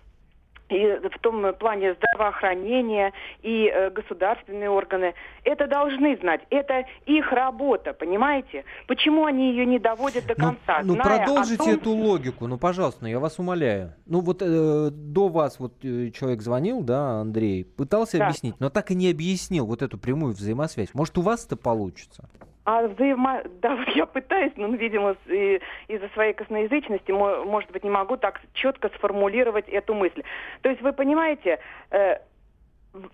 и 0.71 1.09
в 1.09 1.19
том 1.21 1.55
плане 1.55 1.95
здравоохранения 1.95 3.13
и 3.43 3.67
э, 3.67 3.91
государственные 3.91 4.71
органы 4.71 5.15
это 5.45 5.67
должны 5.67 6.17
знать. 6.19 6.41
Это 6.51 6.85
их 7.07 7.33
работа, 7.33 7.93
понимаете? 7.93 8.65
Почему 8.87 9.25
они 9.25 9.51
ее 9.51 9.67
не 9.67 9.79
доводят 9.79 10.27
до 10.27 10.35
конца? 10.35 10.81
Ну, 10.83 10.95
о 10.95 11.03
продолжите 11.03 11.57
том, 11.57 11.75
эту 11.75 11.91
логику, 11.91 12.47
ну, 12.47 12.59
пожалуйста, 12.59 13.07
я 13.07 13.19
вас 13.19 13.39
умоляю. 13.39 13.95
Ну, 14.07 14.21
вот 14.21 14.43
э, 14.43 14.91
до 14.91 15.29
вас 15.29 15.59
вот 15.59 15.75
э, 15.83 16.11
человек 16.11 16.43
звонил, 16.43 16.83
да, 16.83 17.21
Андрей, 17.21 17.65
пытался 17.65 18.19
Да. 18.19 18.27
объяснить, 18.27 18.55
но 18.59 18.71
так 18.71 18.91
и 18.91 18.95
не 18.95 19.11
объяснил 19.11 19.67
вот 19.67 19.83
эту 19.83 19.99
прямую 19.99 20.35
взаимосвязь. 20.35 20.95
Может, 20.95 21.19
у 21.19 21.23
вас 21.23 21.47
это 21.47 21.57
получится? 21.57 22.29
А 22.65 22.83
взаимо... 22.87 23.43
Да, 23.63 23.75
вот 23.77 23.89
я 23.89 24.07
пытаюсь, 24.07 24.53
но, 24.57 24.69
видимо, 24.69 25.15
с- 25.15 25.31
и- 25.31 25.61
из-за 25.89 26.09
своей 26.11 26.33
косноязычности, 26.33 27.13
мо- 27.13 27.45
может 27.45 27.71
быть, 27.71 27.85
не 27.85 27.91
могу 27.91 28.17
так 28.17 28.41
четко 28.55 28.89
сформулировать 28.91 29.69
эту 29.69 29.95
мысль. 29.95 30.23
То 30.63 30.69
есть, 30.71 30.81
вы 30.83 30.93
понимаете, 30.93 31.59
э, 31.91 32.17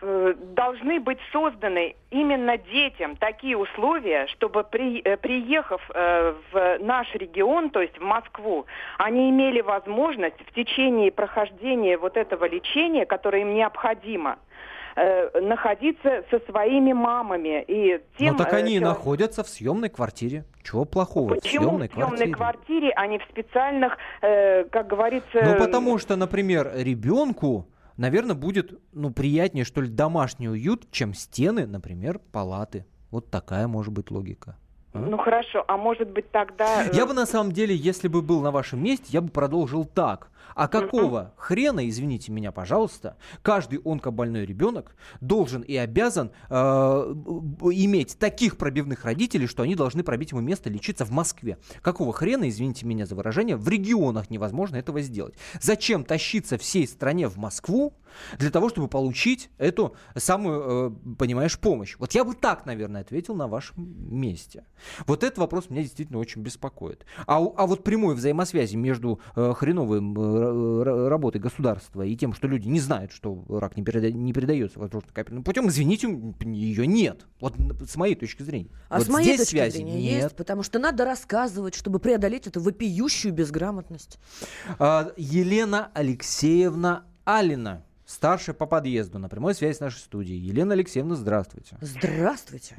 э, 0.01 0.35
должны 0.55 1.01
быть 1.01 1.19
созданы 1.33 1.95
именно 2.11 2.57
детям 2.57 3.17
такие 3.17 3.57
условия, 3.57 4.27
чтобы, 4.29 4.65
при- 4.65 5.01
э, 5.05 5.17
приехав 5.17 5.87
в 5.89 6.79
наш 6.81 7.15
регион, 7.15 7.71
то 7.71 7.81
есть 7.83 7.99
в 7.99 8.03
Москву, 8.03 8.67
они 8.99 9.29
имели 9.31 9.61
возможность 9.61 10.41
в 10.47 10.53
течение 10.55 11.11
прохождения 11.13 11.99
вот 11.99 12.17
этого 12.17 12.47
лечения, 12.49 13.05
которое 13.07 13.43
им 13.43 13.55
необходимо, 13.55 14.39
э, 14.97 15.41
находиться 15.41 16.25
со 16.31 16.41
своими 16.51 16.93
мамами 16.93 17.63
и 17.69 18.01
тем, 18.19 18.33
ну, 18.33 18.39
так 18.39 18.53
э, 18.53 18.57
они 18.57 18.77
и 18.77 18.79
чел- 18.79 18.89
находятся 18.89 19.45
в 19.45 19.49
съемной 19.49 19.89
квартире. 19.91 20.45
Чего 20.63 20.85
плохого 20.85 21.35
в 21.35 21.41
Почему 21.41 21.69
съемной 21.69 21.89
в 21.89 21.93
съемной 21.93 22.33
квартире? 22.33 22.35
квартире, 22.35 22.93
а 22.97 23.07
не 23.07 23.19
в 23.19 23.23
специальных, 23.31 23.97
э, 24.23 24.65
как 24.65 24.87
говорится... 24.89 25.41
Ну, 25.45 25.57
потому 25.59 25.99
что, 25.99 26.17
например, 26.17 26.73
ребенку, 26.75 27.69
наверное, 27.97 28.35
будет, 28.35 28.79
ну, 28.93 29.11
приятнее, 29.13 29.65
что 29.65 29.81
ли, 29.81 29.89
домашний 29.89 30.49
уют, 30.49 30.91
чем 30.91 31.15
стены, 31.15 31.67
например, 31.67 32.19
палаты. 32.33 32.85
Вот 33.11 33.31
такая 33.31 33.69
может 33.69 33.93
быть 33.95 34.11
логика. 34.11 34.57
а? 34.93 34.99
Ну 34.99 35.17
хорошо, 35.19 35.65
а 35.69 35.77
может 35.77 36.09
быть 36.11 36.31
тогда... 36.33 36.85
э, 36.85 36.91
Я 36.93 37.07
бы 37.07 37.15
на 37.15 37.27
самом 37.27 37.53
деле, 37.53 37.75
если 37.75 38.09
бы 38.09 38.21
был 38.23 38.41
на 38.41 38.51
вашем 38.51 38.83
месте, 38.83 39.07
я 39.11 39.21
бы 39.21 39.29
продолжил 39.29 39.85
так. 39.85 40.31
А 40.57 40.69
какого 40.69 41.35
хрена, 41.37 41.87
извините 41.87 42.33
меня, 42.33 42.51
пожалуйста, 42.51 43.19
каждый 43.43 43.79
онкобольной 43.85 44.47
ребенок 44.47 44.97
должен 45.21 45.61
и 45.61 45.77
обязан 45.77 46.33
э, 46.49 46.55
иметь 46.55 48.19
таких 48.19 48.57
пробивных 48.57 49.05
родителей, 49.05 49.47
что 49.49 49.65
они 49.65 49.75
должны 49.75 50.03
пробить 50.03 50.31
ему 50.31 50.41
место 50.41 50.71
лечиться 50.71 51.05
в 51.05 51.11
Москве? 51.11 51.59
Какого 51.83 52.15
хрена, 52.15 52.49
извините 52.49 52.87
меня 52.87 53.05
за 53.05 53.15
выражение, 53.15 53.57
в 53.57 53.69
регионах 53.69 54.31
невозможно 54.31 54.77
этого 54.77 55.03
сделать? 55.03 55.35
Зачем 55.61 56.05
тащиться 56.05 56.57
всей 56.57 56.89
стране 56.89 57.29
в 57.29 57.37
Москву 57.37 57.93
для 58.39 58.51
того, 58.51 58.71
чтобы 58.71 58.89
получить 58.89 59.51
эту 59.59 59.95
самую, 60.15 60.91
э, 60.91 61.15
понимаешь, 61.19 61.59
помощь? 61.59 61.97
Вот 61.99 62.13
я 62.13 62.25
бы 62.25 62.35
так, 62.35 62.65
наверное, 62.65 63.03
ответил 63.03 63.35
на 63.35 63.47
вашем 63.47 63.95
месте. 64.11 64.65
Вот 65.07 65.23
этот 65.23 65.37
вопрос 65.37 65.69
меня 65.69 65.83
действительно 65.83 66.19
очень 66.19 66.41
беспокоит. 66.41 67.05
А, 67.27 67.37
а 67.37 67.67
вот 67.67 67.85
прямой 67.85 68.15
взаимосвязи 68.15 68.77
между 68.77 69.21
э, 69.35 69.53
хреновой 69.55 69.99
м, 69.99 70.19
р- 70.19 70.46
р- 70.46 70.46
работой 70.85 71.39
государства 71.41 72.03
и 72.03 72.17
тем, 72.17 72.33
что 72.33 72.49
люди 72.49 72.69
не 72.69 72.81
знают, 72.81 73.13
что 73.13 73.45
рак 73.49 73.77
не, 73.77 73.83
переда- 73.83 74.13
не 74.13 74.33
передается 74.33 74.79
воздушно-капельным 74.79 75.45
путем, 75.45 75.69
извините, 75.69 76.09
ее 76.45 76.87
нет. 76.87 77.27
Вот 77.41 77.55
с 77.87 77.97
моей 77.97 78.15
точки 78.15 78.43
зрения. 78.43 78.71
А 78.89 78.99
вот 78.99 79.07
с 79.07 79.11
моей 79.11 79.27
здесь 79.27 79.41
точки 79.41 79.51
связи 79.51 79.77
зрения 79.77 80.01
нет. 80.01 80.23
есть, 80.25 80.37
потому 80.37 80.63
что 80.63 80.79
надо 80.79 81.05
рассказывать, 81.05 81.75
чтобы 81.75 81.99
преодолеть 81.99 82.47
эту 82.47 82.61
вопиющую 82.61 83.33
безграмотность. 83.33 84.19
А, 84.79 85.13
Елена 85.17 85.91
Алексеевна 85.95 87.05
Алина, 87.25 87.85
старшая 88.05 88.55
по 88.55 88.67
подъезду, 88.67 89.19
на 89.19 89.29
прямой 89.29 89.55
связи 89.55 89.77
с 89.77 89.81
нашей 89.81 89.99
студией. 89.99 90.39
Елена 90.39 90.75
Алексеевна, 90.75 91.17
здравствуйте. 91.17 91.77
Здравствуйте. 91.81 92.75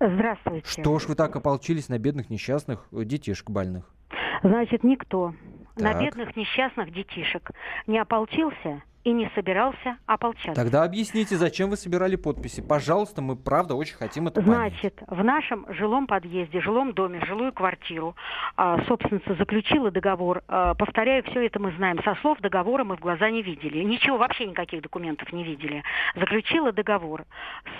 Здравствуйте. 0.00 0.66
Что 0.68 0.98
ж 0.98 1.06
вы 1.06 1.14
так 1.14 1.34
ополчились 1.36 1.88
на 1.88 1.98
бедных 1.98 2.30
несчастных 2.30 2.86
детишек 2.92 3.50
больных? 3.50 3.90
Значит, 4.42 4.84
никто 4.84 5.34
на 5.76 5.92
Так. 5.92 6.02
бедных 6.02 6.36
несчастных 6.36 6.92
детишек 6.92 7.50
не 7.86 7.98
ополчился 7.98 8.82
и 9.06 9.12
не 9.12 9.30
собирался 9.36 9.98
ополчаться. 10.06 10.60
Тогда 10.60 10.82
объясните, 10.82 11.36
зачем 11.36 11.70
вы 11.70 11.76
собирали 11.76 12.16
подписи. 12.16 12.60
Пожалуйста, 12.60 13.22
мы 13.22 13.36
правда 13.36 13.76
очень 13.76 13.94
хотим 13.94 14.26
это 14.26 14.42
понять. 14.42 14.72
Значит, 14.72 15.00
в 15.06 15.22
нашем 15.22 15.64
жилом 15.72 16.08
подъезде, 16.08 16.60
жилом 16.60 16.92
доме, 16.92 17.24
жилую 17.24 17.52
квартиру 17.52 18.16
а, 18.56 18.82
собственница 18.86 19.34
заключила 19.36 19.92
договор. 19.92 20.42
А, 20.48 20.74
повторяю, 20.74 21.22
все 21.22 21.46
это 21.46 21.60
мы 21.60 21.70
знаем. 21.76 22.02
Со 22.02 22.16
слов 22.16 22.40
договора 22.40 22.82
мы 22.82 22.96
в 22.96 23.00
глаза 23.00 23.30
не 23.30 23.42
видели. 23.42 23.84
Ничего, 23.84 24.16
вообще 24.16 24.44
никаких 24.44 24.82
документов 24.82 25.32
не 25.32 25.44
видели. 25.44 25.84
Заключила 26.16 26.72
договор 26.72 27.26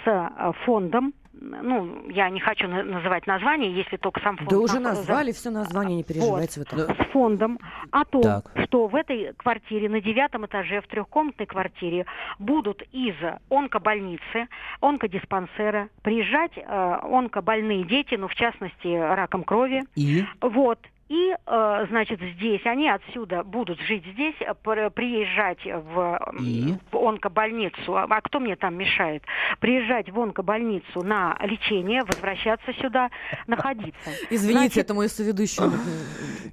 с 0.05 0.07
а, 0.07 0.53
фондом 0.65 1.13
ну, 1.41 2.09
я 2.09 2.31
не 2.31 2.41
хочу 2.41 2.69
на- 2.69 2.83
называть 2.83 3.27
название, 3.27 3.73
если 3.73 3.97
только 3.97 4.21
сам 4.21 4.37
фонд... 4.37 4.51
Да 4.51 4.59
уже 4.59 4.81
назвали 4.81 5.33
все 5.33 5.51
название, 5.51 5.97
не 5.97 6.05
переживайте 6.05 6.61
вот, 6.61 6.69
в 6.71 6.79
этом. 6.79 6.97
с 6.97 7.11
фондом 7.11 7.59
о 7.91 8.05
том, 8.05 8.23
Так. 8.23 8.51
что 8.65 8.87
в 8.87 8.95
этой 8.95 9.33
квартире, 9.35 9.89
на 9.89 10.01
девятом 10.01 10.47
этаже, 10.47 10.81
в 10.81 10.87
трехкомнатной 10.87 11.47
квартире, 11.47 12.07
будут 12.39 12.83
из 12.93 13.15
онкобольницы, 13.51 14.49
онкодиспансера 14.81 15.89
приезжать 16.03 16.53
э, 16.57 16.99
онкобольные 17.03 17.85
дети, 17.85 18.15
ну, 18.15 18.29
в 18.29 18.35
частности, 18.35 18.89
раком 18.89 19.45
крови. 19.45 19.85
И? 19.95 20.25
Вот. 20.41 20.79
И, 21.09 21.37
э, 21.47 21.87
значит, 21.89 22.21
здесь, 22.21 22.63
они 22.65 22.89
отсюда 22.89 23.45
будут 23.45 23.79
жить 23.81 24.05
здесь, 24.13 24.35
э, 24.41 24.55
пр- 24.61 24.91
приезжать 24.91 25.65
в, 25.65 26.21
И? 26.41 26.75
в 26.91 26.97
онкобольницу. 26.97 27.97
А, 27.97 28.07
а 28.11 28.21
кто 28.21 28.41
мне 28.41 28.57
там 28.57 28.77
мешает? 28.77 29.23
Приезжать 29.61 30.11
в 30.11 30.19
онкобольницу 30.19 31.03
на 31.05 31.39
лечение, 31.43 32.03
возвращаться 32.03 32.73
сюда, 32.83 33.11
находиться. 33.47 34.11
Извините, 34.31 34.59
Значит, 34.63 34.79
это 34.79 34.95
мой 34.95 35.09
соведущий. 35.09 35.63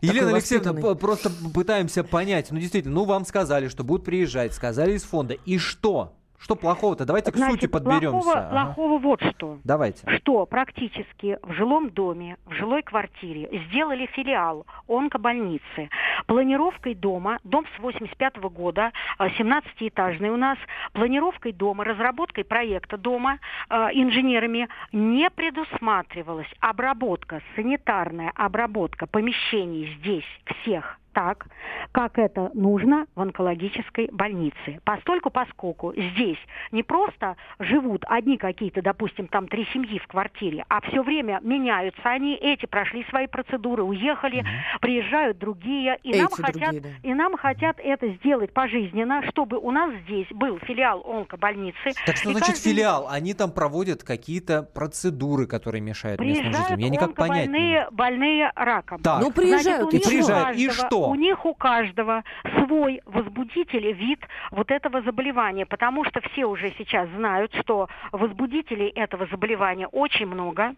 Елена 0.02 0.30
Алексеевна, 0.30 0.96
просто 0.96 1.32
пытаемся 1.54 2.04
понять. 2.04 2.52
Ну, 2.52 2.60
действительно, 2.60 2.94
ну, 2.94 3.06
вам 3.06 3.26
сказали, 3.26 3.70
что 3.70 3.84
будут 3.84 4.06
приезжать, 4.06 4.54
сказали 4.54 4.94
из 4.94 5.04
фонда. 5.04 5.34
И 5.46 5.58
что? 5.58 6.14
Что 6.44 6.56
плохого-то? 6.58 7.06
Давайте 7.06 7.32
к 7.32 7.38
значит, 7.38 7.62
сути 7.62 7.72
подберемся. 7.72 8.10
Плохого, 8.12 8.34
Ага. 8.38 8.50
плохого 8.50 8.98
вот 9.00 9.22
что. 9.24 9.60
Давайте. 9.64 10.06
что 10.18 10.46
практически 10.46 11.40
в 11.42 11.54
жилом 11.54 11.90
доме, 11.90 12.36
в 12.46 12.52
жилой 12.54 12.84
квартире 12.84 13.50
сделали 13.68 14.08
филиал 14.08 14.66
онкобольницы. 14.90 15.90
Планировкой 16.28 16.96
дома, 16.96 17.40
дом 17.46 17.66
с 17.78 17.80
85 17.80 18.50
года, 18.50 18.92
а, 19.18 19.30
17-этажный 19.30 20.30
у 20.32 20.38
нас, 20.38 20.58
планировкой 20.92 21.54
дома, 21.54 21.86
разработкой 21.86 22.44
проекта 22.44 22.98
дома 22.98 23.40
э, 23.70 23.76
инженерами 23.94 24.68
не 24.92 25.30
предусматривалась 25.30 26.52
обработка, 26.60 27.42
санитарная 27.56 28.32
обработка 28.36 29.08
помещений 29.08 29.96
здесь 30.00 30.26
всех 30.46 31.00
так, 31.14 31.46
как 31.92 32.18
это 32.18 32.52
нужно 32.54 33.06
в 33.16 33.22
онкологической 33.22 34.10
больнице. 34.12 34.80
Постольку, 34.84 35.30
поскольку 35.30 35.94
здесь 35.96 36.38
не 36.72 36.84
просто 36.84 37.36
живут 37.60 38.04
одни 38.08 38.38
какие-то, 38.38 38.82
допустим, 38.82 39.28
там 39.28 39.48
три 39.48 39.66
семьи 39.74 40.00
в 40.00 40.08
квартире, 40.08 40.66
а 40.70 40.82
все 40.82 41.02
время 41.04 41.40
меняются 41.44 42.02
они, 42.04 42.36
эти 42.36 42.66
прошли 42.66 43.06
свои 43.10 43.28
процедуры, 43.28 43.84
уехали, 43.84 44.44
приезжают 44.82 45.38
другие, 45.38 45.98
и 46.04 46.12
нам 46.20 46.28
Эти 46.28 46.42
хотят, 46.42 46.72
другие, 46.72 46.82
да. 46.82 46.90
и 47.10 47.14
нам 47.14 47.38
хотят 47.38 47.78
это 47.80 48.08
сделать 48.10 48.54
пожизненно, 48.54 49.22
чтобы 49.30 49.58
у 49.58 49.72
нас 49.72 49.94
здесь 50.06 50.28
был 50.32 50.58
филиал 50.60 51.04
онкобольницы. 51.06 51.92
Так 52.06 52.18
что 52.18 52.30
И 52.30 52.34
значит 52.34 52.56
каждый- 52.56 52.72
филиал? 52.72 53.08
Они 53.10 53.34
там 53.34 53.52
проводят 53.52 54.04
какие-то 54.04 54.64
процедуры, 54.64 55.46
которые 55.48 55.82
мешают 55.82 56.20
местным 56.20 56.46
Приезжают 56.52 56.68
жителям. 56.70 56.80
Я 56.80 56.90
никак 56.90 57.16
понять 57.16 57.50
не 57.50 57.80
могу. 57.80 57.96
больные 57.96 58.52
раком. 58.56 59.00
Так. 59.02 59.22
Ну, 59.22 59.32
приезжают, 59.32 59.90
Значит, 59.92 60.06
и 60.06 60.10
Приезжают, 60.10 60.58
и 60.58 60.70
что? 60.70 61.03
У 61.10 61.16
них 61.16 61.46
у 61.46 61.54
каждого 61.54 62.24
свой 62.60 63.02
возбудитель, 63.06 63.92
вид 63.94 64.20
вот 64.52 64.72
этого 64.72 65.02
заболевания, 65.02 65.66
потому 65.66 66.04
что 66.06 66.22
все 66.32 66.46
уже 66.46 66.74
сейчас 66.78 67.10
знают, 67.10 67.54
что 67.62 67.88
возбудителей 68.12 68.88
этого 68.90 69.28
заболевания 69.28 69.88
очень 69.88 70.26
много. 70.26 70.76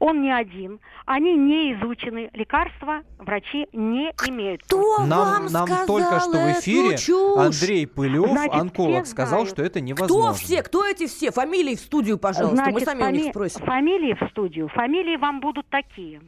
Он 0.00 0.20
не 0.20 0.32
один, 0.32 0.80
они 1.06 1.36
не 1.36 1.74
изучены, 1.74 2.28
лекарства 2.34 3.02
врачи 3.18 3.68
не 3.72 4.12
имеют. 4.26 4.64
Кто 4.64 4.98
Нам, 5.06 5.08
вам 5.08 5.46
нам 5.46 5.66
сказал 5.68 5.86
только 5.86 6.18
что 6.20 6.30
в 6.32 6.52
эфире 6.58 6.98
чушь? 6.98 7.38
Андрей 7.38 7.86
Пылев, 7.86 8.30
Значит, 8.30 8.54
онколог, 8.60 9.06
сказал, 9.06 9.40
знают. 9.42 9.50
что 9.50 9.62
это 9.62 9.80
невозможно. 9.80 10.32
Кто 10.32 10.44
все? 10.44 10.62
Кто 10.64 10.84
эти 10.84 11.06
все? 11.06 11.30
Фамилии 11.30 11.76
в 11.76 11.80
студию, 11.80 12.18
пожалуйста. 12.18 12.56
Мы 12.64 12.70
Значит, 12.80 12.88
сами 12.88 13.02
у 13.02 13.10
них 13.10 13.20
фами- 13.22 13.30
спросим. 13.30 13.64
Фамилии 13.64 14.14
в 14.20 14.28
студию. 14.30 14.68
Фамилии 14.68 15.16
вам 15.16 15.38
будут 15.40 15.68
такие, 15.68 16.20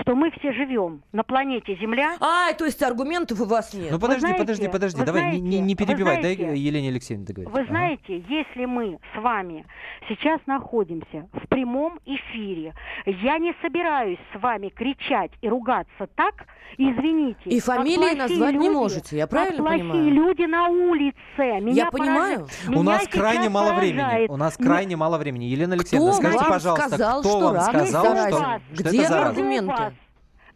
что 0.00 0.14
мы 0.14 0.30
все 0.32 0.52
живем 0.52 1.02
на 1.12 1.22
планете 1.22 1.76
Земля. 1.76 2.16
А, 2.20 2.52
то 2.54 2.64
есть 2.64 2.82
аргументов 2.82 3.40
у 3.40 3.44
вас 3.44 3.72
нет. 3.74 3.90
Ну 3.90 3.98
подожди, 3.98 4.20
знаете, 4.20 4.38
подожди, 4.38 4.68
подожди, 4.68 5.02
давай 5.04 5.32
не- 5.32 5.40
не, 5.40 5.48
не 5.60 5.74
знаете, 5.74 5.76
перебивай, 5.86 6.22
дай 6.22 6.34
знаете, 6.36 6.60
Елене 6.60 6.88
Алексеевне 6.88 7.26
договорить. 7.26 7.52
Вы 7.54 7.60
Ага. 7.60 7.68
знаете, 7.68 8.24
если 8.28 8.64
мы 8.66 8.98
с 9.14 9.20
вами 9.22 9.64
сейчас 10.08 10.40
находимся 10.46 11.28
в 11.32 11.48
прямом 11.48 11.98
эфире, 12.06 12.74
я 13.06 13.38
не 13.38 13.54
собираюсь 13.62 14.18
с 14.34 14.40
вами 14.40 14.68
кричать 14.68 15.30
и 15.40 15.48
ругаться 15.48 16.06
так, 16.16 16.46
извините. 16.76 17.38
И 17.44 17.60
фамилии 17.60 17.96
плохие 17.96 18.16
назвать 18.16 18.54
не 18.54 18.66
люди, 18.68 18.74
можете, 18.76 19.16
я 19.16 19.22
как 19.24 19.30
правильно 19.30 19.62
плохие 19.62 19.82
понимаю? 19.90 20.10
люди 20.10 20.42
на 20.42 20.68
улице. 20.68 21.16
Меня 21.38 21.84
Я 21.84 21.90
поражает- 21.90 21.92
понимаю. 21.92 22.46
У 22.68 22.70
меня 22.70 22.82
нас 22.82 23.08
крайне 23.08 23.48
мало 23.48 23.72
времени. 23.74 24.00
поражает. 24.00 24.30
У 24.30 24.36
нас 24.36 24.56
крайне 24.56 24.96
мало 24.96 25.18
времени. 25.18 25.44
Елена 25.44 25.74
Алексеевна, 25.74 26.10
Кто 26.12 26.20
скажите, 26.20 26.44
пожалуйста, 26.44 26.88
сказал, 26.88 27.20
кто 27.20 27.28
что 27.30 27.40
вам 27.52 27.60
сказал, 27.60 28.04
что, 28.04 28.28
что 28.28 28.60
Где 28.90 28.98
это 29.00 29.08
заразно? 29.08 29.28
аргументы? 29.30 29.83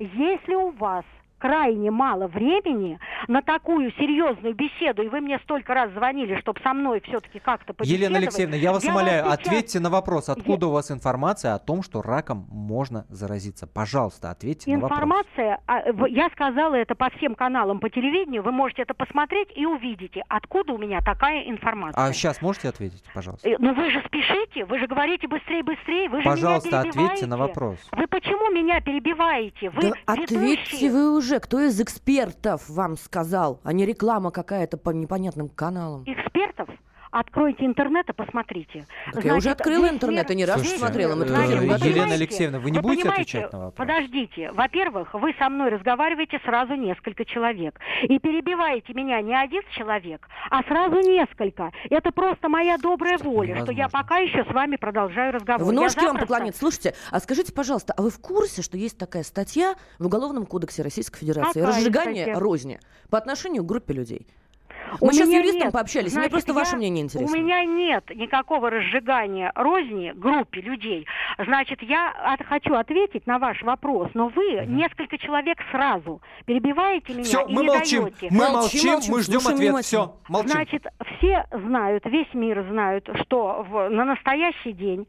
Если 0.00 0.54
у 0.54 0.70
вас 0.70 1.04
крайне 1.38 1.90
мало 1.90 2.26
времени 2.26 2.98
на 3.28 3.42
такую 3.42 3.92
серьезную 3.92 4.54
беседу, 4.54 5.02
и 5.02 5.08
вы 5.08 5.20
мне 5.20 5.38
столько 5.40 5.74
раз 5.74 5.90
звонили, 5.92 6.36
чтобы 6.40 6.60
со 6.60 6.72
мной 6.74 7.00
все-таки 7.00 7.38
как-то 7.38 7.72
побеседовать. 7.72 8.00
Елена 8.02 8.18
Алексеевна, 8.18 8.56
я 8.56 8.72
вас 8.72 8.84
умоляю, 8.84 9.24
вам 9.24 9.32
сейчас- 9.36 9.46
ответьте 9.46 9.80
на 9.80 9.90
вопрос, 9.90 10.28
откуда 10.28 10.66
у 10.66 10.70
вас 10.70 10.90
информация 10.90 11.54
о 11.54 11.58
том, 11.58 11.82
что 11.82 12.02
раком 12.02 12.46
можно 12.50 13.06
заразиться? 13.08 13.66
Пожалуйста, 13.66 14.30
ответьте 14.30 14.70
на 14.74 14.80
вопрос. 14.80 14.98
Информация, 14.98 15.60
а, 15.66 15.82
я 16.08 16.28
сказала 16.30 16.74
это 16.74 16.94
по 16.94 17.10
всем 17.10 17.34
каналам 17.34 17.80
по 17.80 17.88
телевидению, 17.88 18.42
вы 18.42 18.52
можете 18.52 18.82
это 18.82 18.94
посмотреть 18.94 19.48
и 19.54 19.64
увидите, 19.66 20.24
откуда 20.28 20.72
у 20.72 20.78
меня 20.78 21.00
такая 21.00 21.48
информация. 21.48 22.02
А 22.04 22.12
сейчас 22.12 22.42
можете 22.42 22.68
ответить, 22.68 23.02
пожалуйста? 23.14 23.48
Э, 23.48 23.56
Ну 23.58 23.74
вы 23.74 23.90
же 23.90 24.02
спешите, 24.06 24.64
вы 24.64 24.78
же 24.78 24.86
говорите 24.86 25.28
быстрее, 25.28 25.62
быстрее, 25.62 26.08
вы 26.08 26.18
же 26.18 26.24
Пожалуйста, 26.24 26.68
меня 26.68 26.80
ответьте 26.90 27.26
на 27.26 27.36
вопрос. 27.36 27.78
Вы 27.92 28.06
почему 28.06 28.50
меня 28.52 28.80
перебиваете? 28.80 29.70
Вы 29.70 29.82
Да 29.82 29.92
ответьте 30.06 30.34
ведущие. 30.36 30.90
вы 30.90 31.16
уже, 31.16 31.27
кто 31.36 31.60
из 31.60 31.80
экспертов 31.80 32.68
вам 32.68 32.96
сказал, 32.96 33.60
а 33.62 33.72
не 33.72 33.84
реклама 33.86 34.30
какая-то 34.30 34.78
по 34.78 34.90
непонятным 34.90 35.48
каналам. 35.48 36.04
экспертов, 36.04 36.68
откройте 37.10 37.64
интернет 37.64 38.08
и 38.08 38.12
посмотрите. 38.12 38.86
Так 39.12 39.24
я 39.24 39.34
уже 39.34 39.50
открыла 39.50 39.88
интернет 39.88 40.30
и 40.30 40.34
не 40.34 40.44
раз 40.44 40.56
Слушайте, 40.56 40.78
смотрела. 40.78 41.14
Мы 41.14 41.24
э, 41.24 41.28
тоже 41.28 41.88
Елена 41.88 42.14
Алексеевна, 42.14 42.58
вы 42.58 42.70
не 42.70 42.80
будете 42.80 43.02
понимаете, 43.02 43.22
отвечать 43.38 43.52
на 43.52 43.58
вопрос? 43.58 43.74
Подождите. 43.76 44.52
Во-первых, 44.52 45.14
вы 45.14 45.34
со 45.38 45.48
мной 45.48 45.70
разговариваете 45.70 46.40
сразу 46.44 46.74
несколько 46.74 47.24
человек. 47.24 47.78
И 48.02 48.18
перебиваете 48.18 48.92
меня 48.94 49.20
не 49.22 49.34
один 49.34 49.62
человек, 49.76 50.28
а 50.50 50.62
сразу 50.64 50.96
несколько. 51.00 51.72
Это 51.90 52.10
просто 52.12 52.48
моя 52.48 52.78
добрая 52.78 53.18
воля, 53.18 53.56
что 53.62 53.72
я 53.72 53.84
невозможно. 53.84 53.90
пока 54.02 54.18
еще 54.18 54.44
с 54.44 54.52
вами 54.54 54.76
продолжаю 54.76 55.32
разговор. 55.32 55.66
В 55.66 55.72
ножки 55.72 56.04
вам 56.04 56.16
запросто- 56.16 56.20
поклониться. 56.20 56.58
Слушайте, 56.60 56.94
а 57.10 57.20
скажите, 57.20 57.52
пожалуйста, 57.52 57.94
а 57.96 58.02
вы 58.02 58.10
в 58.10 58.18
курсе, 58.20 58.62
что 58.62 58.76
есть 58.76 58.98
такая 58.98 59.22
статья 59.22 59.74
в 59.98 60.06
Уголовном 60.06 60.46
кодексе 60.46 60.82
Российской 60.82 61.20
Федерации 61.20 61.60
Какая 61.60 61.66
«Разжигание 61.76 62.24
статья? 62.24 62.40
розни» 62.40 62.80
по 63.10 63.18
отношению 63.18 63.62
к 63.62 63.66
группе 63.66 63.94
людей? 63.94 64.26
У 65.00 65.06
Мы 65.06 65.12
сейчас 65.12 65.28
с 65.28 65.32
юристом 65.32 65.60
нет. 65.64 65.72
пообщались, 65.72 66.06
мне 66.12 66.22
Значит, 66.28 66.30
просто 66.32 66.52
ваше 66.54 66.72
я- 66.72 66.76
мнение 66.78 67.04
интересно. 67.04 67.36
У 67.36 67.40
меня 67.40 67.64
нет 67.64 68.04
никакого 68.14 68.70
разжигания 68.70 69.52
розни 69.54 70.12
группе 70.14 70.60
людей. 70.60 71.06
Значит, 71.38 71.82
я 71.82 72.10
от- 72.10 72.44
хочу 72.46 72.74
ответить 72.74 73.26
на 73.26 73.38
ваш 73.38 73.62
вопрос, 73.62 74.08
но 74.14 74.28
вы 74.28 74.64
несколько 74.66 75.18
человек 75.18 75.58
сразу 75.70 76.20
перебиваете 76.46 77.12
меня 77.12 77.24
Все, 77.24 77.42
и 77.46 77.52
мы 77.54 77.62
не 77.62 77.68
молчим. 77.68 78.02
даете. 78.04 78.28
Мы 78.30 78.48
Молчим, 78.50 78.90
молчим, 78.92 79.12
мы 79.12 79.22
ждем 79.22 79.40
ответ. 79.46 79.84
Все, 79.84 80.14
молчим. 80.28 80.50
Значит, 80.50 80.86
все 81.18 81.44
знают, 81.52 82.04
весь 82.06 82.32
мир 82.34 82.64
знают, 82.70 83.08
что 83.22 83.64
в- 83.68 83.88
на 83.90 84.04
настоящий 84.04 84.72
день 84.72 85.06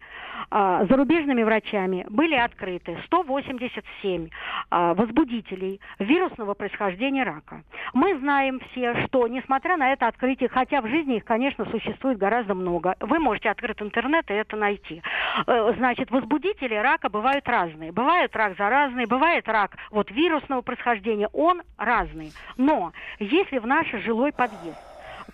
а, 0.52 0.86
зарубежными 0.86 1.44
врачами 1.44 2.06
были 2.10 2.34
открыты 2.34 2.98
187 3.06 4.30
а, 4.72 4.94
возбудителей 4.94 5.80
вирусного 6.00 6.54
происхождения 6.54 7.24
рака. 7.24 7.64
Мы 7.94 8.18
знаем 8.20 8.60
все, 8.72 9.06
что 9.06 9.28
несмотря 9.28 9.69
на 9.78 9.92
это 9.94 10.08
открытие, 10.08 10.50
хотя 10.50 10.82
в 10.82 10.88
жизни 10.88 11.18
их, 11.18 11.26
конечно, 11.26 11.66
существует 11.72 12.18
гораздо 12.18 12.54
много, 12.54 12.96
вы 13.00 13.20
можете 13.20 13.50
открыть 13.50 13.82
интернет 13.82 14.30
и 14.30 14.34
это 14.34 14.56
найти. 14.56 15.02
Э, 15.48 15.74
Значит, 15.78 16.12
возбудители 16.12 16.76
рака 16.76 17.10
бывают 17.10 17.48
разные. 17.48 17.92
Бывает 17.92 18.36
рак 18.36 18.58
заразный, 18.58 19.06
бывает 19.06 19.48
рак 19.48 19.72
вот 19.92 20.12
вирусного 20.12 20.62
происхождения, 20.62 21.28
он 21.34 21.62
разный. 21.78 22.32
Но 22.58 22.92
если 23.20 23.60
в 23.60 23.66
наш 23.68 23.88
жилой 24.04 24.32
подъезд 24.32 24.78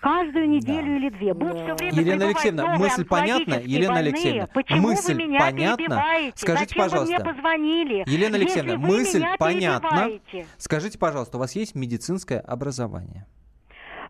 каждую 0.00 0.48
неделю 0.48 0.96
или 0.96 1.08
две 1.08 1.32
будут 1.34 1.56
все 1.56 1.74
время 1.74 1.98
Елена 1.98 2.24
Алексеевна, 2.26 2.62
новые 2.62 2.78
мысль 2.78 3.04
понятна? 3.06 3.54
Елена 3.64 3.94
больные. 3.94 4.12
Алексеевна, 4.12 4.46
Почему 4.52 4.82
мысль 4.82 5.14
вы 5.14 5.22
меня 5.24 5.40
понятна? 5.40 5.76
перебиваете? 5.76 6.32
Скажите, 6.36 6.68
Зачем 6.68 6.82
пожалуйста. 6.84 7.14
вы 7.16 7.22
мне 7.24 7.32
позвонили? 7.34 8.04
Елена 8.06 8.36
Алексеевна, 8.36 8.76
мысль 8.76 9.24
понятна. 9.38 10.10
Скажите, 10.58 10.98
пожалуйста, 10.98 11.36
у 11.38 11.40
вас 11.40 11.56
есть 11.56 11.74
медицинское 11.74 12.38
образование? 12.40 13.26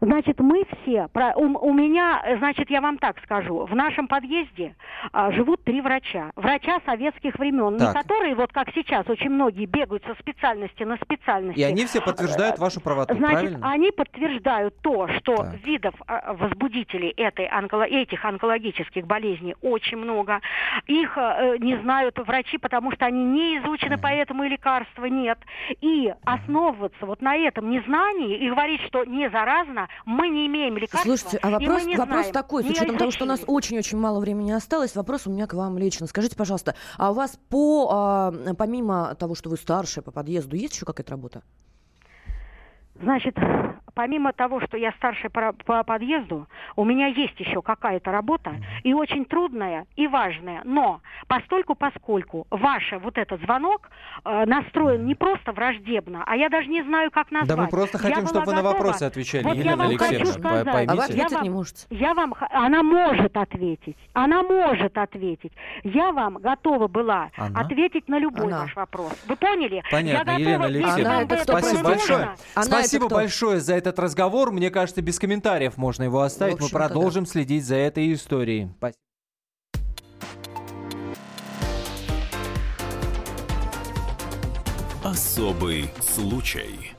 Значит, 0.00 0.40
мы 0.40 0.64
все, 0.64 1.08
у, 1.36 1.40
у 1.40 1.72
меня, 1.72 2.22
значит, 2.38 2.70
я 2.70 2.80
вам 2.80 2.98
так 2.98 3.18
скажу, 3.22 3.64
в 3.66 3.74
нашем 3.74 4.08
подъезде 4.08 4.74
а, 5.12 5.30
живут 5.32 5.64
три 5.64 5.80
врача. 5.80 6.30
Врача 6.36 6.80
советских 6.84 7.38
времен, 7.38 7.74
не 7.74 7.78
Так. 7.78 7.94
которые, 7.94 8.34
вот 8.34 8.52
как 8.52 8.68
сейчас, 8.74 9.08
очень 9.08 9.30
многие 9.30 9.66
бегают 9.66 10.04
со 10.04 10.14
специальности 10.14 10.82
на 10.82 10.96
специальности. 10.96 11.60
И 11.60 11.62
они 11.62 11.86
все 11.86 12.00
подтверждают 12.00 12.58
вашу 12.58 12.80
правоту, 12.80 13.14
Значит, 13.14 13.40
правильно? 13.40 13.70
они 13.70 13.90
подтверждают 13.90 14.74
то, 14.82 15.08
что 15.18 15.46
видов 15.64 15.94
а, 16.06 16.34
возбудителей 16.34 17.10
этой 17.10 17.46
онколо- 17.46 17.86
этих 17.86 18.24
онкологических 18.24 19.06
болезней 19.06 19.56
очень 19.62 19.96
много. 19.96 20.40
Их 20.86 21.16
э, 21.16 21.56
не 21.58 21.76
знают 21.78 22.18
врачи, 22.18 22.58
потому 22.58 22.92
что 22.92 23.06
они 23.06 23.24
не 23.24 23.58
изучены, 23.58 23.98
поэтому 23.98 24.44
и 24.44 24.48
лекарства 24.48 25.04
нет. 25.06 25.38
И 25.80 26.12
основываться 26.24 27.06
вот 27.06 27.20
на 27.22 27.36
этом 27.36 27.70
незнании 27.70 28.36
и 28.36 28.50
говорить, 28.50 28.80
что 28.82 29.04
не 29.04 29.28
заразно, 29.30 29.85
мы 30.04 30.28
не 30.28 30.46
имеем 30.46 30.76
лекарства. 30.76 31.16
Слушайте, 31.16 31.38
а 31.42 31.48
и 31.48 31.52
вопрос, 31.52 31.82
мы 31.82 31.88
не 31.88 31.96
вопрос 31.96 32.18
знаем, 32.18 32.32
такой, 32.32 32.64
с 32.64 32.66
учетом 32.66 32.96
того, 32.96 33.10
что 33.10 33.24
у 33.24 33.28
нас 33.28 33.42
очень-очень 33.46 33.98
мало 33.98 34.20
времени 34.20 34.52
осталось, 34.52 34.94
вопрос 34.94 35.26
у 35.26 35.30
меня 35.30 35.46
к 35.46 35.54
вам 35.54 35.78
лично. 35.78 36.06
Скажите, 36.06 36.36
пожалуйста, 36.36 36.74
а 36.96 37.10
у 37.10 37.14
вас 37.14 37.38
по, 37.48 37.88
а, 37.90 38.54
помимо 38.56 39.14
того, 39.14 39.34
что 39.34 39.50
вы 39.50 39.56
старшая 39.56 40.02
по 40.02 40.10
подъезду, 40.10 40.56
есть 40.56 40.74
еще 40.74 40.86
какая-то 40.86 41.12
работа? 41.12 41.42
Значит, 43.00 43.36
помимо 43.96 44.32
того, 44.34 44.60
что 44.60 44.76
я 44.76 44.92
старшая 44.92 45.30
по, 45.30 45.52
по 45.64 45.82
подъезду, 45.82 46.46
у 46.76 46.84
меня 46.84 47.06
есть 47.06 47.40
еще 47.40 47.62
какая-то 47.62 48.12
работа, 48.12 48.52
и 48.84 48.92
очень 48.92 49.24
трудная, 49.24 49.86
и 49.96 50.06
важная. 50.06 50.60
Но 50.64 51.00
постольку, 51.26 51.74
поскольку 51.74 52.46
ваш 52.50 52.92
вот 53.02 53.16
этот 53.16 53.40
звонок 53.40 53.88
э, 54.24 54.44
настроен 54.44 55.06
не 55.06 55.14
просто 55.14 55.52
враждебно, 55.52 56.22
а 56.26 56.36
я 56.36 56.50
даже 56.50 56.68
не 56.68 56.82
знаю, 56.82 57.10
как 57.10 57.30
назвать. 57.30 57.48
Да 57.48 57.56
мы 57.56 57.68
просто 57.68 57.96
Я 57.98 58.02
хотим, 58.02 58.18
была 58.20 58.28
чтобы 58.28 58.46
вы 58.46 58.52
на 58.52 58.58
готова- 58.60 58.72
вопросы 58.74 59.02
отвечали, 59.04 59.44
Вот 59.44 59.54
я 59.54 59.60
Елена 59.62 59.76
вам 59.76 59.86
Алексеевна. 59.88 60.26
Сказать. 60.26 60.66
А 60.66 60.94
вы 60.94 61.02
ответить 61.02 61.16
я 61.32 61.40
не 61.40 61.48
вам- 61.48 61.56
можете? 61.56 61.86
Я 61.90 62.14
вам, 62.14 62.34
она 62.50 62.82
может 62.82 63.36
ответить, 63.36 63.96
она 64.12 64.42
может 64.42 64.98
ответить. 64.98 65.52
Я 65.84 66.12
вам 66.12 66.34
готова 66.34 66.86
была 66.86 67.30
Она? 67.38 67.60
ответить 67.60 68.08
на 68.08 68.18
любой 68.18 68.48
Она. 68.48 68.60
ваш 68.62 68.76
вопрос. 68.76 69.12
Вы 69.26 69.36
поняли? 69.36 69.82
Понятно, 69.90 70.32
я 70.32 70.36
Елена 70.36 70.64
Алексеевна. 70.66 71.14
вам 71.14 71.24
это 71.24 71.34
это 71.36 71.44
Спасибо 71.44 71.82
большое. 71.82 72.28
Она 72.54 72.64
Спасибо 72.64 73.06
это 73.06 73.14
большое 73.14 73.60
за 73.60 73.74
этот 73.86 74.00
разговор. 74.00 74.50
Мне 74.50 74.70
кажется, 74.70 75.02
без 75.02 75.18
комментариев 75.18 75.76
можно 75.76 76.04
его 76.04 76.22
оставить. 76.22 76.60
Мы 76.60 76.68
продолжим 76.68 77.26
следить 77.26 77.64
за 77.64 77.76
этой 77.76 78.12
историей. 78.12 78.68
Спасибо. 78.78 79.00
Особый 85.02 85.88
случай. 86.00 86.92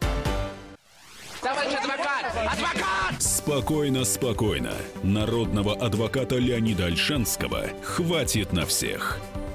Товарищ 1.41 1.73
адвокат! 1.73 2.25
Адвокат! 2.53 3.21
Спокойно, 3.21 4.05
спокойно. 4.05 4.73
Народного 5.03 5.75
адвоката 5.75 6.37
Леонида 6.37 6.85
Альшанского 6.85 7.65
хватит 7.83 8.53
на 8.53 8.65
всех. 8.65 9.19